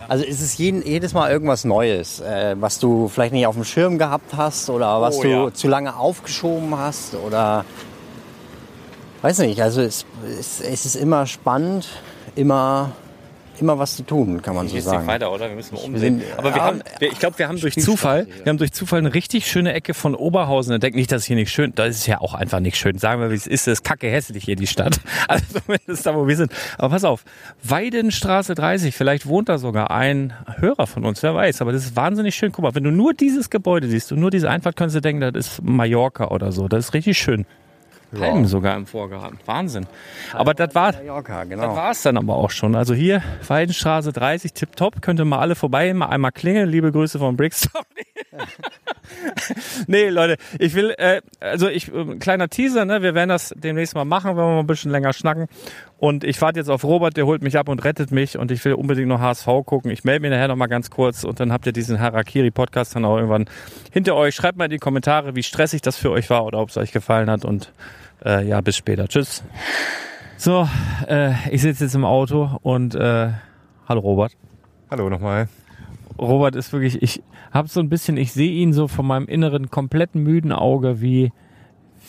Also 0.06 0.22
es 0.22 0.42
ist 0.42 0.58
jeden, 0.58 0.84
jedes 0.86 1.14
Mal 1.14 1.30
irgendwas 1.30 1.64
Neues, 1.64 2.20
äh, 2.20 2.54
was 2.60 2.78
du 2.78 3.08
vielleicht 3.08 3.32
nicht 3.32 3.46
auf 3.46 3.54
dem 3.54 3.64
Schirm 3.64 3.96
gehabt 3.96 4.36
hast 4.36 4.68
oder 4.68 5.00
was 5.00 5.16
Oh, 5.16 5.22
du 5.22 5.28
ja. 5.28 5.54
zu 5.54 5.66
lange 5.66 5.96
aufgeschoben 5.96 6.76
hast 6.76 7.14
oder 7.14 7.64
weiß 9.22 9.38
nicht. 9.38 9.62
Also 9.62 9.80
es, 9.80 10.04
es, 10.38 10.60
es 10.60 10.84
ist 10.84 10.96
immer 10.96 11.24
spannend, 11.26 11.88
immer 12.36 12.92
immer 13.60 13.78
was 13.78 13.96
zu 13.96 14.02
tun, 14.02 14.42
kann 14.42 14.54
man 14.54 14.68
so 14.68 14.76
Jetzt 14.76 14.84
sagen. 14.84 15.06
weiter, 15.06 15.32
oder? 15.32 15.48
Wir 15.48 15.56
müssen 15.56 15.74
mal 15.74 15.82
umsehen. 15.82 16.22
Aber 16.36 16.54
wir 16.54 16.62
haben, 16.62 16.82
wir, 16.98 17.12
ich 17.12 17.18
glaube, 17.18 17.38
wir 17.38 17.48
haben 17.48 17.60
durch 17.60 17.74
Zufall, 17.76 18.26
wir 18.42 18.50
haben 18.50 18.58
durch 18.58 18.72
Zufall 18.72 18.98
eine 19.00 19.14
richtig 19.14 19.46
schöne 19.46 19.72
Ecke 19.72 19.94
von 19.94 20.14
Oberhausen 20.14 20.72
entdeckt. 20.72 20.96
Nicht, 20.96 21.12
dass 21.12 21.24
hier 21.24 21.36
nicht 21.36 21.50
schön, 21.50 21.72
da 21.74 21.84
ist 21.84 22.06
ja 22.06 22.20
auch 22.20 22.34
einfach 22.34 22.60
nicht 22.60 22.76
schön. 22.76 22.98
Sagen 22.98 23.20
wir, 23.20 23.30
wie 23.30 23.34
es 23.34 23.46
ist, 23.46 23.68
es 23.68 23.78
ist 23.78 23.84
kacke 23.84 24.08
hässlich 24.08 24.44
hier, 24.44 24.56
die 24.56 24.66
Stadt. 24.66 25.00
Also 25.26 25.44
zumindest 25.58 26.04
da, 26.06 26.14
wo 26.14 26.28
wir 26.28 26.36
sind. 26.36 26.52
Aber 26.76 26.90
pass 26.90 27.04
auf, 27.04 27.24
Weidenstraße 27.62 28.54
30, 28.54 28.94
vielleicht 28.94 29.26
wohnt 29.26 29.48
da 29.48 29.58
sogar 29.58 29.90
ein 29.90 30.34
Hörer 30.58 30.86
von 30.86 31.04
uns, 31.04 31.22
wer 31.22 31.34
weiß. 31.34 31.62
Aber 31.62 31.72
das 31.72 31.84
ist 31.84 31.96
wahnsinnig 31.96 32.34
schön. 32.34 32.52
Guck 32.52 32.62
mal, 32.62 32.74
wenn 32.74 32.84
du 32.84 32.90
nur 32.90 33.14
dieses 33.14 33.48
Gebäude 33.48 33.88
siehst 33.88 34.12
und 34.12 34.20
nur 34.20 34.30
diese 34.30 34.50
Einfahrt, 34.50 34.76
kannst 34.76 34.94
du 34.94 35.00
denken, 35.00 35.20
das 35.20 35.34
ist 35.34 35.62
Mallorca 35.62 36.28
oder 36.28 36.52
so. 36.52 36.68
Das 36.68 36.86
ist 36.86 36.94
richtig 36.94 37.18
schön. 37.18 37.46
Palmen 38.14 38.46
sogar 38.46 38.76
im 38.76 38.86
Vorgarten. 38.86 39.38
Wahnsinn. 39.46 39.86
Aber 40.32 40.54
das 40.54 40.74
war, 40.74 40.92
Mallorca, 40.92 41.40
das 41.40 41.48
genau. 41.48 41.76
war 41.76 41.90
es 41.90 42.02
dann 42.02 42.16
aber 42.16 42.36
auch 42.36 42.50
schon. 42.50 42.74
Also 42.74 42.94
hier, 42.94 43.22
Weidenstraße 43.46 44.12
30, 44.12 44.52
tipptopp. 44.52 45.02
Könnt 45.02 45.20
ihr 45.20 45.24
mal 45.24 45.38
alle 45.38 45.54
vorbei, 45.54 45.92
mal 45.94 46.06
einmal 46.06 46.32
klingeln. 46.32 46.68
Liebe 46.68 46.92
Grüße 46.92 47.18
von 47.18 47.36
Brickstone. 47.36 47.84
nee, 49.86 50.08
Leute, 50.08 50.36
ich 50.58 50.74
will, 50.74 50.94
äh, 50.96 51.20
also 51.40 51.68
ich, 51.68 51.92
äh, 51.92 52.16
kleiner 52.16 52.48
Teaser, 52.48 52.84
ne? 52.84 53.02
Wir 53.02 53.14
werden 53.14 53.28
das 53.28 53.54
demnächst 53.56 53.94
mal 53.94 54.04
machen, 54.04 54.30
wenn 54.30 54.36
wir 54.36 54.54
mal 54.54 54.60
ein 54.60 54.66
bisschen 54.66 54.90
länger 54.90 55.12
schnacken. 55.12 55.46
Und 55.98 56.24
ich 56.24 56.40
warte 56.40 56.58
jetzt 56.58 56.68
auf 56.68 56.84
Robert, 56.84 57.16
der 57.16 57.26
holt 57.26 57.42
mich 57.42 57.56
ab 57.56 57.68
und 57.68 57.84
rettet 57.84 58.10
mich. 58.10 58.36
Und 58.38 58.50
ich 58.50 58.64
will 58.64 58.74
unbedingt 58.74 59.08
noch 59.08 59.20
HSV 59.20 59.46
gucken. 59.64 59.90
Ich 59.90 60.04
melde 60.04 60.20
mich 60.20 60.30
nachher 60.30 60.48
noch 60.48 60.56
mal 60.56 60.66
ganz 60.66 60.90
kurz 60.90 61.24
und 61.24 61.40
dann 61.40 61.52
habt 61.52 61.66
ihr 61.66 61.72
diesen 61.72 62.00
Harakiri-Podcast 62.00 62.96
dann 62.96 63.04
auch 63.04 63.16
irgendwann 63.16 63.46
hinter 63.92 64.14
euch. 64.14 64.34
Schreibt 64.34 64.58
mal 64.58 64.66
in 64.66 64.70
die 64.70 64.78
Kommentare, 64.78 65.34
wie 65.34 65.42
stressig 65.42 65.82
das 65.82 65.96
für 65.96 66.10
euch 66.10 66.30
war 66.30 66.44
oder 66.44 66.58
ob 66.58 66.70
es 66.70 66.76
euch 66.76 66.92
gefallen 66.92 67.30
hat. 67.30 67.44
Und 67.44 67.72
äh, 68.24 68.46
ja, 68.46 68.60
bis 68.60 68.76
später. 68.76 69.08
Tschüss. 69.08 69.42
So, 70.36 70.68
äh, 71.08 71.32
ich 71.50 71.62
sitze 71.62 71.84
jetzt 71.84 71.94
im 71.94 72.04
Auto 72.04 72.58
und 72.62 72.94
äh, 72.94 73.30
hallo 73.88 74.00
Robert. 74.00 74.32
Hallo 74.90 75.08
nochmal. 75.08 75.48
Robert 76.18 76.54
ist 76.54 76.72
wirklich, 76.72 77.02
ich 77.02 77.22
habe 77.52 77.68
so 77.68 77.80
ein 77.80 77.88
bisschen, 77.88 78.16
ich 78.16 78.32
sehe 78.32 78.50
ihn 78.50 78.72
so 78.72 78.88
von 78.88 79.06
meinem 79.06 79.26
inneren 79.26 79.70
kompletten 79.70 80.22
müden 80.22 80.52
Auge 80.52 81.00
wie 81.00 81.32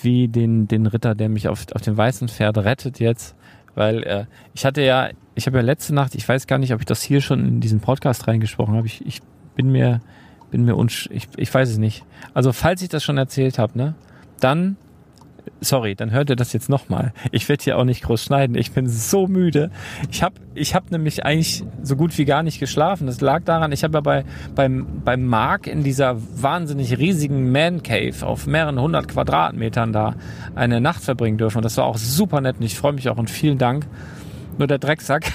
wie 0.02 0.28
den 0.28 0.68
den 0.68 0.88
Ritter, 0.88 1.16
der 1.16 1.30
mich 1.30 1.48
auf 1.48 1.66
auf 1.74 1.82
dem 1.82 1.96
weißen 1.96 2.28
Pferd 2.28 2.58
rettet 2.58 3.00
jetzt, 3.00 3.36
weil 3.76 4.04
äh, 4.04 4.26
ich 4.54 4.66
hatte 4.66 4.82
ja, 4.82 5.10
ich 5.36 5.48
habe 5.48 5.58
ja 5.58 5.64
letzte 5.64 5.96
Nacht, 5.96 6.16
ich 6.16 6.28
weiß 6.28 6.48
gar 6.48 6.58
nicht, 6.58 6.74
ob 6.74 6.82
ich 6.82 6.86
das 6.86 7.02
hier 7.02 7.22
schon 7.22 7.48
in 7.48 7.62
diesen 7.62 7.80
Podcast 7.80 8.28
reingesprochen 8.28 8.76
habe. 8.76 8.88
Ich, 8.88 9.06
ich 9.06 9.22
bin 9.56 9.72
mir 9.72 10.02
bin 10.52 10.66
mir 10.66 10.76
unsch, 10.76 11.10
ich, 11.12 11.28
ich 11.38 11.54
weiß 11.54 11.70
es 11.70 11.78
nicht. 11.78 12.04
Also 12.34 12.52
falls 12.52 12.82
ich 12.82 12.90
das 12.90 13.04
schon 13.04 13.18
erzählt 13.18 13.60
habe, 13.60 13.78
ne, 13.78 13.96
dann 14.40 14.78
sorry, 15.62 15.96
dann 15.96 16.12
hört 16.12 16.30
ihr 16.30 16.36
das 16.36 16.54
jetzt 16.54 16.70
nochmal. 16.70 17.14
Ich 17.32 17.48
werde 17.50 17.64
hier 17.64 17.78
auch 17.78 17.84
nicht 17.84 18.04
groß 18.04 18.24
schneiden. 18.24 18.56
Ich 18.56 18.72
bin 18.72 18.88
so 18.88 19.28
müde. 19.28 19.72
Ich 20.12 20.24
habe 20.24 20.36
ich 20.54 20.76
hab 20.76 20.92
nämlich 20.92 21.26
eigentlich 21.26 21.64
so 21.82 21.96
gut 21.96 22.18
wie 22.18 22.26
gar 22.26 22.44
nicht 22.44 22.60
geschlafen. 22.60 23.08
Das 23.08 23.22
lag 23.22 23.44
daran, 23.44 23.72
ich 23.72 23.84
habe 23.84 23.96
ja 23.98 24.02
bei, 24.02 24.26
beim, 24.56 25.02
beim 25.04 25.26
Mark 25.26 25.68
in 25.68 25.84
dieser 25.84 26.18
wahnsinnig 26.42 26.98
riesigen 26.98 27.52
Man 27.52 27.84
Cave 27.84 28.26
auf 28.26 28.48
mehreren 28.48 28.80
hundert 28.80 29.08
Quadratmetern 29.08 29.94
da 29.94 30.16
eine 30.56 30.82
Nacht 30.82 31.04
verbringen 31.04 31.38
dürfen. 31.38 31.58
Und 31.58 31.66
das 31.66 31.78
war 31.78 31.86
auch 31.86 31.98
super 31.98 32.42
nett 32.42 32.58
und 32.60 32.66
ich 32.66 32.76
freue 32.76 32.94
mich 32.94 33.10
auch 33.10 33.18
und 33.18 33.30
vielen 33.30 33.58
Dank. 33.58 33.88
Nur 34.58 34.68
der 34.68 34.78
Drecksack 34.78 35.34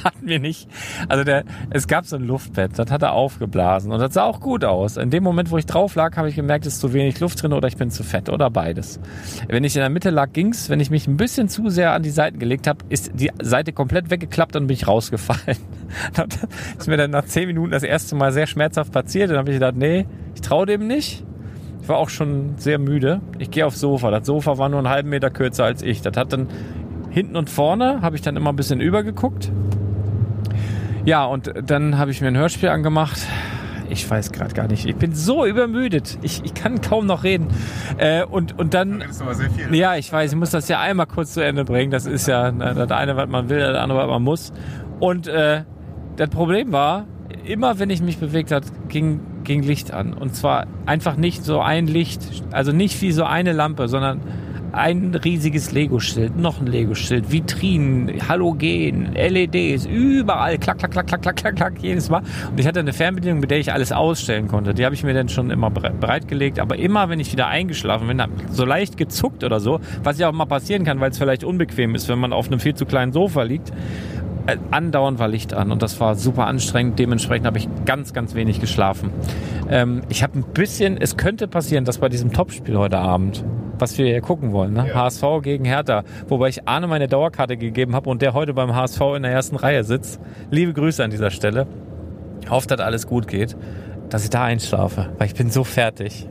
hatten 0.04 0.26
wir 0.26 0.38
nicht. 0.38 0.68
Also 1.08 1.24
der, 1.24 1.44
es 1.70 1.86
gab 1.86 2.06
so 2.06 2.16
ein 2.16 2.24
Luftbett, 2.24 2.78
das 2.78 2.90
hat 2.90 3.02
er 3.02 3.12
aufgeblasen 3.12 3.92
und 3.92 4.00
das 4.00 4.14
sah 4.14 4.24
auch 4.24 4.40
gut 4.40 4.64
aus. 4.64 4.96
In 4.96 5.10
dem 5.10 5.22
Moment, 5.22 5.50
wo 5.50 5.58
ich 5.58 5.66
drauf 5.66 5.94
lag, 5.94 6.16
habe 6.16 6.28
ich 6.28 6.36
gemerkt, 6.36 6.66
es 6.66 6.74
ist 6.74 6.80
zu 6.80 6.92
wenig 6.92 7.20
Luft 7.20 7.42
drin 7.42 7.52
oder 7.52 7.68
ich 7.68 7.76
bin 7.76 7.90
zu 7.90 8.04
fett 8.04 8.28
oder 8.28 8.50
beides. 8.50 9.00
Wenn 9.48 9.64
ich 9.64 9.76
in 9.76 9.80
der 9.80 9.90
Mitte 9.90 10.10
lag, 10.10 10.32
ging's. 10.32 10.70
Wenn 10.70 10.80
ich 10.80 10.90
mich 10.90 11.06
ein 11.06 11.16
bisschen 11.16 11.48
zu 11.48 11.68
sehr 11.68 11.92
an 11.92 12.02
die 12.02 12.10
Seiten 12.10 12.38
gelegt 12.38 12.66
habe, 12.66 12.84
ist 12.88 13.12
die 13.14 13.30
Seite 13.40 13.72
komplett 13.72 14.10
weggeklappt 14.10 14.56
und 14.56 14.66
bin 14.66 14.74
ich 14.74 14.86
rausgefallen. 14.86 15.58
Das 16.14 16.26
ist 16.78 16.86
mir 16.86 16.96
dann 16.96 17.10
nach 17.10 17.24
zehn 17.24 17.48
Minuten 17.48 17.72
das 17.72 17.82
erste 17.82 18.14
Mal 18.14 18.32
sehr 18.32 18.46
schmerzhaft 18.46 18.92
passiert. 18.92 19.30
Dann 19.30 19.38
habe 19.38 19.50
ich 19.50 19.56
gedacht, 19.56 19.74
nee, 19.76 20.06
ich 20.34 20.40
traue 20.40 20.64
dem 20.64 20.86
nicht. 20.86 21.24
Ich 21.82 21.88
war 21.88 21.96
auch 21.96 22.10
schon 22.10 22.54
sehr 22.58 22.78
müde. 22.78 23.20
Ich 23.38 23.50
gehe 23.50 23.66
aufs 23.66 23.80
Sofa. 23.80 24.10
Das 24.10 24.26
Sofa 24.26 24.56
war 24.58 24.68
nur 24.68 24.78
einen 24.78 24.88
halben 24.88 25.08
Meter 25.08 25.30
kürzer 25.30 25.64
als 25.64 25.82
ich. 25.82 26.00
Das 26.02 26.16
hat 26.16 26.32
dann 26.32 26.48
hinten 27.10 27.36
und 27.36 27.50
vorne 27.50 28.02
habe 28.02 28.16
ich 28.16 28.22
dann 28.22 28.36
immer 28.36 28.50
ein 28.50 28.56
bisschen 28.56 28.80
übergeguckt. 28.80 29.50
Ja, 31.04 31.24
und 31.24 31.52
dann 31.64 31.98
habe 31.98 32.10
ich 32.10 32.20
mir 32.20 32.28
ein 32.28 32.36
Hörspiel 32.36 32.68
angemacht. 32.68 33.18
Ich 33.88 34.08
weiß 34.08 34.30
gerade 34.30 34.54
gar 34.54 34.68
nicht. 34.68 34.86
Ich 34.86 34.96
bin 34.96 35.14
so 35.14 35.44
übermüdet. 35.44 36.18
Ich, 36.22 36.44
ich 36.44 36.54
kann 36.54 36.80
kaum 36.80 37.06
noch 37.06 37.24
reden. 37.24 37.48
Äh, 37.98 38.24
und, 38.24 38.56
und 38.58 38.72
dann. 38.74 39.02
Viel. 39.56 39.74
Ja, 39.74 39.96
ich 39.96 40.12
weiß, 40.12 40.32
ich 40.32 40.38
muss 40.38 40.50
das 40.50 40.68
ja 40.68 40.80
einmal 40.80 41.06
kurz 41.06 41.34
zu 41.34 41.44
Ende 41.44 41.64
bringen. 41.64 41.90
Das 41.90 42.06
ist 42.06 42.28
ja 42.28 42.52
na, 42.52 42.72
das 42.74 42.90
eine, 42.92 43.16
was 43.16 43.28
man 43.28 43.48
will, 43.48 43.58
das 43.58 43.76
andere, 43.76 43.98
was 43.98 44.06
man 44.06 44.22
muss. 44.22 44.52
Und 45.00 45.26
äh, 45.26 45.64
das 46.16 46.28
Problem 46.28 46.70
war, 46.70 47.06
immer 47.44 47.78
wenn 47.78 47.90
ich 47.90 48.00
mich 48.00 48.18
bewegt 48.18 48.52
hat, 48.52 48.64
ging, 48.88 49.20
ging 49.42 49.62
Licht 49.62 49.92
an. 49.92 50.12
Und 50.12 50.36
zwar 50.36 50.66
einfach 50.86 51.16
nicht 51.16 51.44
so 51.44 51.60
ein 51.60 51.86
Licht, 51.86 52.22
also 52.52 52.72
nicht 52.72 53.00
wie 53.02 53.10
so 53.10 53.24
eine 53.24 53.52
Lampe, 53.52 53.88
sondern 53.88 54.20
ein 54.72 55.14
riesiges 55.14 55.72
Lego-Schild, 55.72 56.36
noch 56.38 56.60
ein 56.60 56.66
Lego-Schild, 56.66 57.30
Vitrinen, 57.32 58.28
Halogen, 58.28 59.12
LEDs, 59.14 59.86
überall, 59.86 60.58
klack, 60.58 60.78
klack, 60.78 60.92
klack, 60.92 61.06
klack, 61.06 61.22
klack, 61.22 61.36
klack, 61.36 61.56
klack, 61.56 61.72
jedes 61.80 62.08
Mal. 62.08 62.22
Und 62.50 62.58
ich 62.60 62.66
hatte 62.66 62.80
eine 62.80 62.92
Fernbedienung, 62.92 63.40
mit 63.40 63.50
der 63.50 63.58
ich 63.58 63.72
alles 63.72 63.92
ausstellen 63.92 64.48
konnte. 64.48 64.74
Die 64.74 64.84
habe 64.84 64.94
ich 64.94 65.02
mir 65.02 65.14
dann 65.14 65.28
schon 65.28 65.50
immer 65.50 65.68
bere- 65.68 65.92
bereitgelegt. 65.92 66.58
Aber 66.60 66.76
immer, 66.76 67.08
wenn 67.08 67.20
ich 67.20 67.32
wieder 67.32 67.48
eingeschlafen 67.48 68.08
bin, 68.08 68.22
so 68.50 68.64
leicht 68.64 68.96
gezuckt 68.96 69.44
oder 69.44 69.60
so, 69.60 69.80
was 70.02 70.18
ja 70.18 70.28
auch 70.28 70.32
mal 70.32 70.46
passieren 70.46 70.84
kann, 70.84 71.00
weil 71.00 71.10
es 71.10 71.18
vielleicht 71.18 71.44
unbequem 71.44 71.94
ist, 71.94 72.08
wenn 72.08 72.18
man 72.18 72.32
auf 72.32 72.46
einem 72.46 72.60
viel 72.60 72.74
zu 72.74 72.86
kleinen 72.86 73.12
Sofa 73.12 73.42
liegt, 73.42 73.72
andauernd 74.70 75.18
war 75.18 75.28
Licht 75.28 75.54
an 75.54 75.72
und 75.72 75.82
das 75.82 76.00
war 76.00 76.14
super 76.14 76.46
anstrengend. 76.46 76.98
Dementsprechend 76.98 77.46
habe 77.46 77.58
ich 77.58 77.68
ganz, 77.84 78.12
ganz 78.12 78.34
wenig 78.34 78.60
geschlafen. 78.60 79.10
Ähm, 79.68 80.02
ich 80.08 80.22
habe 80.22 80.38
ein 80.38 80.42
bisschen, 80.42 80.96
es 80.96 81.16
könnte 81.16 81.48
passieren, 81.48 81.84
dass 81.84 81.98
bei 81.98 82.08
diesem 82.08 82.32
Topspiel 82.32 82.76
heute 82.78 82.98
Abend, 82.98 83.44
was 83.78 83.96
wir 83.98 84.06
hier 84.06 84.20
gucken 84.20 84.52
wollen, 84.52 84.74
ne? 84.74 84.94
HSV 84.94 85.22
gegen 85.42 85.64
Hertha, 85.64 86.04
wobei 86.28 86.48
ich 86.48 86.68
Arne 86.68 86.86
meine 86.86 87.08
Dauerkarte 87.08 87.56
gegeben 87.56 87.94
habe 87.94 88.10
und 88.10 88.22
der 88.22 88.34
heute 88.34 88.54
beim 88.54 88.74
HSV 88.74 89.00
in 89.16 89.22
der 89.22 89.32
ersten 89.32 89.56
Reihe 89.56 89.84
sitzt. 89.84 90.20
Liebe 90.50 90.72
Grüße 90.72 91.02
an 91.02 91.10
dieser 91.10 91.30
Stelle. 91.30 91.66
Ich 92.42 92.50
hoffe, 92.50 92.66
dass 92.66 92.80
alles 92.80 93.06
gut 93.06 93.28
geht, 93.28 93.56
dass 94.08 94.24
ich 94.24 94.30
da 94.30 94.44
einschlafe, 94.44 95.10
weil 95.18 95.28
ich 95.28 95.34
bin 95.34 95.50
so 95.50 95.64
fertig. 95.64 96.28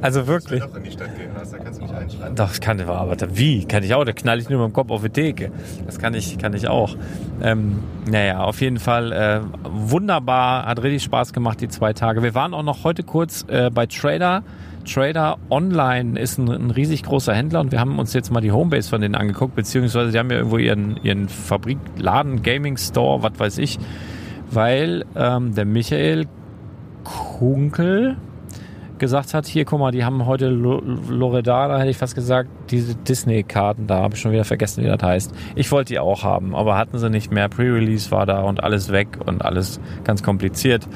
Also 0.00 0.26
wirklich. 0.26 0.60
Doch 0.60 0.76
in 0.76 0.84
die 0.84 0.90
Stadt 0.90 1.16
gehen, 1.16 1.31
kannst 1.64 1.80
du 1.80 1.84
nicht 1.84 1.94
einschlafen. 1.94 2.36
Doch, 2.36 2.60
kann 2.60 2.78
ich 2.78 2.86
aber 2.86 3.16
wie? 3.34 3.64
Kann 3.64 3.82
ich 3.82 3.94
auch, 3.94 4.04
da 4.04 4.12
knall 4.12 4.38
ich 4.38 4.48
nur 4.48 4.60
mit 4.60 4.72
dem 4.72 4.74
Kopf 4.74 4.90
auf 4.90 5.02
die 5.02 5.10
Theke. 5.10 5.50
Das 5.86 5.98
kann 5.98 6.14
ich, 6.14 6.38
kann 6.38 6.54
ich 6.54 6.68
auch. 6.68 6.96
Ähm, 7.42 7.78
naja, 8.10 8.44
auf 8.44 8.60
jeden 8.60 8.78
Fall 8.78 9.12
äh, 9.12 9.40
wunderbar, 9.64 10.66
hat 10.66 10.82
richtig 10.82 11.02
Spaß 11.04 11.32
gemacht 11.32 11.60
die 11.60 11.68
zwei 11.68 11.92
Tage. 11.92 12.22
Wir 12.22 12.34
waren 12.34 12.54
auch 12.54 12.62
noch 12.62 12.84
heute 12.84 13.02
kurz 13.02 13.44
äh, 13.48 13.70
bei 13.70 13.86
Trader. 13.86 14.42
Trader 14.84 15.38
Online 15.48 16.18
ist 16.18 16.38
ein, 16.38 16.48
ein 16.48 16.70
riesig 16.70 17.04
großer 17.04 17.34
Händler 17.34 17.60
und 17.60 17.72
wir 17.72 17.80
haben 17.80 17.98
uns 17.98 18.12
jetzt 18.14 18.32
mal 18.32 18.40
die 18.40 18.52
Homebase 18.52 18.90
von 18.90 19.00
denen 19.00 19.14
angeguckt, 19.14 19.54
beziehungsweise 19.54 20.10
die 20.10 20.18
haben 20.18 20.30
ja 20.30 20.38
irgendwo 20.38 20.58
ihren, 20.58 20.98
ihren 21.02 21.28
Fabrikladen, 21.28 22.42
Gaming 22.42 22.76
Store, 22.76 23.22
was 23.22 23.38
weiß 23.38 23.58
ich, 23.58 23.78
weil 24.50 25.04
ähm, 25.14 25.54
der 25.54 25.66
Michael 25.66 26.26
Kunkel 27.04 28.16
gesagt 29.02 29.34
hat, 29.34 29.46
hier 29.46 29.64
guck 29.66 29.80
mal, 29.80 29.90
die 29.90 30.04
haben 30.04 30.24
heute 30.26 30.48
Lo- 30.48 30.80
Loredana, 31.10 31.76
hätte 31.78 31.90
ich 31.90 31.98
fast 31.98 32.14
gesagt, 32.14 32.48
diese 32.70 32.94
Disney-Karten 32.94 33.86
da, 33.88 33.96
habe 34.00 34.14
ich 34.14 34.20
schon 34.20 34.32
wieder 34.32 34.44
vergessen, 34.44 34.84
wie 34.84 34.88
das 34.88 35.02
heißt. 35.02 35.34
Ich 35.56 35.70
wollte 35.72 35.92
die 35.92 35.98
auch 35.98 36.22
haben, 36.22 36.54
aber 36.54 36.78
hatten 36.78 36.98
sie 36.98 37.10
nicht 37.10 37.30
mehr. 37.32 37.48
Pre-Release 37.48 38.10
war 38.12 38.24
da 38.24 38.40
und 38.42 38.62
alles 38.62 38.92
weg 38.92 39.18
und 39.26 39.44
alles 39.44 39.80
ganz 40.04 40.22
kompliziert. 40.22 40.88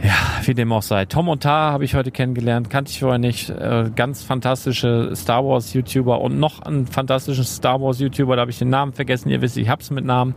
Ja, 0.00 0.12
wie 0.44 0.54
dem 0.54 0.70
auch 0.72 0.82
sei. 0.82 1.06
Tom 1.06 1.28
und 1.28 1.42
Tar 1.42 1.72
habe 1.72 1.84
ich 1.84 1.96
heute 1.96 2.12
kennengelernt, 2.12 2.70
kannte 2.70 2.92
ich 2.92 3.00
vorher 3.00 3.18
nicht. 3.18 3.50
Äh, 3.50 3.90
ganz 3.96 4.22
fantastische 4.22 5.10
Star 5.16 5.44
Wars 5.44 5.72
YouTuber 5.74 6.20
und 6.20 6.38
noch 6.38 6.62
einen 6.62 6.86
fantastischen 6.86 7.42
Star 7.42 7.80
Wars 7.80 7.98
YouTuber, 7.98 8.36
da 8.36 8.42
habe 8.42 8.52
ich 8.52 8.60
den 8.60 8.70
Namen 8.70 8.92
vergessen. 8.92 9.28
Ihr 9.28 9.40
wisst, 9.42 9.56
ich 9.56 9.68
hab's 9.68 9.90
mit 9.90 10.04
Namen. 10.04 10.34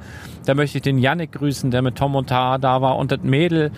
Da 0.47 0.55
möchte 0.55 0.79
ich 0.79 0.81
den 0.81 0.97
Yannick 0.97 1.33
grüßen, 1.33 1.69
der 1.69 1.83
mit 1.83 1.95
Tom 1.95 2.15
und 2.15 2.29
Tar 2.29 2.57
da 2.57 2.81
war 2.81 2.97
und 2.97 3.11
das 3.11 3.19
Mädel, 3.21 3.69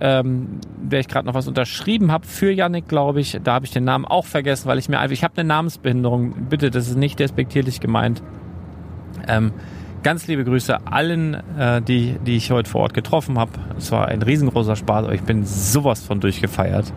ähm, 0.00 0.60
der 0.76 1.00
ich 1.00 1.08
gerade 1.08 1.26
noch 1.26 1.34
was 1.34 1.48
unterschrieben 1.48 2.12
habe 2.12 2.26
für 2.26 2.50
Yannick, 2.50 2.88
glaube 2.88 3.20
ich. 3.20 3.38
Da 3.42 3.54
habe 3.54 3.66
ich 3.66 3.72
den 3.72 3.84
Namen 3.84 4.04
auch 4.04 4.26
vergessen, 4.26 4.66
weil 4.66 4.78
ich 4.78 4.88
mir 4.88 4.98
einfach, 4.98 5.12
ich 5.12 5.24
habe 5.24 5.34
eine 5.36 5.48
Namensbehinderung. 5.48 6.48
Bitte, 6.48 6.70
das 6.70 6.88
ist 6.88 6.96
nicht 6.96 7.18
despektierlich 7.18 7.80
gemeint. 7.80 8.22
Ähm, 9.26 9.52
ganz 10.02 10.26
liebe 10.26 10.44
Grüße 10.44 10.86
allen, 10.86 11.34
äh, 11.58 11.82
die, 11.82 12.16
die 12.24 12.36
ich 12.36 12.50
heute 12.50 12.70
vor 12.70 12.82
Ort 12.82 12.94
getroffen 12.94 13.38
habe. 13.38 13.52
Es 13.76 13.90
war 13.92 14.08
ein 14.08 14.22
riesengroßer 14.22 14.76
Spaß, 14.76 15.04
aber 15.04 15.14
ich 15.14 15.22
bin 15.22 15.44
sowas 15.44 16.04
von 16.04 16.20
durchgefeiert. 16.20 16.92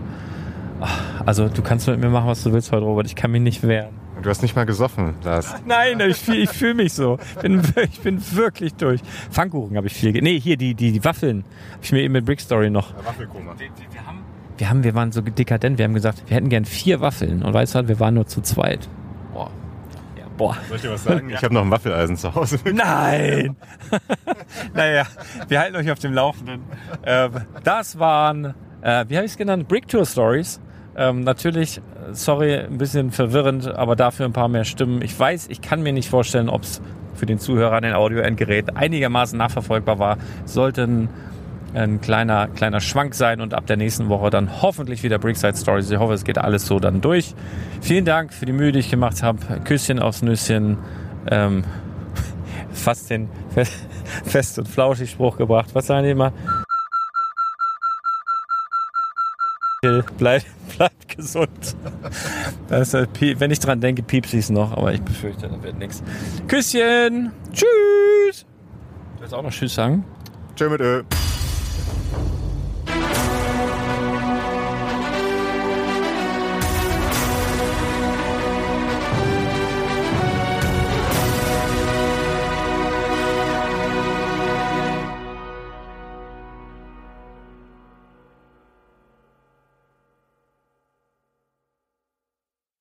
Also 1.26 1.48
du 1.48 1.62
kannst 1.62 1.88
mit 1.88 2.00
mir 2.00 2.10
machen, 2.10 2.28
was 2.28 2.44
du 2.44 2.54
willst 2.54 2.72
heute, 2.72 2.86
Robert. 2.86 3.08
Ich 3.08 3.16
kann 3.16 3.32
mich 3.32 3.42
nicht 3.42 3.64
wehren. 3.64 4.01
Du 4.22 4.30
hast 4.30 4.42
nicht 4.44 4.56
mal 4.56 4.66
gesoffen, 4.66 5.16
Lars. 5.24 5.56
Nein, 5.66 6.00
ich, 6.02 6.18
fühl- 6.18 6.44
ich 6.44 6.50
fühle 6.52 6.76
mich 6.76 6.94
so. 6.94 7.18
Bin, 7.42 7.62
ich 7.92 8.02
bin 8.02 8.22
wirklich 8.36 8.74
durch. 8.76 9.02
Pfannkuchen 9.32 9.76
habe 9.76 9.88
ich 9.88 9.94
viel. 9.94 10.12
Nee, 10.22 10.40
hier 10.40 10.58
die, 10.58 10.76
die, 10.76 10.92
die 10.92 11.04
Waffeln. 11.04 11.44
Habe 11.72 11.80
ich 11.84 11.92
mir 11.92 12.02
eben 12.02 12.14
mit 12.14 12.26
Brick 12.26 12.40
Story 12.40 12.70
noch. 12.70 12.94
Waffelkoma. 13.04 13.56
Wir 14.58 14.70
haben, 14.70 14.84
wir 14.84 14.94
waren 14.94 15.12
so 15.12 15.22
dekadent. 15.22 15.80
Wir 15.80 15.86
haben 15.86 15.96
gesagt, 15.96 16.24
wir 16.28 16.36
hätten 16.36 16.50
gern 16.50 16.66
vier 16.66 17.02
Waffeln. 17.02 17.42
Und 17.42 17.54
weißt 17.54 17.74
du, 17.74 17.80
was, 17.80 17.88
wir 17.88 18.00
waren 18.00 18.14
nur 18.14 18.28
zu 18.28 18.42
zweit. 18.42 18.88
Boah. 19.34 19.50
Ja, 20.18 20.26
boah. 20.38 20.56
Soll 20.68 20.76
ich 20.76 20.82
dir 20.84 20.92
was 20.92 21.04
sagen? 21.04 21.30
Ich 21.32 21.44
habe 21.44 21.54
noch 21.56 21.64
ein 21.64 21.72
Waffeleisen 21.72 22.16
zu 22.16 22.36
Hause. 22.36 22.60
Nein! 22.72 23.56
naja, 24.76 25.08
wir 25.48 25.60
halten 25.60 25.76
euch 25.78 25.90
auf 25.90 25.98
dem 26.00 26.14
Laufenden. 26.14 26.62
Ähm, 27.04 27.32
das 27.64 27.98
waren, 27.98 28.54
äh, 28.82 29.06
wie 29.08 29.16
habe 29.18 29.26
ich 29.26 29.32
es 29.32 29.38
genannt? 29.38 29.68
Brick 29.68 29.88
Tour 29.88 30.06
Stories. 30.06 30.62
Ähm, 30.96 31.22
natürlich, 31.22 31.82
sorry, 32.12 32.56
ein 32.56 32.78
bisschen 32.78 33.12
verwirrend, 33.12 33.68
aber 33.68 33.96
dafür 33.96 34.26
ein 34.26 34.34
paar 34.34 34.50
mehr 34.50 34.66
Stimmen. 34.66 35.02
Ich 35.02 35.18
weiß, 35.18 35.48
ich 35.50 35.62
kann 35.62 35.82
mir 35.84 35.94
nicht 35.94 36.10
vorstellen, 36.10 36.50
ob 36.50 36.64
es 36.64 36.82
für 37.16 37.26
den 37.26 37.40
Zuhörer 37.40 37.78
an 37.78 37.84
den 37.84 37.94
Audioendgerät 37.94 38.76
einigermaßen 38.76 39.38
nachverfolgbar 39.38 40.00
war. 40.00 40.18
Sollte 40.46 40.84
ein, 40.84 41.10
ein 41.74 42.02
kleiner, 42.02 42.48
kleiner 42.50 42.82
Schwank 42.82 43.16
sein 43.16 43.40
und 43.40 43.54
ab 43.54 43.68
der 43.68 43.78
nächsten 43.78 44.10
Woche 44.10 44.30
dann 44.30 44.62
hoffentlich 44.62 45.04
wieder 45.04 45.18
Brickside 45.18 45.56
Stories. 45.56 45.90
Ich 45.90 45.98
hoffe, 46.00 46.14
es 46.14 46.26
geht 46.26 46.38
alles 46.38 46.66
so 46.66 46.80
dann 46.80 47.00
durch. 47.00 47.36
Vielen 47.82 48.04
Dank 48.06 48.34
für 48.34 48.46
die 48.46 48.54
Mühe, 48.54 48.72
die 48.74 48.80
ich 48.80 48.90
gemacht 48.90 49.24
habe. 49.24 49.38
Küsschen 49.64 50.00
aufs 50.00 50.22
Nüsschen. 50.22 50.78
Ähm, 51.30 51.64
fast 52.74 53.10
den 53.10 53.30
fe- 53.54 53.66
fest 54.26 54.60
und 54.60 54.68
flauschig 54.68 55.12
Spruch 55.12 55.38
gebracht. 55.38 55.70
Was 55.74 55.88
sagen 55.88 56.04
die 56.04 56.12
immer? 56.12 56.34
Bleib, 59.84 60.44
bleib 60.78 60.92
gesund. 61.08 61.76
Das 62.70 62.94
äh, 62.94 63.08
wenn 63.40 63.50
ich 63.50 63.58
dran 63.58 63.82
denke, 63.82 64.04
piepse 64.04 64.38
ich 64.38 64.46
es 64.46 64.50
noch, 64.52 64.74
aber 64.74 64.94
ich 64.94 65.02
befürchte, 65.02 65.50
da 65.50 65.64
wird 65.64 65.80
nichts. 65.80 66.04
Küsschen! 66.48 67.32
Tschüss! 67.52 68.46
Du 69.16 69.22
willst 69.22 69.34
auch 69.34 69.42
noch 69.42 69.52
Tschüss 69.52 69.74
sagen? 69.74 70.06
Tschö 70.56 70.70
mit 70.70 70.82
Ö. 70.82 71.02